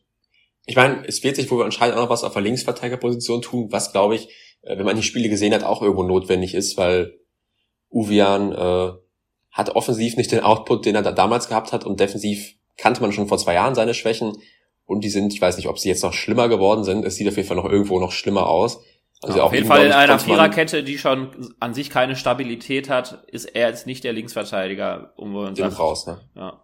Ich 0.66 0.76
meine, 0.78 1.06
es 1.06 1.24
wird 1.24 1.36
sich 1.36 1.52
wohl 1.52 1.64
anscheinend 1.64 1.98
auch 1.98 2.04
noch 2.04 2.10
was 2.10 2.24
auf 2.24 2.34
der 2.34 2.42
Linksverteidigerposition 2.42 3.42
tun, 3.42 3.72
was, 3.72 3.92
glaube 3.92 4.16
ich, 4.16 4.30
äh, 4.62 4.78
wenn 4.78 4.86
man 4.86 4.96
die 4.96 5.04
Spiele 5.04 5.28
gesehen 5.30 5.54
hat, 5.54 5.64
auch 5.64 5.82
irgendwo 5.82 6.04
notwendig 6.04 6.54
ist, 6.56 6.78
weil 6.78 7.20
Uvian 7.90 8.54
äh, 8.54 8.94
hat 9.54 9.70
offensiv 9.70 10.18
nicht 10.18 10.32
den 10.32 10.42
Output, 10.42 10.86
den 10.86 10.96
er 10.96 11.04
da 11.04 11.12
damals 11.12 11.48
gehabt 11.48 11.72
hat 11.72 11.86
und 11.86 12.00
defensiv 12.00 12.56
kannte 12.76 13.02
man 13.02 13.14
schon 13.14 13.28
vor 13.28 13.38
zwei 13.38 13.54
Jahren 13.54 13.76
seine 13.76 13.94
Schwächen 13.94 14.34
und 14.86 15.04
die 15.04 15.10
sind, 15.10 15.32
ich 15.34 15.40
weiß 15.40 15.58
nicht, 15.58 15.68
ob 15.68 15.80
sie 15.80 15.90
jetzt 15.90 16.04
noch 16.04 16.14
schlimmer 16.14 16.50
geworden 16.50 16.84
sind, 16.84 17.06
es 17.06 17.16
sieht 17.16 17.28
auf 17.28 17.38
jeden 17.38 17.48
Fall 17.48 17.58
noch 17.58 17.70
irgendwo 17.70 18.00
noch 18.00 18.12
schlimmer 18.12 18.48
aus, 18.48 18.84
Also 19.22 19.38
ja, 19.38 19.44
auf 19.44 19.54
jeden 19.54 19.68
Fall 19.68 19.86
in 19.86 19.92
einer 19.92 20.20
Viererkette, 20.20 20.84
die 20.84 20.98
schon 20.98 21.54
an 21.60 21.74
sich 21.74 21.90
keine 21.90 22.16
Stabilität 22.16 22.90
hat, 22.90 23.24
ist 23.28 23.46
er 23.46 23.70
jetzt 23.70 23.86
nicht 23.86 24.04
der 24.04 24.14
Linksverteidiger, 24.14 25.14
um 25.16 25.34
man 25.34 25.56
sagt. 25.56 25.80
raus, 25.80 26.08
ne? 26.08 26.20
Ja. 26.36 26.64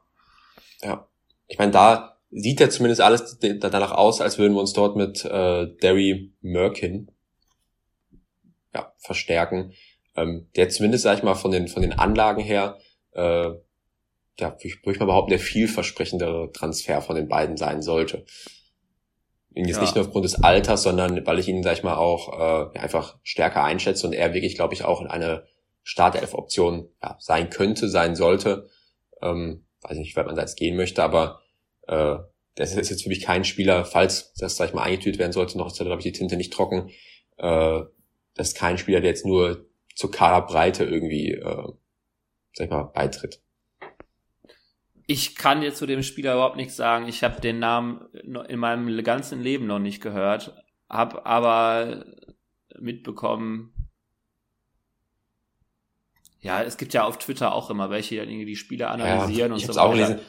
Ja. 0.81 1.07
Ich 1.47 1.57
meine, 1.57 1.71
da 1.71 2.17
sieht 2.31 2.59
ja 2.59 2.69
zumindest 2.69 3.01
alles 3.01 3.37
danach 3.39 3.91
aus, 3.91 4.19
als 4.19 4.37
würden 4.37 4.53
wir 4.53 4.61
uns 4.61 4.73
dort 4.73 4.95
mit 4.95 5.23
äh, 5.25 5.67
Derry 5.81 6.33
Merkin 6.41 7.11
ja, 8.73 8.93
verstärken. 8.97 9.73
Ähm, 10.19 10.49
der 10.55 10.69
zumindest, 10.69 11.03
sag 11.03 11.17
ich 11.17 11.23
mal, 11.23 11.35
von 11.35 11.51
den, 11.51 11.67
von 11.67 11.81
den 11.81 11.93
Anlagen 11.93 12.41
her, 12.41 12.77
äh, 13.13 13.51
ja, 14.39 14.57
ich 14.61 14.85
würde 14.85 14.99
mal 14.99 15.05
behaupten, 15.05 15.31
der 15.31 15.39
vielversprechendere 15.39 16.51
Transfer 16.51 17.01
von 17.01 17.15
den 17.15 17.27
beiden 17.27 17.57
sein 17.57 17.81
sollte. 17.81 18.25
Jetzt 19.53 19.75
ja. 19.75 19.81
nicht 19.81 19.95
nur 19.95 20.05
aufgrund 20.05 20.25
des 20.25 20.43
Alters, 20.43 20.83
sondern 20.83 21.25
weil 21.25 21.39
ich 21.39 21.47
ihn, 21.47 21.63
sag 21.63 21.73
ich 21.73 21.83
mal, 21.83 21.95
auch 21.95 22.73
äh, 22.73 22.79
einfach 22.79 23.17
stärker 23.23 23.63
einschätze 23.63 24.05
und 24.07 24.13
er 24.13 24.33
wirklich, 24.33 24.55
glaube 24.55 24.73
ich, 24.73 24.83
auch 24.83 25.01
in 25.01 25.07
eine 25.07 25.45
Startelf-Option 25.83 26.89
ja, 27.01 27.15
sein 27.19 27.49
könnte, 27.49 27.89
sein 27.89 28.15
sollte. 28.15 28.69
Ähm, 29.21 29.65
weiß 29.81 29.97
nicht, 29.97 30.11
wie 30.11 30.15
weit 30.17 30.27
man 30.27 30.35
da 30.35 30.41
jetzt 30.41 30.57
gehen 30.57 30.75
möchte, 30.75 31.03
aber 31.03 31.41
äh, 31.87 32.17
das 32.55 32.75
ist 32.75 32.89
jetzt 32.89 33.03
für 33.03 33.09
mich 33.09 33.21
kein 33.21 33.43
Spieler, 33.45 33.85
falls 33.85 34.33
das, 34.33 34.57
sag 34.57 34.69
ich 34.69 34.75
mal, 34.75 34.83
eingetütet 34.83 35.19
werden 35.19 35.31
sollte, 35.31 35.57
noch 35.57 35.67
ist 35.67 35.79
da, 35.79 35.85
glaube 35.85 35.99
ich, 35.99 36.03
die 36.03 36.11
Tinte 36.11 36.37
nicht 36.37 36.53
trocken. 36.53 36.89
Äh, 37.37 37.81
das 38.35 38.49
ist 38.49 38.57
kein 38.57 38.77
Spieler, 38.77 39.01
der 39.01 39.09
jetzt 39.09 39.25
nur 39.25 39.68
zur 39.99 40.11
Kaderbreite 40.11 40.85
irgendwie, 40.85 41.33
äh, 41.33 41.67
sag 42.53 42.65
ich 42.65 42.69
mal, 42.69 42.83
beitritt. 42.83 43.41
Ich 45.07 45.35
kann 45.35 45.59
dir 45.59 45.73
zu 45.73 45.85
dem 45.85 46.03
Spieler 46.03 46.35
überhaupt 46.35 46.55
nichts 46.55 46.77
sagen. 46.77 47.09
Ich 47.09 47.21
habe 47.21 47.41
den 47.41 47.59
Namen 47.59 48.05
in 48.13 48.59
meinem 48.59 49.03
ganzen 49.03 49.41
Leben 49.41 49.67
noch 49.67 49.79
nicht 49.79 50.01
gehört, 50.01 50.63
habe 50.87 51.25
aber 51.25 52.05
mitbekommen, 52.79 53.73
ja, 56.39 56.63
es 56.63 56.77
gibt 56.77 56.93
ja 56.93 57.03
auf 57.03 57.17
Twitter 57.17 57.53
auch 57.53 57.69
immer 57.69 57.89
welche, 57.89 58.15
die 58.15 58.21
irgendwie 58.21 58.45
die 58.45 58.55
Spiele 58.55 58.87
analysieren 58.87 59.51
ja, 59.51 59.55
und 59.55 59.73
so 59.73 59.75
weiter. 59.75 60.19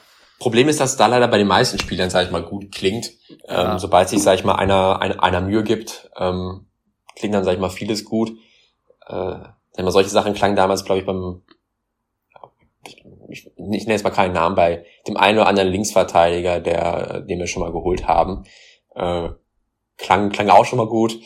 Problem 0.41 0.69
ist, 0.69 0.81
dass 0.81 0.93
es 0.93 0.97
da 0.97 1.07
leider 1.07 1.29
bei 1.29 1.39
den 1.39 1.47
meisten 1.47 1.79
Spielern, 1.79 2.11
sage 2.11 2.27
ich 2.27 2.33
mal, 2.33 2.43
gut 2.43 2.73
klingt. 2.73 3.13
Ja. 3.47 3.75
Ähm, 3.75 3.79
sobald 3.79 4.09
sich, 4.09 4.21
sage 4.21 4.41
ich 4.41 4.45
mal, 4.45 4.57
einer, 4.57 5.01
einer, 5.01 5.23
einer 5.23 5.43
Mühe 5.43 5.63
gibt, 5.63 6.11
ähm, 6.17 6.67
klingt 7.15 7.37
dann, 7.37 7.45
sage 7.45 7.55
ich 7.55 7.61
mal, 7.61 7.71
vieles 7.71 8.05
gut. 8.05 8.33
Äh, 9.07 9.39
mal, 9.85 9.93
solche 9.93 10.11
Sachen 10.11 10.35
klangen 10.35 10.57
damals, 10.57 10.85
glaube 10.85 11.01
ich, 11.01 11.07
beim 11.07 11.43
ich, 13.31 13.47
ich 13.47 13.55
nenne 13.57 13.93
jetzt 13.93 14.05
mal 14.05 14.11
keinen 14.11 14.35
Namen, 14.35 14.57
bei 14.57 14.85
dem 15.07 15.17
einen 15.17 15.39
oder 15.39 15.47
anderen 15.47 15.71
Linksverteidiger, 15.71 16.61
der, 16.61 17.21
den 17.21 17.39
wir 17.39 17.47
schon 17.47 17.63
mal 17.63 17.73
geholt 17.73 18.07
haben. 18.07 18.45
Äh, 18.95 19.31
klang, 19.97 20.31
klang 20.31 20.51
auch 20.51 20.65
schon 20.65 20.79
mal 20.79 20.89
gut. 20.89 21.19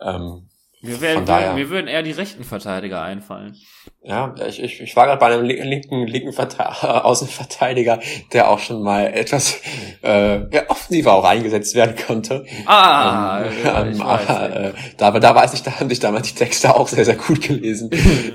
Ähm, 0.00 0.48
mir, 0.86 1.00
wär, 1.00 1.20
daher, 1.20 1.54
mir 1.54 1.68
würden 1.70 1.88
eher 1.88 2.02
die 2.02 2.12
rechten 2.12 2.44
Verteidiger 2.44 3.02
einfallen. 3.02 3.56
Ja, 4.02 4.34
ich, 4.46 4.62
ich, 4.62 4.80
ich 4.80 4.96
war 4.96 5.06
gerade 5.06 5.18
bei 5.18 5.26
einem 5.26 5.44
linken, 5.44 6.06
linken 6.06 6.32
Außenverteidiger, 6.82 8.00
der 8.32 8.50
auch 8.50 8.58
schon 8.58 8.82
mal 8.82 9.06
etwas 9.06 9.60
äh, 10.02 10.54
ja, 10.54 10.68
offensiver 10.68 11.14
auch 11.14 11.24
eingesetzt 11.24 11.74
werden 11.74 11.96
konnte. 12.06 12.44
Ah, 12.66 13.44
ähm, 13.44 13.64
ja, 13.64 13.84
ähm, 13.86 14.02
aber, 14.02 14.56
äh, 14.56 14.72
da, 14.96 15.10
da 15.18 15.34
weiß 15.34 15.54
ich, 15.54 15.62
da 15.62 15.78
haben 15.78 15.88
sich 15.88 16.00
damals 16.00 16.28
die 16.28 16.34
Texte 16.34 16.74
auch 16.74 16.88
sehr, 16.88 17.04
sehr 17.04 17.16
gut 17.16 17.42
gelesen. 17.42 17.90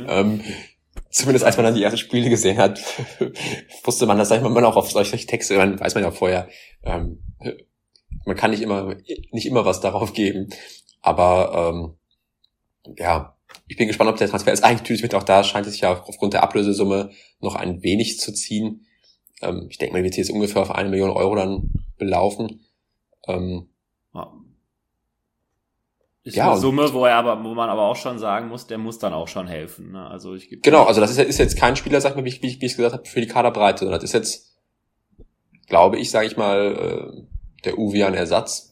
ähm, 0.08 0.42
zumindest 1.10 1.46
als 1.46 1.58
man 1.58 1.66
dann 1.66 1.76
die 1.76 1.84
ersten 1.84 1.98
Spiele 1.98 2.30
gesehen 2.30 2.58
hat, 2.58 2.82
wusste 3.84 4.06
man, 4.06 4.18
dass 4.18 4.30
sag 4.30 4.38
ich 4.38 4.44
mal, 4.44 4.50
man 4.50 4.66
auch 4.66 4.76
auf 4.76 4.92
solche 4.92 5.18
Texte, 5.26 5.56
dann 5.56 5.80
weiß 5.80 5.96
man 5.96 6.04
ja 6.04 6.12
vorher, 6.12 6.48
ähm, 6.84 7.20
man 8.26 8.36
kann 8.36 8.52
nicht 8.52 8.62
immer, 8.62 8.96
nicht 9.32 9.46
immer 9.46 9.66
was 9.66 9.80
darauf 9.82 10.14
geben. 10.14 10.50
Aber 11.02 11.72
ähm, 11.74 11.98
ja, 12.98 13.36
ich 13.68 13.78
bin 13.78 13.88
gespannt, 13.88 14.10
ob 14.10 14.18
der 14.18 14.30
Transfer 14.30 14.52
jetzt 14.52 14.64
eingetütet 14.64 15.04
wird. 15.04 15.16
Auch 15.16 15.24
da 15.24 15.44
scheint 15.44 15.66
es 15.66 15.74
sich 15.74 15.82
ja 15.82 16.02
aufgrund 16.02 16.34
der 16.34 16.44
Ablösesumme 16.44 17.12
noch 17.40 17.56
ein 17.56 17.84
wenig 17.84 18.20
zu 18.20 18.34
ziehen. 18.34 18.86
Ähm, 19.42 19.68
ich 19.70 19.78
denke 19.78 19.94
mal, 19.94 20.04
wird 20.04 20.18
jetzt 20.18 20.32
ungefähr 20.32 20.62
auf 20.62 20.72
eine 20.72 20.90
Million 20.90 21.12
Euro 21.12 21.36
dann 21.36 21.72
belaufen. 21.98 22.66
Ähm, 23.28 23.70
ja. 24.14 24.32
Ist 26.24 26.36
ja, 26.36 26.52
eine 26.52 26.60
Summe, 26.60 26.94
wo 26.94 27.06
er 27.06 27.16
aber, 27.16 27.44
wo 27.44 27.56
man 27.56 27.70
aber 27.70 27.82
auch 27.84 27.96
schon 27.96 28.20
sagen 28.20 28.48
muss, 28.48 28.68
der 28.68 28.78
muss 28.78 29.00
dann 29.00 29.14
auch 29.14 29.28
schon 29.28 29.48
helfen. 29.48 29.92
Ne? 29.94 30.08
Also 30.08 30.36
ich 30.36 30.62
genau, 30.62 30.84
also 30.84 31.02
das 31.02 31.12
ist, 31.12 31.18
ist 31.18 31.40
jetzt 31.40 31.58
kein 31.58 31.76
Spieler, 31.76 32.00
sag 32.00 32.16
mal, 32.16 32.24
wie 32.24 32.30
ich, 32.30 32.44
wie 32.44 32.48
ich, 32.48 32.62
ich 32.62 32.78
gesagt 32.78 32.94
habe, 32.94 33.06
für 33.06 33.22
die 33.22 33.28
Kaderbreite, 33.28 33.80
sondern 33.80 34.00
das 34.00 34.04
ist 34.04 34.14
jetzt, 34.14 34.56
glaube 35.66 35.98
ich, 35.98 36.12
sage 36.12 36.28
ich 36.28 36.38
mal, 36.38 36.76
äh, 37.18 37.64
der 37.66 37.80
Uvian 37.80 38.14
Ersatz 38.14 38.71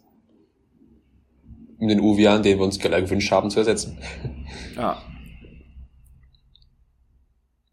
um 1.80 1.88
den 1.88 2.00
Uvian, 2.02 2.44
den 2.44 2.60
wir 2.60 2.66
uns 2.66 2.80
gewünscht 2.80 3.32
haben, 3.32 3.50
zu 3.50 3.60
ersetzen. 3.60 3.98
Ja. 4.76 5.02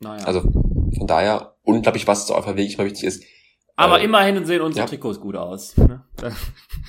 Naja. 0.01 0.25
Also 0.25 0.43
von 0.43 1.07
daher, 1.07 1.55
unglaublich, 1.63 2.07
was 2.07 2.31
auf 2.31 2.45
der 2.45 2.57
Weg 2.57 2.75
immer 2.75 2.85
wichtig 2.85 3.05
ist. 3.05 3.25
Aber 3.77 4.01
äh, 4.01 4.05
immerhin 4.05 4.45
sehen 4.47 4.63
unsere 4.63 4.85
ja. 4.85 4.89
Trikots 4.89 5.21
gut 5.21 5.37
aus. 5.37 5.77
Ne? 5.77 6.03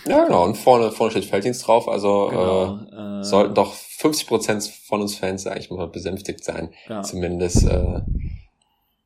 ja, 0.05 0.23
genau. 0.23 0.45
Und 0.45 0.57
vorne, 0.57 0.91
vorne 0.91 1.11
steht 1.11 1.25
Felddienst 1.25 1.67
drauf. 1.67 1.87
Also 1.89 2.27
genau, 2.29 2.79
äh, 2.91 3.19
äh, 3.19 3.23
sollten 3.23 3.55
doch 3.55 3.73
50 3.73 4.27
Prozent 4.27 4.63
von 4.63 5.01
uns 5.01 5.15
Fans 5.15 5.45
eigentlich 5.47 5.69
mal 5.69 5.87
besänftigt 5.87 6.43
sein. 6.43 6.73
Ja. 6.87 7.01
Zumindest 7.03 7.67
äh, 7.67 8.01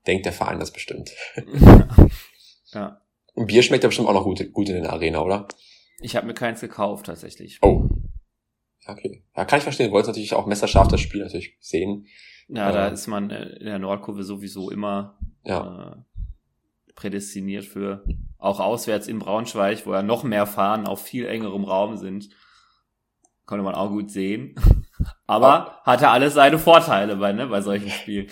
denkt 0.05 0.25
der 0.25 0.33
Verein 0.33 0.59
das 0.59 0.71
bestimmt. 0.71 1.11
ja. 2.73 3.01
Und 3.33 3.47
Bier 3.47 3.63
schmeckt 3.63 3.83
ja 3.83 3.87
bestimmt 3.87 4.09
auch 4.09 4.13
noch 4.13 4.25
gut, 4.25 4.53
gut 4.53 4.69
in 4.69 4.83
der 4.83 4.93
Arena, 4.93 5.21
oder? 5.21 5.47
Ich 6.01 6.15
habe 6.15 6.27
mir 6.27 6.33
keins 6.33 6.61
gekauft 6.61 7.07
tatsächlich. 7.07 7.59
Oh. 7.61 7.89
Okay. 8.87 9.23
Ja, 9.35 9.45
kann 9.45 9.57
ich 9.57 9.63
verstehen. 9.63 9.87
Du 9.87 9.93
wolltest 9.93 10.09
natürlich 10.09 10.33
auch 10.33 10.47
messerscharf 10.47 10.87
das 10.87 11.01
Spiel 11.01 11.21
natürlich 11.21 11.55
sehen. 11.59 12.07
Ja, 12.47 12.69
äh, 12.69 12.73
da 12.73 12.87
ist 12.87 13.07
man 13.07 13.29
in 13.29 13.65
der 13.65 13.79
Nordkurve 13.79 14.23
sowieso 14.23 14.71
immer 14.71 15.17
ja. 15.43 15.93
äh, 15.93 16.93
prädestiniert 16.95 17.65
für. 17.65 18.03
Auch 18.37 18.59
auswärts 18.59 19.07
in 19.07 19.19
Braunschweig, 19.19 19.85
wo 19.85 19.93
ja 19.93 20.01
noch 20.01 20.23
mehr 20.23 20.47
Fahnen 20.47 20.87
auf 20.87 21.01
viel 21.01 21.27
engerem 21.27 21.63
Raum 21.63 21.97
sind. 21.97 22.29
Konnte 23.45 23.63
man 23.63 23.75
auch 23.75 23.89
gut 23.89 24.11
sehen. 24.11 24.55
Aber 25.27 25.79
hatte 25.83 26.09
alles 26.09 26.33
seine 26.33 26.59
Vorteile 26.59 27.15
bei, 27.15 27.33
ne, 27.33 27.47
bei 27.47 27.61
solchen 27.61 27.89
Spielen. 27.89 28.27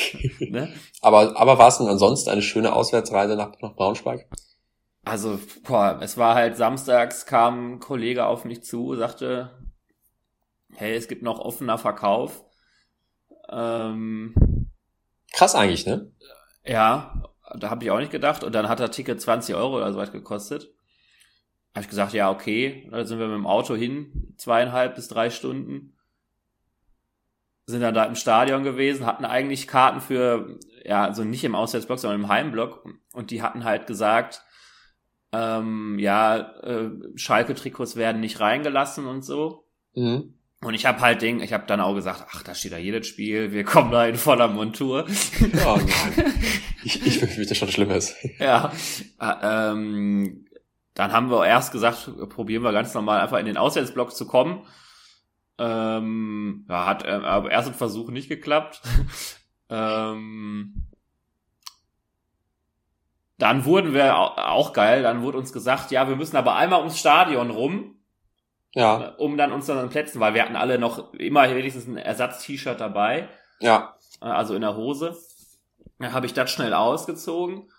ne? 0.50 0.72
Aber, 1.00 1.36
aber 1.36 1.58
war 1.58 1.68
es 1.68 1.78
denn 1.78 1.88
ansonsten 1.88 2.30
eine 2.30 2.42
schöne 2.42 2.72
Auswärtsreise 2.72 3.36
nach, 3.36 3.52
nach 3.60 3.74
Braunschweig? 3.74 4.28
Also, 5.04 5.38
boah, 5.64 5.98
es 6.00 6.16
war 6.16 6.36
halt 6.36 6.56
samstags 6.56 7.26
kam 7.26 7.72
ein 7.72 7.80
Kollege 7.80 8.26
auf 8.26 8.44
mich 8.44 8.62
zu, 8.62 8.94
sagte, 8.94 9.50
hey, 10.74 10.94
es 10.94 11.08
gibt 11.08 11.22
noch 11.22 11.38
offener 11.38 11.78
Verkauf. 11.78 12.44
Ähm, 13.48 14.68
Krass 15.32 15.54
eigentlich, 15.54 15.86
ne? 15.86 16.10
Ja, 16.64 17.22
da 17.54 17.70
habe 17.70 17.84
ich 17.84 17.90
auch 17.90 17.98
nicht 17.98 18.12
gedacht. 18.12 18.44
Und 18.44 18.54
dann 18.54 18.68
hat 18.68 18.80
der 18.80 18.90
Ticket 18.90 19.20
20 19.20 19.54
Euro 19.54 19.76
oder 19.76 19.92
so 19.92 19.98
weit 19.98 20.12
gekostet. 20.12 20.72
Habe 21.74 21.82
ich 21.82 21.88
gesagt, 21.88 22.12
ja, 22.12 22.30
okay. 22.30 22.88
Da 22.90 23.04
sind 23.04 23.18
wir 23.18 23.26
mit 23.28 23.36
dem 23.36 23.46
Auto 23.46 23.74
hin, 23.74 24.34
zweieinhalb 24.36 24.94
bis 24.94 25.08
drei 25.08 25.30
Stunden. 25.30 25.96
Sind 27.66 27.80
dann 27.80 27.94
da 27.94 28.04
im 28.04 28.16
Stadion 28.16 28.64
gewesen, 28.64 29.06
hatten 29.06 29.24
eigentlich 29.24 29.68
Karten 29.68 30.00
für, 30.00 30.58
ja, 30.84 31.04
also 31.04 31.24
nicht 31.24 31.44
im 31.44 31.54
Auswärtsblock, 31.54 31.98
sondern 31.98 32.20
im 32.20 32.28
Heimblock. 32.28 32.84
Und 33.12 33.30
die 33.30 33.40
hatten 33.40 33.64
halt 33.64 33.86
gesagt, 33.86 34.42
ähm, 35.32 35.98
ja, 35.98 36.36
äh, 36.62 36.90
Schalke-Trikots 37.14 37.96
werden 37.96 38.20
nicht 38.20 38.40
reingelassen 38.40 39.06
und 39.06 39.22
so. 39.22 39.64
Mhm. 39.94 40.34
Und 40.62 40.74
ich 40.74 40.86
habe 40.86 41.00
halt 41.00 41.20
Ding, 41.20 41.40
ich 41.40 41.52
habe 41.52 41.64
dann 41.66 41.80
auch 41.80 41.94
gesagt, 41.94 42.26
ach, 42.30 42.42
da 42.44 42.54
steht 42.54 42.72
da 42.72 42.78
jedes 42.78 43.08
Spiel, 43.08 43.50
wir 43.50 43.64
kommen 43.64 43.90
da 43.90 44.06
in 44.06 44.14
voller 44.14 44.48
Montur. 44.48 45.06
Oh 45.66 45.76
nein. 45.76 46.34
ich, 46.84 47.04
ich 47.04 47.20
befürchte 47.20 47.54
schon 47.54 47.68
Schlimmes. 47.68 48.14
Ja. 48.38 48.72
Äh, 49.20 49.34
ähm, 49.42 50.46
dann 50.94 51.12
haben 51.12 51.30
wir 51.30 51.46
erst 51.46 51.72
gesagt, 51.72 52.10
probieren 52.28 52.62
wir 52.62 52.72
ganz 52.72 52.94
normal 52.94 53.20
einfach 53.20 53.38
in 53.38 53.46
den 53.46 53.56
Auswärtsblock 53.56 54.14
zu 54.14 54.26
kommen. 54.26 54.64
Ähm, 55.58 56.64
ja, 56.68 56.86
hat 56.86 57.04
äh, 57.04 57.10
aber 57.10 57.50
erst 57.50 57.68
im 57.68 57.74
Versuch 57.74 58.10
nicht 58.10 58.28
geklappt. 58.28 58.82
ähm, 59.68 60.86
dann 63.38 63.64
wurden 63.64 63.94
wir 63.94 64.16
auch 64.16 64.72
geil, 64.72 65.02
dann 65.02 65.22
wurde 65.22 65.38
uns 65.38 65.52
gesagt, 65.52 65.90
ja, 65.90 66.08
wir 66.08 66.14
müssen 66.14 66.36
aber 66.36 66.54
einmal 66.54 66.78
ums 66.78 67.00
Stadion 67.00 67.50
rum, 67.50 67.96
ja. 68.74 69.14
Um 69.16 69.36
dann 69.36 69.52
uns 69.52 69.66
dann 69.66 69.90
Plätzen, 69.90 70.20
weil 70.20 70.34
wir 70.34 70.42
hatten 70.42 70.56
alle 70.56 70.78
noch 70.78 71.12
immer 71.14 71.48
wenigstens 71.54 71.86
ein 71.86 71.96
Ersatz-T-Shirt 71.96 72.80
dabei. 72.80 73.28
Ja. 73.60 73.96
Also 74.20 74.54
in 74.54 74.62
der 74.62 74.76
Hose. 74.76 75.16
Dann 75.98 76.12
habe 76.12 76.26
ich 76.26 76.34
das 76.34 76.50
schnell 76.50 76.74
ausgezogen, 76.74 77.70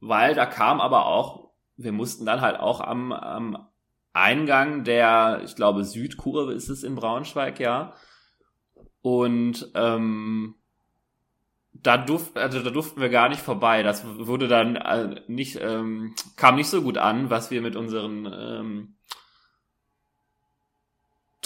weil 0.00 0.34
da 0.34 0.46
kam 0.46 0.80
aber 0.80 1.06
auch, 1.06 1.50
wir 1.76 1.92
mussten 1.92 2.26
dann 2.26 2.40
halt 2.40 2.58
auch 2.58 2.80
am, 2.80 3.12
am 3.12 3.68
Eingang 4.12 4.82
der, 4.84 5.42
ich 5.44 5.54
glaube, 5.54 5.84
Südkurve 5.84 6.52
ist 6.52 6.68
es 6.68 6.82
in 6.82 6.96
Braunschweig, 6.96 7.60
ja. 7.60 7.92
Und 9.02 9.70
ähm, 9.74 10.56
da, 11.72 11.96
durf, 11.96 12.32
also 12.34 12.60
da 12.60 12.70
durften 12.70 13.00
wir 13.00 13.10
gar 13.10 13.28
nicht 13.28 13.40
vorbei. 13.40 13.82
Das 13.82 14.04
wurde 14.04 14.48
dann 14.48 14.76
äh, 14.76 15.20
nicht, 15.28 15.60
ähm, 15.60 16.14
kam 16.36 16.56
nicht 16.56 16.68
so 16.68 16.82
gut 16.82 16.98
an, 16.98 17.30
was 17.30 17.50
wir 17.50 17.62
mit 17.62 17.76
unseren 17.76 18.26
ähm, 18.26 18.96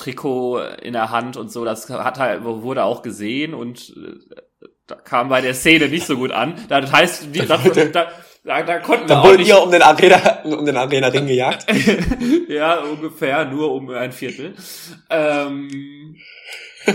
Trikot 0.03 0.59
in 0.83 0.93
der 0.93 1.11
Hand 1.11 1.37
und 1.37 1.51
so, 1.53 1.65
das 1.65 1.89
hat 1.89 2.19
halt, 2.19 2.45
wurde 2.45 2.85
auch 2.85 3.03
gesehen 3.03 3.55
und 3.55 3.95
äh, 3.97 4.67
da 4.87 4.97
kam 4.97 5.29
bei 5.29 5.41
der 5.41 5.55
Szene 5.55 5.89
nicht 5.89 6.07
so 6.07 6.17
gut 6.17 6.33
an. 6.33 6.55
Das 6.69 6.93
heißt, 6.93 7.35
die, 7.35 7.47
das, 7.47 7.63
da, 7.93 8.09
da, 8.45 8.63
da 8.63 8.79
konnten 8.81 9.05
wir 9.05 9.09
Da 9.15 9.21
auch 9.21 9.27
wurden 9.27 9.39
nicht. 9.39 9.49
ihr 9.49 9.63
um 9.63 9.71
den 9.71 9.83
Arena, 9.83 10.43
um 10.43 10.67
den 10.67 10.77
Arena-Ring 10.77 11.27
gejagt. 11.27 11.67
ja, 12.49 12.81
ungefähr, 12.81 13.45
nur 13.45 13.73
um 13.73 13.89
ein 13.91 14.11
Viertel. 14.13 14.57
Ähm, 15.09 16.17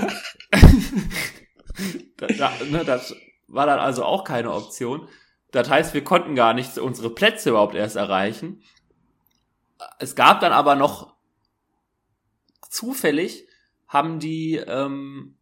da, 2.18 2.28
da, 2.28 2.52
ne, 2.70 2.84
das 2.84 3.16
war 3.48 3.66
dann 3.66 3.80
also 3.80 4.04
auch 4.04 4.26
keine 4.26 4.52
Option. 4.54 5.08
Das 5.52 5.70
heißt, 5.70 5.94
wir 5.94 6.04
konnten 6.04 6.36
gar 6.36 6.54
nicht 6.54 6.78
unsere 6.78 7.10
Plätze 7.10 7.52
überhaupt 7.52 7.76
erst 7.76 7.96
erreichen. 7.96 8.62
Es 10.00 10.16
gab 10.16 10.42
dann 10.42 10.52
aber 10.52 10.76
noch 10.76 11.17
zufällig 12.70 13.48
haben 13.88 14.20
die 14.20 14.56
ähm, 14.56 15.38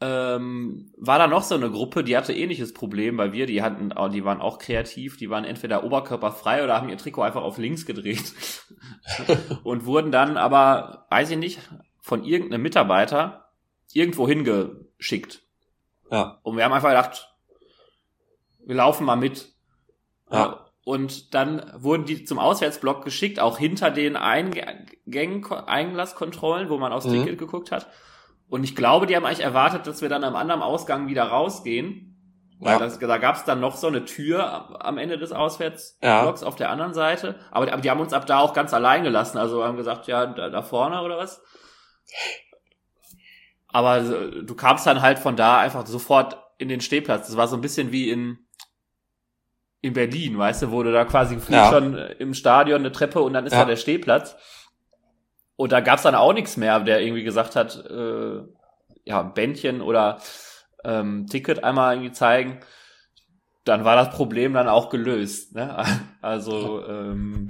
ähm, 0.00 0.92
war 0.98 1.18
da 1.18 1.26
noch 1.26 1.42
so 1.42 1.54
eine 1.54 1.70
Gruppe, 1.70 2.04
die 2.04 2.16
hatte 2.16 2.34
ähnliches 2.34 2.74
Problem, 2.74 3.16
weil 3.16 3.32
wir, 3.32 3.46
die 3.46 3.62
hatten, 3.62 3.90
die 4.12 4.24
waren 4.24 4.40
auch 4.40 4.58
kreativ, 4.58 5.16
die 5.16 5.30
waren 5.30 5.44
entweder 5.44 5.82
oberkörperfrei 5.82 6.62
oder 6.62 6.76
haben 6.76 6.90
ihr 6.90 6.98
Trikot 6.98 7.22
einfach 7.22 7.42
auf 7.42 7.56
links 7.56 7.86
gedreht 7.86 8.34
und 9.64 9.86
wurden 9.86 10.12
dann 10.12 10.36
aber, 10.36 11.06
weiß 11.10 11.30
ich 11.30 11.38
nicht, 11.38 11.60
von 12.00 12.22
irgendeinem 12.24 12.62
Mitarbeiter 12.62 13.48
irgendwo 13.92 14.28
hingeschickt. 14.28 15.42
Ja. 16.10 16.38
Und 16.42 16.56
wir 16.56 16.64
haben 16.64 16.72
einfach 16.72 16.90
gedacht, 16.90 17.34
wir 18.66 18.74
laufen 18.74 19.06
mal 19.06 19.16
mit. 19.16 19.54
Ja. 20.30 20.63
Und 20.84 21.32
dann 21.34 21.72
wurden 21.76 22.04
die 22.04 22.24
zum 22.24 22.38
Auswärtsblock 22.38 23.04
geschickt, 23.04 23.40
auch 23.40 23.56
hinter 23.58 23.90
den 23.90 24.16
Eingängen, 24.16 25.44
Einglasskontrollen, 25.50 26.68
wo 26.68 26.76
man 26.76 26.92
aufs 26.92 27.06
Mhm. 27.06 27.22
Ticket 27.24 27.38
geguckt 27.38 27.72
hat. 27.72 27.88
Und 28.50 28.64
ich 28.64 28.76
glaube, 28.76 29.06
die 29.06 29.16
haben 29.16 29.24
eigentlich 29.24 29.40
erwartet, 29.44 29.86
dass 29.86 30.02
wir 30.02 30.10
dann 30.10 30.24
am 30.24 30.36
anderen 30.36 30.60
Ausgang 30.62 31.08
wieder 31.08 31.24
rausgehen. 31.24 32.10
Weil 32.60 32.74
Ja. 32.74 32.78
das, 32.78 32.98
da 32.98 33.18
gab 33.18 33.36
es 33.36 33.44
dann 33.44 33.60
noch 33.60 33.76
so 33.76 33.86
eine 33.88 34.04
Tür 34.04 34.84
am 34.84 34.98
Ende 34.98 35.18
des 35.18 35.32
Auswärtsblocks 35.32 36.42
auf 36.42 36.54
der 36.56 36.70
anderen 36.70 36.92
Seite. 36.94 37.36
Aber, 37.50 37.70
aber 37.72 37.80
die 37.82 37.90
haben 37.90 38.00
uns 38.00 38.12
ab 38.12 38.26
da 38.26 38.38
auch 38.38 38.52
ganz 38.52 38.72
allein 38.74 39.02
gelassen. 39.04 39.38
Also 39.38 39.64
haben 39.64 39.76
gesagt, 39.78 40.06
ja, 40.06 40.26
da, 40.26 40.50
da 40.50 40.62
vorne 40.62 41.00
oder 41.02 41.16
was. 41.18 41.42
Aber 43.68 43.98
äh, 43.98 44.44
du 44.44 44.54
kamst 44.54 44.86
dann 44.86 45.02
halt 45.02 45.18
von 45.18 45.36
da 45.36 45.58
einfach 45.58 45.86
sofort 45.86 46.38
in 46.58 46.68
den 46.68 46.80
Stehplatz. 46.80 47.26
Das 47.26 47.36
war 47.36 47.48
so 47.48 47.56
ein 47.56 47.60
bisschen 47.62 47.90
wie 47.90 48.08
in, 48.10 48.38
in 49.84 49.92
Berlin, 49.92 50.38
weißt 50.38 50.62
du, 50.62 50.70
wo 50.72 50.82
du 50.82 50.92
da 50.92 51.04
quasi 51.04 51.38
Ja. 51.48 51.68
schon 51.68 51.94
äh, 51.96 52.12
im 52.14 52.32
Stadion 52.32 52.80
eine 52.80 52.90
Treppe 52.90 53.20
und 53.20 53.34
dann 53.34 53.44
ist 53.46 53.52
Ja. 53.52 53.60
da 53.60 53.64
der 53.66 53.76
Stehplatz. 53.76 54.34
Und 55.56 55.72
da 55.72 55.80
gab's 55.80 56.02
dann 56.02 56.14
auch 56.14 56.32
nichts 56.32 56.56
mehr, 56.56 56.80
der 56.80 57.02
irgendwie 57.02 57.22
gesagt 57.22 57.54
hat, 57.54 57.76
äh, 57.88 58.40
ja, 59.04 59.22
Bändchen 59.22 59.82
oder 59.82 60.18
ähm, 60.84 61.26
Ticket 61.26 61.62
einmal 61.62 61.94
irgendwie 61.94 62.12
zeigen. 62.12 62.60
Dann 63.64 63.84
war 63.84 63.94
das 63.96 64.10
Problem 64.10 64.54
dann 64.54 64.68
auch 64.68 64.88
gelöst. 64.90 65.54
Ne? 65.54 65.84
Also 66.22 66.82
ähm, 66.88 67.48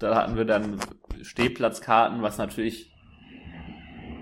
da 0.00 0.14
hatten 0.14 0.36
wir 0.36 0.46
dann 0.46 0.78
Stehplatzkarten, 1.20 2.22
was 2.22 2.38
natürlich 2.38 2.90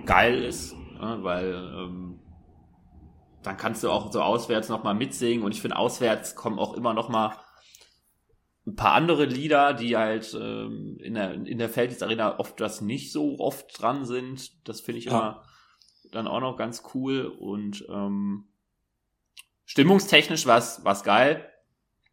geil 0.04 0.42
ist, 0.42 0.74
ne? 1.00 1.18
weil 1.22 1.54
ähm, 1.54 2.18
dann 3.44 3.56
kannst 3.56 3.84
du 3.84 3.90
auch 3.90 4.10
so 4.10 4.20
auswärts 4.22 4.68
noch 4.68 4.82
mal 4.82 4.94
mitsingen 4.94 5.44
und 5.44 5.52
ich 5.52 5.60
finde 5.62 5.76
auswärts 5.76 6.34
kommen 6.34 6.58
auch 6.58 6.74
immer 6.74 6.94
noch 6.94 7.08
mal 7.08 7.36
ein 8.66 8.76
paar 8.76 8.92
andere 8.92 9.26
Lieder, 9.26 9.74
die 9.74 9.96
halt 9.96 10.34
ähm, 10.40 10.96
in 11.00 11.14
der 11.14 11.34
in 11.34 11.58
der 11.58 11.68
Felddienst 11.68 12.02
Arena 12.02 12.38
oft 12.38 12.58
das 12.60 12.80
nicht 12.80 13.12
so 13.12 13.38
oft 13.38 13.80
dran 13.80 14.04
sind. 14.06 14.66
Das 14.68 14.80
finde 14.80 14.98
ich 15.00 15.06
Ja. 15.06 15.10
immer 15.10 15.44
dann 16.12 16.26
auch 16.28 16.40
noch 16.40 16.56
ganz 16.56 16.82
cool 16.94 17.26
und 17.26 17.84
ähm, 17.88 18.46
stimmungstechnisch 19.66 20.46
war's 20.46 20.84
war's 20.84 21.04
geil. 21.04 21.50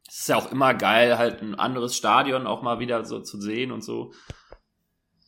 Es 0.08 0.22
ist 0.22 0.30
ja 0.30 0.36
auch 0.36 0.52
immer 0.52 0.74
geil, 0.74 1.18
halt 1.18 1.42
ein 1.42 1.56
anderes 1.56 1.96
Stadion 1.96 2.48
auch 2.48 2.62
mal 2.64 2.80
wieder 2.80 3.06
so 3.06 3.22
zu 3.22 3.40
sehen 3.40 3.72
und 3.72 3.82
so. 3.82 4.12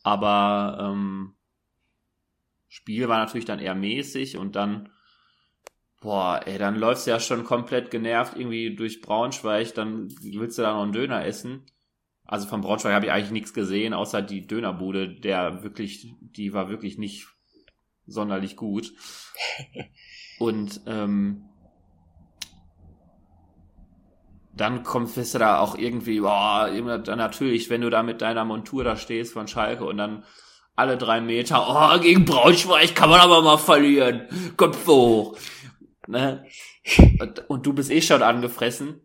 Aber 0.03 0.77
ähm, 0.81 1.35
Spiel 2.67 3.07
war 3.07 3.19
natürlich 3.19 3.45
dann 3.45 3.59
eher 3.59 3.75
mäßig 3.75 4.37
und 4.37 4.55
dann, 4.55 4.89
boah, 6.03 6.41
ey, 6.45 6.57
dann 6.57 6.75
läufst 6.75 7.07
du 7.07 7.11
ja 7.11 7.19
schon 7.19 7.45
komplett 7.45 7.89
genervt 7.89 8.33
irgendwie 8.35 8.75
durch 8.75 9.01
Braunschweig, 9.01 9.73
dann 9.73 10.09
willst 10.21 10.57
du 10.57 10.61
da 10.61 10.73
noch 10.73 10.83
einen 10.83 10.91
Döner 10.91 11.25
essen. 11.25 11.65
Also 12.25 12.47
von 12.47 12.61
Braunschweig 12.61 12.93
habe 12.93 13.05
ich 13.05 13.11
eigentlich 13.11 13.31
nichts 13.31 13.53
gesehen, 13.53 13.93
außer 13.93 14.21
die 14.21 14.45
Dönerbude, 14.45 15.07
der 15.07 15.63
wirklich, 15.63 16.13
die 16.19 16.53
war 16.53 16.69
wirklich 16.69 16.97
nicht 16.97 17.27
sonderlich 18.05 18.57
gut. 18.57 18.91
Und 20.39 20.81
ähm, 20.87 21.45
dann 24.53 24.83
kommst 24.83 25.15
du 25.15 25.39
da 25.39 25.59
auch 25.59 25.77
irgendwie, 25.77 26.19
boah, 26.19 26.67
immer 26.67 26.99
dann 26.99 27.17
natürlich, 27.17 27.69
wenn 27.69 27.81
du 27.81 27.89
da 27.89 28.03
mit 28.03 28.21
deiner 28.21 28.43
Montur 28.43 28.83
da 28.83 28.97
stehst 28.97 29.33
von 29.33 29.47
Schalke 29.47 29.85
und 29.85 29.97
dann 29.97 30.25
alle 30.75 30.97
drei 30.97 31.21
Meter, 31.21 31.65
oh, 31.67 31.99
gegen 31.99 32.25
Braunschweig 32.25 32.93
kann 32.93 33.09
man 33.09 33.21
aber 33.21 33.41
mal 33.41 33.57
verlieren. 33.57 34.27
Kopf 34.57 34.85
hoch. 34.85 35.37
Ne? 36.07 36.45
Und, 37.19 37.49
und 37.49 37.65
du 37.65 37.73
bist 37.73 37.89
eh 37.91 38.01
schon 38.01 38.21
angefressen. 38.21 39.01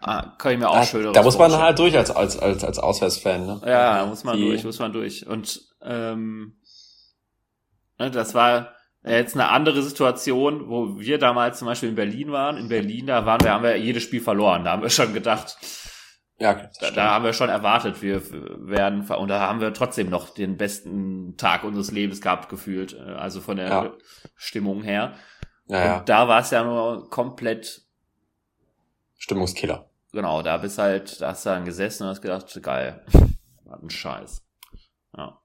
Ah, 0.00 0.34
kann 0.36 0.52
ich 0.52 0.58
mir 0.58 0.68
auch 0.68 0.74
Da, 0.76 0.84
schön 0.84 1.12
da 1.14 1.22
muss 1.22 1.38
man 1.38 1.52
halt 1.56 1.78
durch 1.78 1.96
als, 1.96 2.10
als, 2.10 2.38
als, 2.38 2.62
als 2.62 2.78
Auswärtsfan, 2.78 3.46
ne? 3.46 3.60
ja, 3.64 3.98
da 4.00 4.06
muss 4.06 4.22
man 4.22 4.36
Die- 4.36 4.44
durch, 4.44 4.62
muss 4.64 4.78
man 4.78 4.92
durch. 4.92 5.26
Und 5.26 5.62
ähm, 5.82 6.58
ne, 7.98 8.10
das 8.10 8.34
war 8.34 8.72
jetzt 9.02 9.34
eine 9.34 9.48
andere 9.48 9.82
Situation, 9.82 10.68
wo 10.68 10.98
wir 11.00 11.18
damals 11.18 11.58
zum 11.58 11.66
Beispiel 11.68 11.88
in 11.88 11.94
Berlin 11.94 12.32
waren. 12.32 12.58
In 12.58 12.68
Berlin, 12.68 13.06
da 13.06 13.24
waren 13.24 13.42
wir, 13.42 13.52
haben 13.52 13.64
wir 13.64 13.76
jedes 13.76 14.02
Spiel 14.02 14.20
verloren. 14.20 14.64
Da 14.64 14.72
haben 14.72 14.82
wir 14.82 14.90
schon 14.90 15.14
gedacht, 15.14 15.56
Ja, 16.44 16.68
da, 16.78 16.90
da 16.90 17.10
haben 17.12 17.24
wir 17.24 17.32
schon 17.32 17.48
erwartet, 17.48 18.02
wir 18.02 18.20
werden 18.68 19.08
und 19.08 19.28
da 19.28 19.40
haben 19.40 19.60
wir 19.62 19.72
trotzdem 19.72 20.10
noch 20.10 20.28
den 20.28 20.58
besten 20.58 21.38
Tag 21.38 21.64
unseres 21.64 21.90
Lebens 21.90 22.20
gehabt 22.20 22.50
gefühlt, 22.50 22.92
äh, 22.92 22.98
also 23.14 23.40
von 23.40 23.56
der 23.56 23.68
Ja. 23.68 23.92
Stimmung 24.36 24.82
her. 24.82 25.14
ja, 25.68 25.84
ja. 25.86 25.98
Und 26.00 26.08
da 26.10 26.28
war 26.28 26.40
es 26.40 26.50
ja 26.50 26.62
nur 26.62 27.08
komplett 27.08 27.80
Stimmungskiller. 29.16 29.88
genau, 30.12 30.42
da 30.42 30.58
bist 30.58 30.76
halt, 30.78 31.18
da 31.22 31.30
hast 31.30 31.46
du 31.46 31.50
dann 31.50 31.64
gesessen 31.64 32.02
und 32.02 32.10
hast 32.10 32.20
gedacht, 32.20 32.62
geil, 32.62 33.02
was 33.64 33.82
ein 33.82 33.88
Scheiß. 33.90 34.44
Ja. 35.16 35.40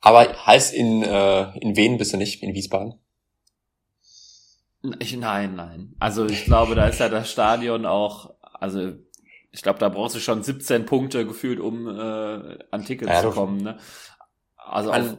Aber 0.00 0.46
heißt 0.46 0.72
in, 0.72 1.02
äh, 1.02 1.58
in 1.58 1.76
Wien 1.76 1.98
bist 1.98 2.14
du 2.14 2.16
nicht, 2.16 2.42
in 2.42 2.54
Wiesbaden? 2.54 2.94
Ich, 5.00 5.14
nein, 5.14 5.54
nein. 5.56 5.94
Also 5.98 6.24
ich 6.24 6.46
glaube, 6.46 6.74
da 6.74 6.86
ist 6.86 7.00
ja 7.00 7.10
das 7.10 7.30
Stadion 7.30 7.84
auch, 7.84 8.32
also 8.40 8.92
ich 9.50 9.62
glaube, 9.62 9.78
da 9.78 9.88
brauchst 9.88 10.14
du 10.14 10.20
schon 10.20 10.42
17 10.42 10.86
Punkte 10.86 11.26
gefühlt, 11.26 11.60
um 11.60 11.86
äh, 11.88 12.58
an 12.70 12.84
Tickets 12.84 13.10
Ja, 13.10 13.20
zu 13.22 13.30
kommen. 13.30 13.62
Ne? 13.62 13.78
Also 14.56 14.92
auf 14.92 15.16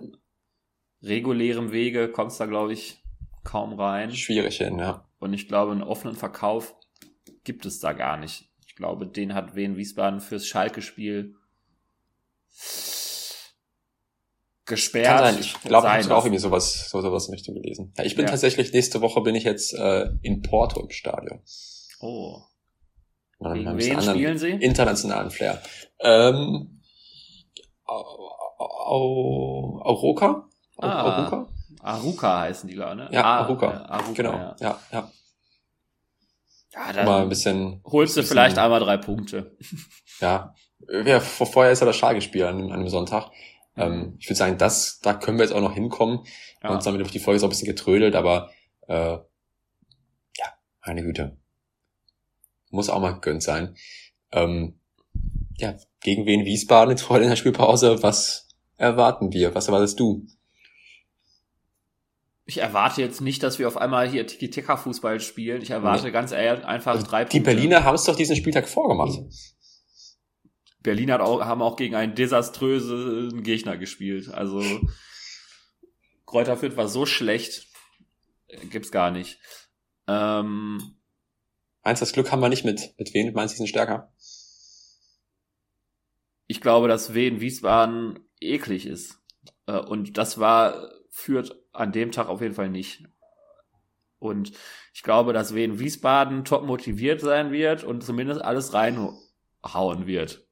regulärem 1.03 1.71
Wege 1.71 2.09
kommst 2.11 2.39
du 2.39 2.43
da, 2.43 2.49
glaube 2.49 2.73
ich, 2.73 3.03
kaum 3.43 3.73
rein. 3.79 4.11
Schwierig 4.11 4.57
hin, 4.57 4.79
ja. 4.79 5.07
Und 5.19 5.33
ich 5.33 5.47
glaube, 5.47 5.71
einen 5.71 5.83
offenen 5.83 6.15
Verkauf 6.15 6.75
gibt 7.43 7.65
es 7.65 7.79
da 7.79 7.93
gar 7.93 8.17
nicht. 8.17 8.49
Ich 8.65 8.75
glaube, 8.75 9.07
den 9.07 9.33
hat 9.33 9.55
Wien 9.55 9.75
Wiesbaden 9.77 10.21
fürs 10.21 10.47
Schalke-Spiel 10.47 11.35
gesperrt. 14.65 15.05
Kann 15.07 15.33
sein. 15.33 15.41
Ich 15.41 15.53
glaube, 15.61 15.87
ich 15.87 16.05
habe 16.05 16.15
auch 16.15 16.25
irgendwie 16.25 16.39
sowas, 16.39 16.89
so, 16.89 17.01
sowas 17.01 17.27
in 17.27 17.33
Richtung 17.33 17.55
gelesen. 17.55 17.93
Ja, 17.97 18.03
ich 18.05 18.15
bin 18.15 18.25
Ja. 18.25 18.31
tatsächlich, 18.31 18.71
nächste 18.71 19.01
Woche 19.01 19.21
bin 19.21 19.35
ich 19.35 19.43
jetzt 19.43 19.73
äh, 19.73 20.09
in 20.21 20.41
Porto 20.41 20.79
im 20.81 20.89
Stadion. 20.89 21.41
Oh. 21.99 22.41
Und 23.41 23.53
Gegen 23.55 23.77
wen 23.77 24.01
spielen 24.01 24.37
sie? 24.37 24.49
Internationalen 24.51 25.31
Flair. 25.31 25.61
Ähm, 25.99 26.81
Au- 27.85 28.29
Au- 28.59 29.81
Auroka? 29.83 30.47
Au- 30.77 30.83
Ah. 30.87 31.47
Aruka 31.83 32.39
heißen 32.41 32.69
die, 32.69 32.75
glaube 32.75 32.95
ne? 32.95 33.09
Ja, 33.11 33.23
Ah, 33.23 33.37
Aruka. 33.41 33.67
Aruka 33.71 34.13
Genau, 34.13 34.33
Ja. 34.33 34.55
ja, 34.59 34.79
ja. 34.91 35.11
ja 36.73 36.93
dann 36.93 37.05
Mal 37.05 37.21
ein 37.23 37.29
bisschen, 37.29 37.81
holst 37.83 38.15
du 38.15 38.21
bisschen- 38.21 38.31
vielleicht 38.35 38.57
einmal 38.59 38.79
drei 38.79 38.97
Punkte. 38.97 39.57
ja. 40.19 40.53
ja 41.05 41.19
vor, 41.19 41.47
vorher 41.47 41.71
ist 41.71 41.79
ja 41.79 41.87
das 41.87 41.95
Schalke-Spiel 41.95 42.45
an, 42.45 42.65
an 42.65 42.71
einem 42.73 42.89
Sonntag. 42.89 43.31
Ähm, 43.75 44.15
ich 44.19 44.27
würde 44.27 44.37
sagen, 44.37 44.57
das, 44.59 44.99
da 44.99 45.13
können 45.15 45.39
wir 45.39 45.45
jetzt 45.45 45.53
auch 45.55 45.61
noch 45.61 45.73
hinkommen. 45.73 46.19
Ja. 46.61 46.69
Haben 46.69 46.83
wir 46.85 46.99
durch 46.99 47.11
die 47.11 47.19
Folge 47.19 47.39
so 47.39 47.47
ein 47.47 47.49
bisschen 47.49 47.67
getrödelt, 47.67 48.15
aber 48.15 48.51
äh, 48.87 49.13
ja, 50.37 50.45
meine 50.85 51.01
Güte. 51.01 51.37
Muss 52.71 52.89
auch 52.89 52.99
mal 52.99 53.13
gegönnt 53.13 53.43
sein. 53.43 53.75
Ähm, 54.31 54.79
ja, 55.57 55.75
gegen 56.01 56.25
wen 56.25 56.45
Wiesbaden 56.45 56.91
jetzt 56.91 57.09
heute 57.09 57.23
in 57.23 57.29
der 57.29 57.35
Spielpause? 57.35 58.01
Was 58.01 58.49
erwarten 58.77 59.31
wir? 59.31 59.53
Was 59.53 59.67
erwartest 59.67 59.99
du? 59.99 60.25
Ich 62.45 62.57
erwarte 62.57 63.01
jetzt 63.01 63.21
nicht, 63.21 63.43
dass 63.43 63.59
wir 63.59 63.67
auf 63.67 63.77
einmal 63.77 64.09
hier 64.09 64.25
Tiki-Taka-Fußball 64.25 65.19
spielen. 65.19 65.61
Ich 65.61 65.69
erwarte 65.69 66.11
ganz 66.11 66.31
eher 66.31 66.67
einfach 66.67 67.01
drei 67.03 67.23
Die 67.25 67.37
Punkte. 67.39 67.55
Berliner 67.55 67.83
haben 67.83 67.95
es 67.95 68.03
doch 68.03 68.15
diesen 68.15 68.35
Spieltag 68.35 68.67
vorgemacht. 68.67 69.19
Berlin 70.81 71.11
hat 71.11 71.21
auch, 71.21 71.41
haben 71.41 71.61
auch 71.61 71.75
gegen 71.75 71.95
einen 71.95 72.15
desaströsen 72.15 73.43
Gegner 73.43 73.77
gespielt. 73.77 74.29
Also 74.33 74.63
Kräuter 76.25 76.57
Fürth 76.57 76.77
war 76.77 76.87
so 76.87 77.05
schlecht, 77.05 77.67
gibt's 78.69 78.91
gar 78.91 79.11
nicht. 79.11 79.37
Ähm, 80.07 80.95
Meinst 81.83 82.01
das 82.01 82.13
Glück 82.13 82.31
haben 82.31 82.41
wir 82.41 82.49
nicht 82.49 82.65
mit, 82.65 82.93
mit 82.97 83.13
wen? 83.13 83.33
Meinst 83.33 83.55
du, 83.55 83.57
sind 83.57 83.67
stärker? 83.67 84.11
Ich 86.47 86.61
glaube, 86.61 86.87
dass 86.87 87.13
Wien 87.13 87.39
Wiesbaden 87.41 88.19
eklig 88.39 88.85
ist. 88.85 89.19
Äh, 89.65 89.79
und 89.79 90.17
das 90.17 90.39
war, 90.39 90.91
führt 91.09 91.55
an 91.71 91.91
dem 91.91 92.11
Tag 92.11 92.27
auf 92.27 92.41
jeden 92.41 92.55
Fall 92.55 92.69
nicht. 92.69 93.05
Und 94.19 94.51
ich 94.93 95.01
glaube, 95.01 95.33
dass 95.33 95.55
Wien 95.55 95.79
Wiesbaden 95.79 96.45
top 96.45 96.63
motiviert 96.63 97.21
sein 97.21 97.51
wird 97.51 97.83
und 97.83 98.03
zumindest 98.03 98.41
alles 98.41 98.73
reinhauen 98.73 100.05
wird. 100.05 100.45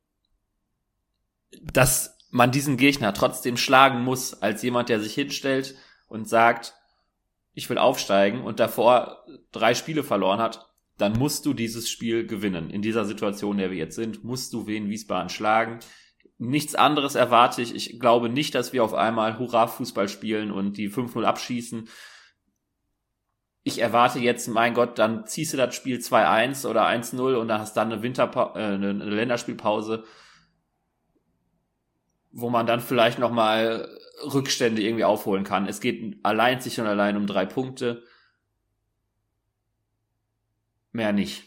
Dass 1.62 2.18
man 2.32 2.52
diesen 2.52 2.78
Gegner 2.78 3.14
trotzdem 3.14 3.58
schlagen 3.58 4.02
muss, 4.04 4.34
als 4.42 4.64
jemand, 4.64 4.90
der 4.90 5.00
sich 5.00 5.14
hinstellt 5.14 5.76
und 6.08 6.28
sagt, 6.28 6.76
ich 7.54 7.70
will 7.70 7.78
aufsteigen 7.78 8.42
und 8.42 8.60
davor 8.60 9.26
drei 9.52 9.76
Spiele 9.76 10.04
verloren 10.04 10.40
hat, 10.40 10.69
dann 11.00 11.18
musst 11.18 11.46
du 11.46 11.54
dieses 11.54 11.90
Spiel 11.90 12.28
gewinnen. 12.28 12.70
In 12.70 12.82
dieser 12.82 13.06
Situation, 13.06 13.54
in 13.54 13.58
der 13.60 13.72
wir 13.72 13.78
jetzt 13.78 13.96
sind, 13.96 14.24
musst 14.26 14.52
du 14.54 14.68
Wien 14.68 14.90
Wiesbaden 14.90 15.30
schlagen. 15.30 15.80
Nichts 16.38 16.76
anderes 16.76 17.16
erwarte 17.16 17.62
ich. 17.62 17.74
Ich 17.74 18.00
glaube 18.00 18.28
nicht, 18.30 18.54
dass 18.54 18.74
wir 18.74 18.84
auf 18.84 18.94
einmal 18.94 19.40
Hurra-Fußball 19.40 20.10
spielen 20.10 20.52
und 20.52 20.78
die 20.78 20.90
5-0 20.90 21.24
abschießen. 21.24 21.88
Ich 23.64 23.80
erwarte 23.80 24.20
jetzt, 24.20 24.48
mein 24.50 24.74
Gott, 24.74 25.00
dann 25.00 25.26
ziehst 25.26 25.54
du 25.54 25.58
das 25.58 25.74
Spiel 25.74 26.00
2-1 26.00 26.68
oder 26.68 26.86
1-0 26.86 27.36
und 27.36 27.48
dann 27.48 27.62
hast 27.62 27.78
dann 27.78 27.92
eine 27.92 28.02
Winterpa 28.02 28.54
äh, 28.56 28.74
eine 28.74 28.92
Länderspielpause, 28.92 30.04
wo 32.32 32.50
man 32.50 32.68
dann 32.68 32.82
vielleicht 32.82 33.20
noch 33.20 33.32
mal 33.32 33.88
Rückstände 34.34 34.82
irgendwie 34.82 35.06
aufholen 35.06 35.46
kann. 35.46 35.66
Es 35.66 35.80
geht 35.80 36.18
allein 36.24 36.60
sich 36.60 36.80
und 36.80 36.88
allein 36.88 37.16
um 37.16 37.26
drei 37.26 37.46
Punkte. 37.46 38.04
Mehr 40.92 41.14
nicht. 41.14 41.44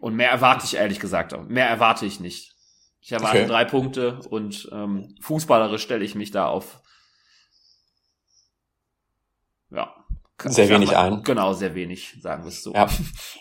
Und 0.00 0.14
mehr 0.14 0.30
erwarte 0.30 0.64
ich 0.66 0.74
ehrlich 0.76 1.00
gesagt 1.00 1.34
auch. 1.34 1.44
Mehr 1.44 1.68
erwarte 1.68 2.06
ich 2.06 2.20
nicht. 2.20 2.54
Ich 3.00 3.12
erwarte 3.12 3.38
okay. 3.38 3.46
drei 3.46 3.64
Punkte 3.64 4.20
und 4.30 4.68
ähm, 4.72 5.14
fußballerisch 5.20 5.82
stelle 5.82 6.04
ich 6.04 6.14
mich 6.14 6.30
da 6.30 6.46
auf. 6.46 6.80
Ja. 9.70 9.94
Sehr 10.42 10.68
wenig 10.68 10.90
mal, 10.90 11.12
ein. 11.12 11.22
Genau, 11.22 11.52
sehr 11.52 11.74
wenig, 11.74 12.16
sagen 12.20 12.44
wir 12.44 12.48
es 12.48 12.62
so. 12.62 12.72
Ja. 12.74 12.88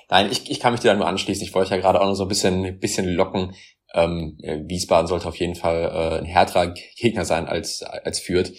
Nein, 0.09 0.32
ich, 0.32 0.49
ich 0.49 0.59
kann 0.59 0.74
mich 0.74 0.82
dir 0.82 0.91
da 0.91 0.97
nur 0.97 1.07
anschließen. 1.07 1.43
Ich 1.43 1.53
wollte 1.53 1.71
ja 1.71 1.78
gerade 1.78 1.99
auch 1.99 2.05
noch 2.05 2.15
so 2.15 2.24
ein 2.24 2.30
bisschen, 2.30 2.65
ein 2.65 2.80
bisschen 2.80 3.07
locken. 3.07 3.55
Ähm, 3.93 4.38
Wiesbaden 4.39 5.07
sollte 5.07 5.28
auf 5.28 5.38
jeden 5.38 5.55
Fall 5.55 5.84
äh, 5.84 6.19
ein 6.19 6.26
härterer 6.26 6.74
Gegner 6.95 7.26
sein 7.26 7.47
als, 7.47 7.84
als 7.84 8.19
Fürth, 8.19 8.51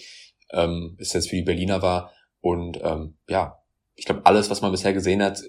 ähm, 0.51 0.95
bis 0.97 1.13
jetzt 1.13 1.29
für 1.29 1.35
die 1.35 1.43
Berliner 1.43 1.81
war. 1.81 2.11
Und 2.41 2.79
ähm, 2.83 3.17
ja, 3.27 3.59
ich 3.95 4.05
glaube, 4.05 4.25
alles, 4.25 4.49
was 4.49 4.61
man 4.61 4.71
bisher 4.71 4.93
gesehen 4.93 5.23
hat, 5.23 5.41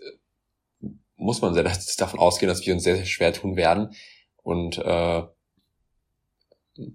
muss 1.17 1.43
man 1.43 1.55
sehr 1.55 1.65
davon 1.99 2.21
ausgehen, 2.21 2.49
dass 2.49 2.65
wir 2.65 2.75
uns 2.75 2.85
sehr, 2.85 2.97
sehr 2.97 3.07
schwer 3.07 3.33
tun 3.33 3.57
werden. 3.57 3.95
Und 4.43 4.79
äh, 4.79 5.23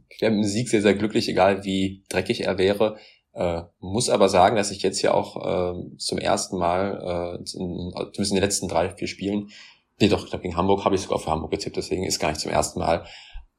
ich 0.10 0.22
wäre 0.22 0.32
mit 0.32 0.44
dem 0.44 0.50
Sieg 0.50 0.70
sehr, 0.70 0.82
sehr 0.82 0.94
glücklich, 0.94 1.28
egal 1.28 1.64
wie 1.64 2.04
dreckig 2.10 2.42
er 2.42 2.58
wäre. 2.58 2.98
Äh, 3.34 3.64
muss 3.80 4.10
aber 4.10 4.30
sagen, 4.30 4.56
dass 4.56 4.72
ich 4.72 4.82
jetzt 4.84 5.00
hier 5.00 5.14
auch 5.16 5.38
äh, 5.38 5.98
zum 5.98 6.18
ersten 6.18 6.58
Mal, 6.58 7.40
äh, 7.40 7.44
zumindest 7.46 8.18
in 8.18 8.36
den 8.36 8.44
letzten 8.44 8.68
drei, 8.68 8.90
vier 8.90 9.08
Spielen, 9.08 9.50
nee 10.00 10.10
doch, 10.10 10.24
ich 10.24 10.30
glaube 10.30 10.44
gegen 10.44 10.58
Hamburg 10.58 10.84
habe 10.84 10.96
ich 10.96 11.02
sogar 11.02 11.20
für 11.20 11.32
Hamburg 11.32 11.52
getippt, 11.52 11.78
deswegen 11.78 12.04
ist 12.04 12.20
gar 12.20 12.30
nicht 12.30 12.42
zum 12.42 12.52
ersten 12.52 12.80
Mal. 12.80 13.06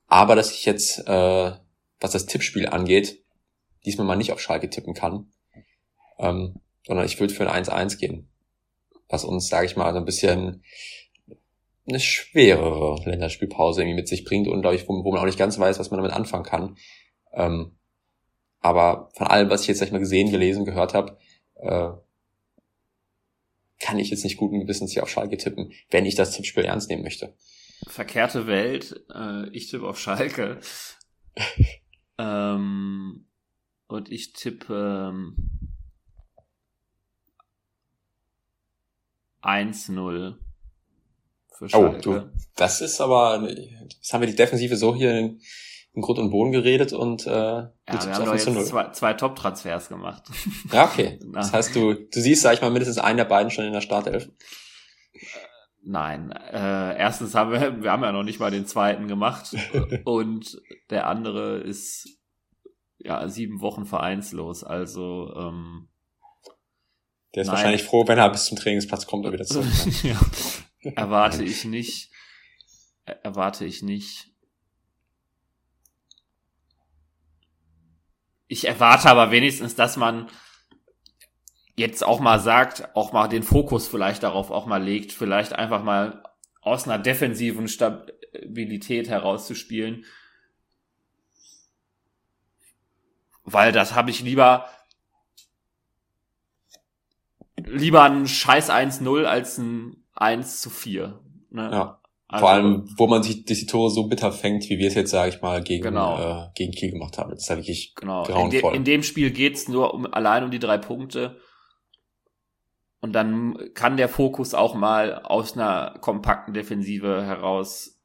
Aber 0.06 0.36
dass 0.36 0.52
ich 0.52 0.66
jetzt, 0.66 0.98
äh, 1.08 1.52
was 2.00 2.10
das 2.10 2.26
Tippspiel 2.26 2.66
angeht, 2.68 3.22
diesmal 3.86 4.06
mal 4.06 4.16
nicht 4.16 4.32
auf 4.32 4.40
Schalke 4.40 4.68
tippen 4.68 4.94
kann, 4.94 5.32
ähm, 6.18 6.60
sondern 6.86 7.06
ich 7.06 7.18
würde 7.18 7.32
für 7.32 7.50
ein 7.50 7.64
1-1 7.64 7.98
gehen. 7.98 8.28
Was 9.12 9.24
uns, 9.24 9.48
sage 9.48 9.66
ich 9.66 9.76
mal, 9.76 9.92
so 9.92 9.98
ein 9.98 10.04
bisschen 10.04 10.62
eine 11.86 12.00
schwerere 12.00 13.02
Länderspielpause 13.04 13.82
irgendwie 13.82 13.96
mit 13.96 14.08
sich 14.08 14.24
bringt 14.24 14.48
und, 14.48 14.62
glaube 14.62 14.76
ich, 14.76 14.88
wo, 14.88 15.04
wo, 15.04 15.12
man 15.12 15.20
auch 15.20 15.26
nicht 15.26 15.38
ganz 15.38 15.58
weiß, 15.58 15.78
was 15.78 15.90
man 15.90 15.98
damit 15.98 16.12
anfangen 16.12 16.44
kann. 16.44 16.76
Ähm, 17.32 17.76
aber 18.60 19.10
von 19.14 19.26
allem, 19.26 19.50
was 19.50 19.62
ich 19.62 19.68
jetzt 19.68 19.78
sag 19.78 19.86
ich 19.86 19.92
mal 19.92 19.98
gesehen, 19.98 20.30
gelesen, 20.30 20.64
gehört 20.64 20.94
habe, 20.94 21.18
äh, 21.56 21.90
kann 23.80 23.98
ich 23.98 24.10
jetzt 24.10 24.22
nicht 24.22 24.36
guten 24.36 24.60
Gewissens 24.60 24.92
hier 24.92 25.02
auf 25.02 25.10
Schalke 25.10 25.36
tippen, 25.36 25.72
wenn 25.90 26.06
ich 26.06 26.14
das 26.14 26.30
Tippspiel 26.30 26.64
ernst 26.64 26.88
nehmen 26.88 27.02
möchte. 27.02 27.34
Verkehrte 27.88 28.46
Welt, 28.46 29.04
äh, 29.12 29.48
ich 29.50 29.68
tippe 29.68 29.88
auf 29.88 29.98
Schalke. 29.98 30.60
ähm, 32.18 33.26
und 33.88 34.10
ich 34.10 34.32
tippe 34.32 35.10
ähm, 35.12 35.36
1-0 39.42 40.34
für 41.56 41.68
Schalke. 41.68 41.96
Oh, 41.96 42.00
du, 42.00 42.30
das 42.56 42.80
ist 42.80 43.00
aber, 43.00 43.48
das 44.00 44.12
haben 44.12 44.20
wir 44.20 44.28
die 44.28 44.36
Defensive 44.36 44.76
so 44.76 44.94
hier 44.94 45.18
in, 45.18 45.40
in 45.94 46.02
Grund 46.02 46.18
und 46.18 46.30
Boden 46.30 46.52
geredet 46.52 46.92
und 46.92 47.26
äh, 47.26 47.30
ja, 47.30 47.70
wir 47.86 48.14
haben 48.14 48.24
doch 48.24 48.32
jetzt 48.32 48.68
zwei, 48.68 48.90
zwei 48.90 49.12
Top-Transfers 49.14 49.88
gemacht. 49.88 50.24
Ja, 50.72 50.84
okay. 50.84 51.18
Das 51.32 51.52
heißt, 51.52 51.74
du, 51.74 51.94
du 51.94 52.20
siehst, 52.20 52.42
sag 52.42 52.54
ich 52.54 52.62
mal, 52.62 52.70
mindestens 52.70 52.98
einen 52.98 53.18
der 53.18 53.24
beiden 53.24 53.50
schon 53.50 53.64
in 53.64 53.72
der 53.72 53.80
Startelf. 53.80 54.30
Nein, 55.84 56.30
äh, 56.30 56.96
erstens 56.96 57.34
haben 57.34 57.50
wir, 57.50 57.82
wir 57.82 57.90
haben 57.90 58.04
ja 58.04 58.12
noch 58.12 58.22
nicht 58.22 58.38
mal 58.38 58.52
den 58.52 58.66
zweiten 58.66 59.08
gemacht 59.08 59.56
und 60.04 60.62
der 60.90 61.08
andere 61.08 61.58
ist 61.58 62.20
ja 62.98 63.28
sieben 63.28 63.60
Wochen 63.60 63.84
vereinslos, 63.84 64.62
also 64.62 65.34
ähm, 65.36 65.88
der 67.34 67.42
ist 67.42 67.48
Nein. 67.48 67.56
wahrscheinlich 67.56 67.82
froh, 67.82 68.06
wenn 68.06 68.18
er 68.18 68.30
bis 68.30 68.44
zum 68.44 68.58
Trainingsplatz 68.58 69.06
kommt 69.06 69.24
und 69.24 69.32
wieder 69.32 69.44
zurück. 69.44 69.66
ja. 70.02 70.20
Erwarte 70.94 71.44
ich 71.44 71.64
nicht. 71.64 72.10
Erwarte 73.22 73.64
ich 73.64 73.82
nicht. 73.82 74.28
Ich 78.48 78.68
erwarte 78.68 79.08
aber 79.08 79.30
wenigstens, 79.30 79.74
dass 79.74 79.96
man 79.96 80.28
jetzt 81.74 82.04
auch 82.04 82.20
mal 82.20 82.38
sagt, 82.38 82.94
auch 82.94 83.12
mal 83.12 83.28
den 83.28 83.42
Fokus 83.42 83.88
vielleicht 83.88 84.22
darauf 84.22 84.50
auch 84.50 84.66
mal 84.66 84.82
legt, 84.82 85.12
vielleicht 85.12 85.54
einfach 85.54 85.82
mal 85.82 86.22
aus 86.60 86.86
einer 86.86 86.98
defensiven 86.98 87.66
Stabilität 87.66 89.08
herauszuspielen. 89.08 90.04
Weil 93.44 93.72
das 93.72 93.94
habe 93.94 94.10
ich 94.10 94.20
lieber 94.20 94.68
lieber 97.72 98.02
ein 98.02 98.26
scheiß 98.26 98.70
1-0 98.70 99.24
als 99.24 99.58
ein 99.58 100.04
1 100.14 100.60
zu 100.60 100.70
4. 100.70 101.20
Ne? 101.50 101.70
Ja. 101.72 101.98
Also, 102.28 102.46
Vor 102.46 102.50
allem, 102.50 102.84
wo 102.96 103.06
man 103.06 103.22
sich 103.22 103.44
die 103.44 103.66
Tore 103.66 103.90
so 103.90 104.08
bitter 104.08 104.32
fängt, 104.32 104.70
wie 104.70 104.78
wir 104.78 104.88
es 104.88 104.94
jetzt, 104.94 105.10
sage 105.10 105.28
ich 105.28 105.42
mal, 105.42 105.62
gegen, 105.62 105.82
genau. 105.82 106.46
äh, 106.46 106.48
gegen 106.54 106.72
Kiel 106.72 106.92
gemacht 106.92 107.18
haben. 107.18 107.30
Das 107.30 107.40
ist 107.40 107.48
ja 107.50 107.56
wirklich 107.56 107.94
genau. 107.94 108.22
grauenvoll. 108.22 108.54
In, 108.54 108.60
de 108.60 108.76
in 108.76 108.84
dem 108.84 109.02
Spiel 109.02 109.30
geht's 109.32 109.68
nur 109.68 109.92
um, 109.92 110.06
allein 110.06 110.44
um 110.44 110.50
die 110.50 110.58
drei 110.58 110.78
Punkte. 110.78 111.36
Und 113.00 113.12
dann 113.12 113.74
kann 113.74 113.98
der 113.98 114.08
Fokus 114.08 114.54
auch 114.54 114.74
mal 114.74 115.20
aus 115.24 115.54
einer 115.58 115.98
kompakten 116.00 116.54
Defensive 116.54 117.22
heraus 117.22 118.00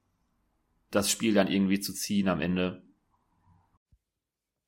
das 0.91 1.09
Spiel 1.09 1.33
dann 1.33 1.47
irgendwie 1.47 1.79
zu 1.79 1.93
ziehen 1.93 2.27
am 2.27 2.41
Ende. 2.41 2.83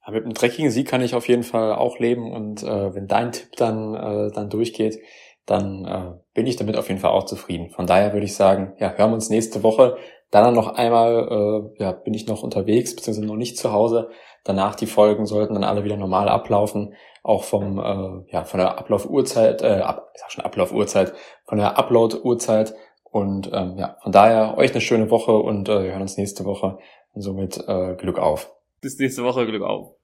Aber 0.10 0.16
mit 0.16 0.26
einem 0.26 0.34
dreckigen 0.34 0.72
Sieg 0.72 0.88
kann 0.88 1.03
ich 1.03 1.14
auf 1.14 1.28
jeden 1.28 1.43
Fall 1.43 1.76
auch 1.76 1.99
leben 1.99 2.34
und 2.34 2.64
äh, 2.64 2.95
wenn 2.95 3.07
dein 3.07 3.32
Tipp 3.32 3.55
dann, 3.57 3.93
äh, 3.93 4.32
dann 4.32 4.49
durchgeht, 4.49 4.97
dann 5.45 5.86
äh, 5.86 6.20
bin 6.34 6.47
ich 6.47 6.55
damit 6.55 6.78
auf 6.78 6.88
jeden 6.88 6.99
Fall 6.99 7.12
auch 7.12 7.26
zufrieden. 7.26 7.70
Von 7.70 7.86
daher 7.86 8.12
würde 8.12 8.26
ich 8.26 8.34
sagen, 8.34 8.74
ja, 8.80 8.91
hören 8.95 9.12
wir 9.12 9.14
uns 9.14 9.30
nächste 9.30 9.62
Woche. 9.62 9.97
Dann 10.32 10.55
noch 10.55 10.70
einmal, 10.70 11.70
äh, 11.78 11.84
ja, 11.84 11.91
bin 11.91 12.16
ich 12.16 12.26
noch 12.26 12.41
unterwegs, 12.41 12.95
beziehungsweise 12.95 13.28
noch 13.28 13.36
nicht 13.36 13.60
zu 13.60 13.72
Hause. 13.72 14.10
Danach 14.43 14.74
die 14.74 14.88
Folgen 14.88 15.28
sollten 15.28 15.53
dann 15.53 15.64
alle 15.64 15.84
wieder 15.84 15.95
normal 15.95 16.28
ablaufen, 16.28 16.95
auch 17.22 17.43
vom, 17.43 17.78
äh, 17.78 18.34
ja, 18.34 18.45
von 18.45 18.60
der 18.60 18.80
Ablaufuhrzeit, 18.80 19.62
äh, 19.62 19.82
ab, 19.82 20.10
ich 20.16 20.22
sag 20.22 20.32
schon 20.32 20.43
Ablaufuhrzeit, 20.43 21.14
von 21.45 21.60
der 21.60 21.78
Upload-Uhrzeit. 21.78 22.74
Und 23.03 23.51
ähm, 23.53 23.76
ja, 23.78 23.97
von 24.01 24.12
daher 24.12 24.57
euch 24.57 24.72
eine 24.72 24.82
schöne 24.82 25.12
Woche 25.12 25.34
und 25.34 25.70
äh, 25.70 25.84
wir 25.84 25.91
hören 25.91 26.01
uns 26.01 26.18
nächste 26.18 26.45
Woche 26.45 26.80
und 27.14 27.22
somit 27.22 27.64
äh, 27.68 27.93
Glück 27.93 28.18
auf. 28.18 28.51
Bis 28.82 28.97
nächste 28.97 29.24
Woche, 29.24 29.45
Glück 29.45 29.62
auf. 29.62 29.99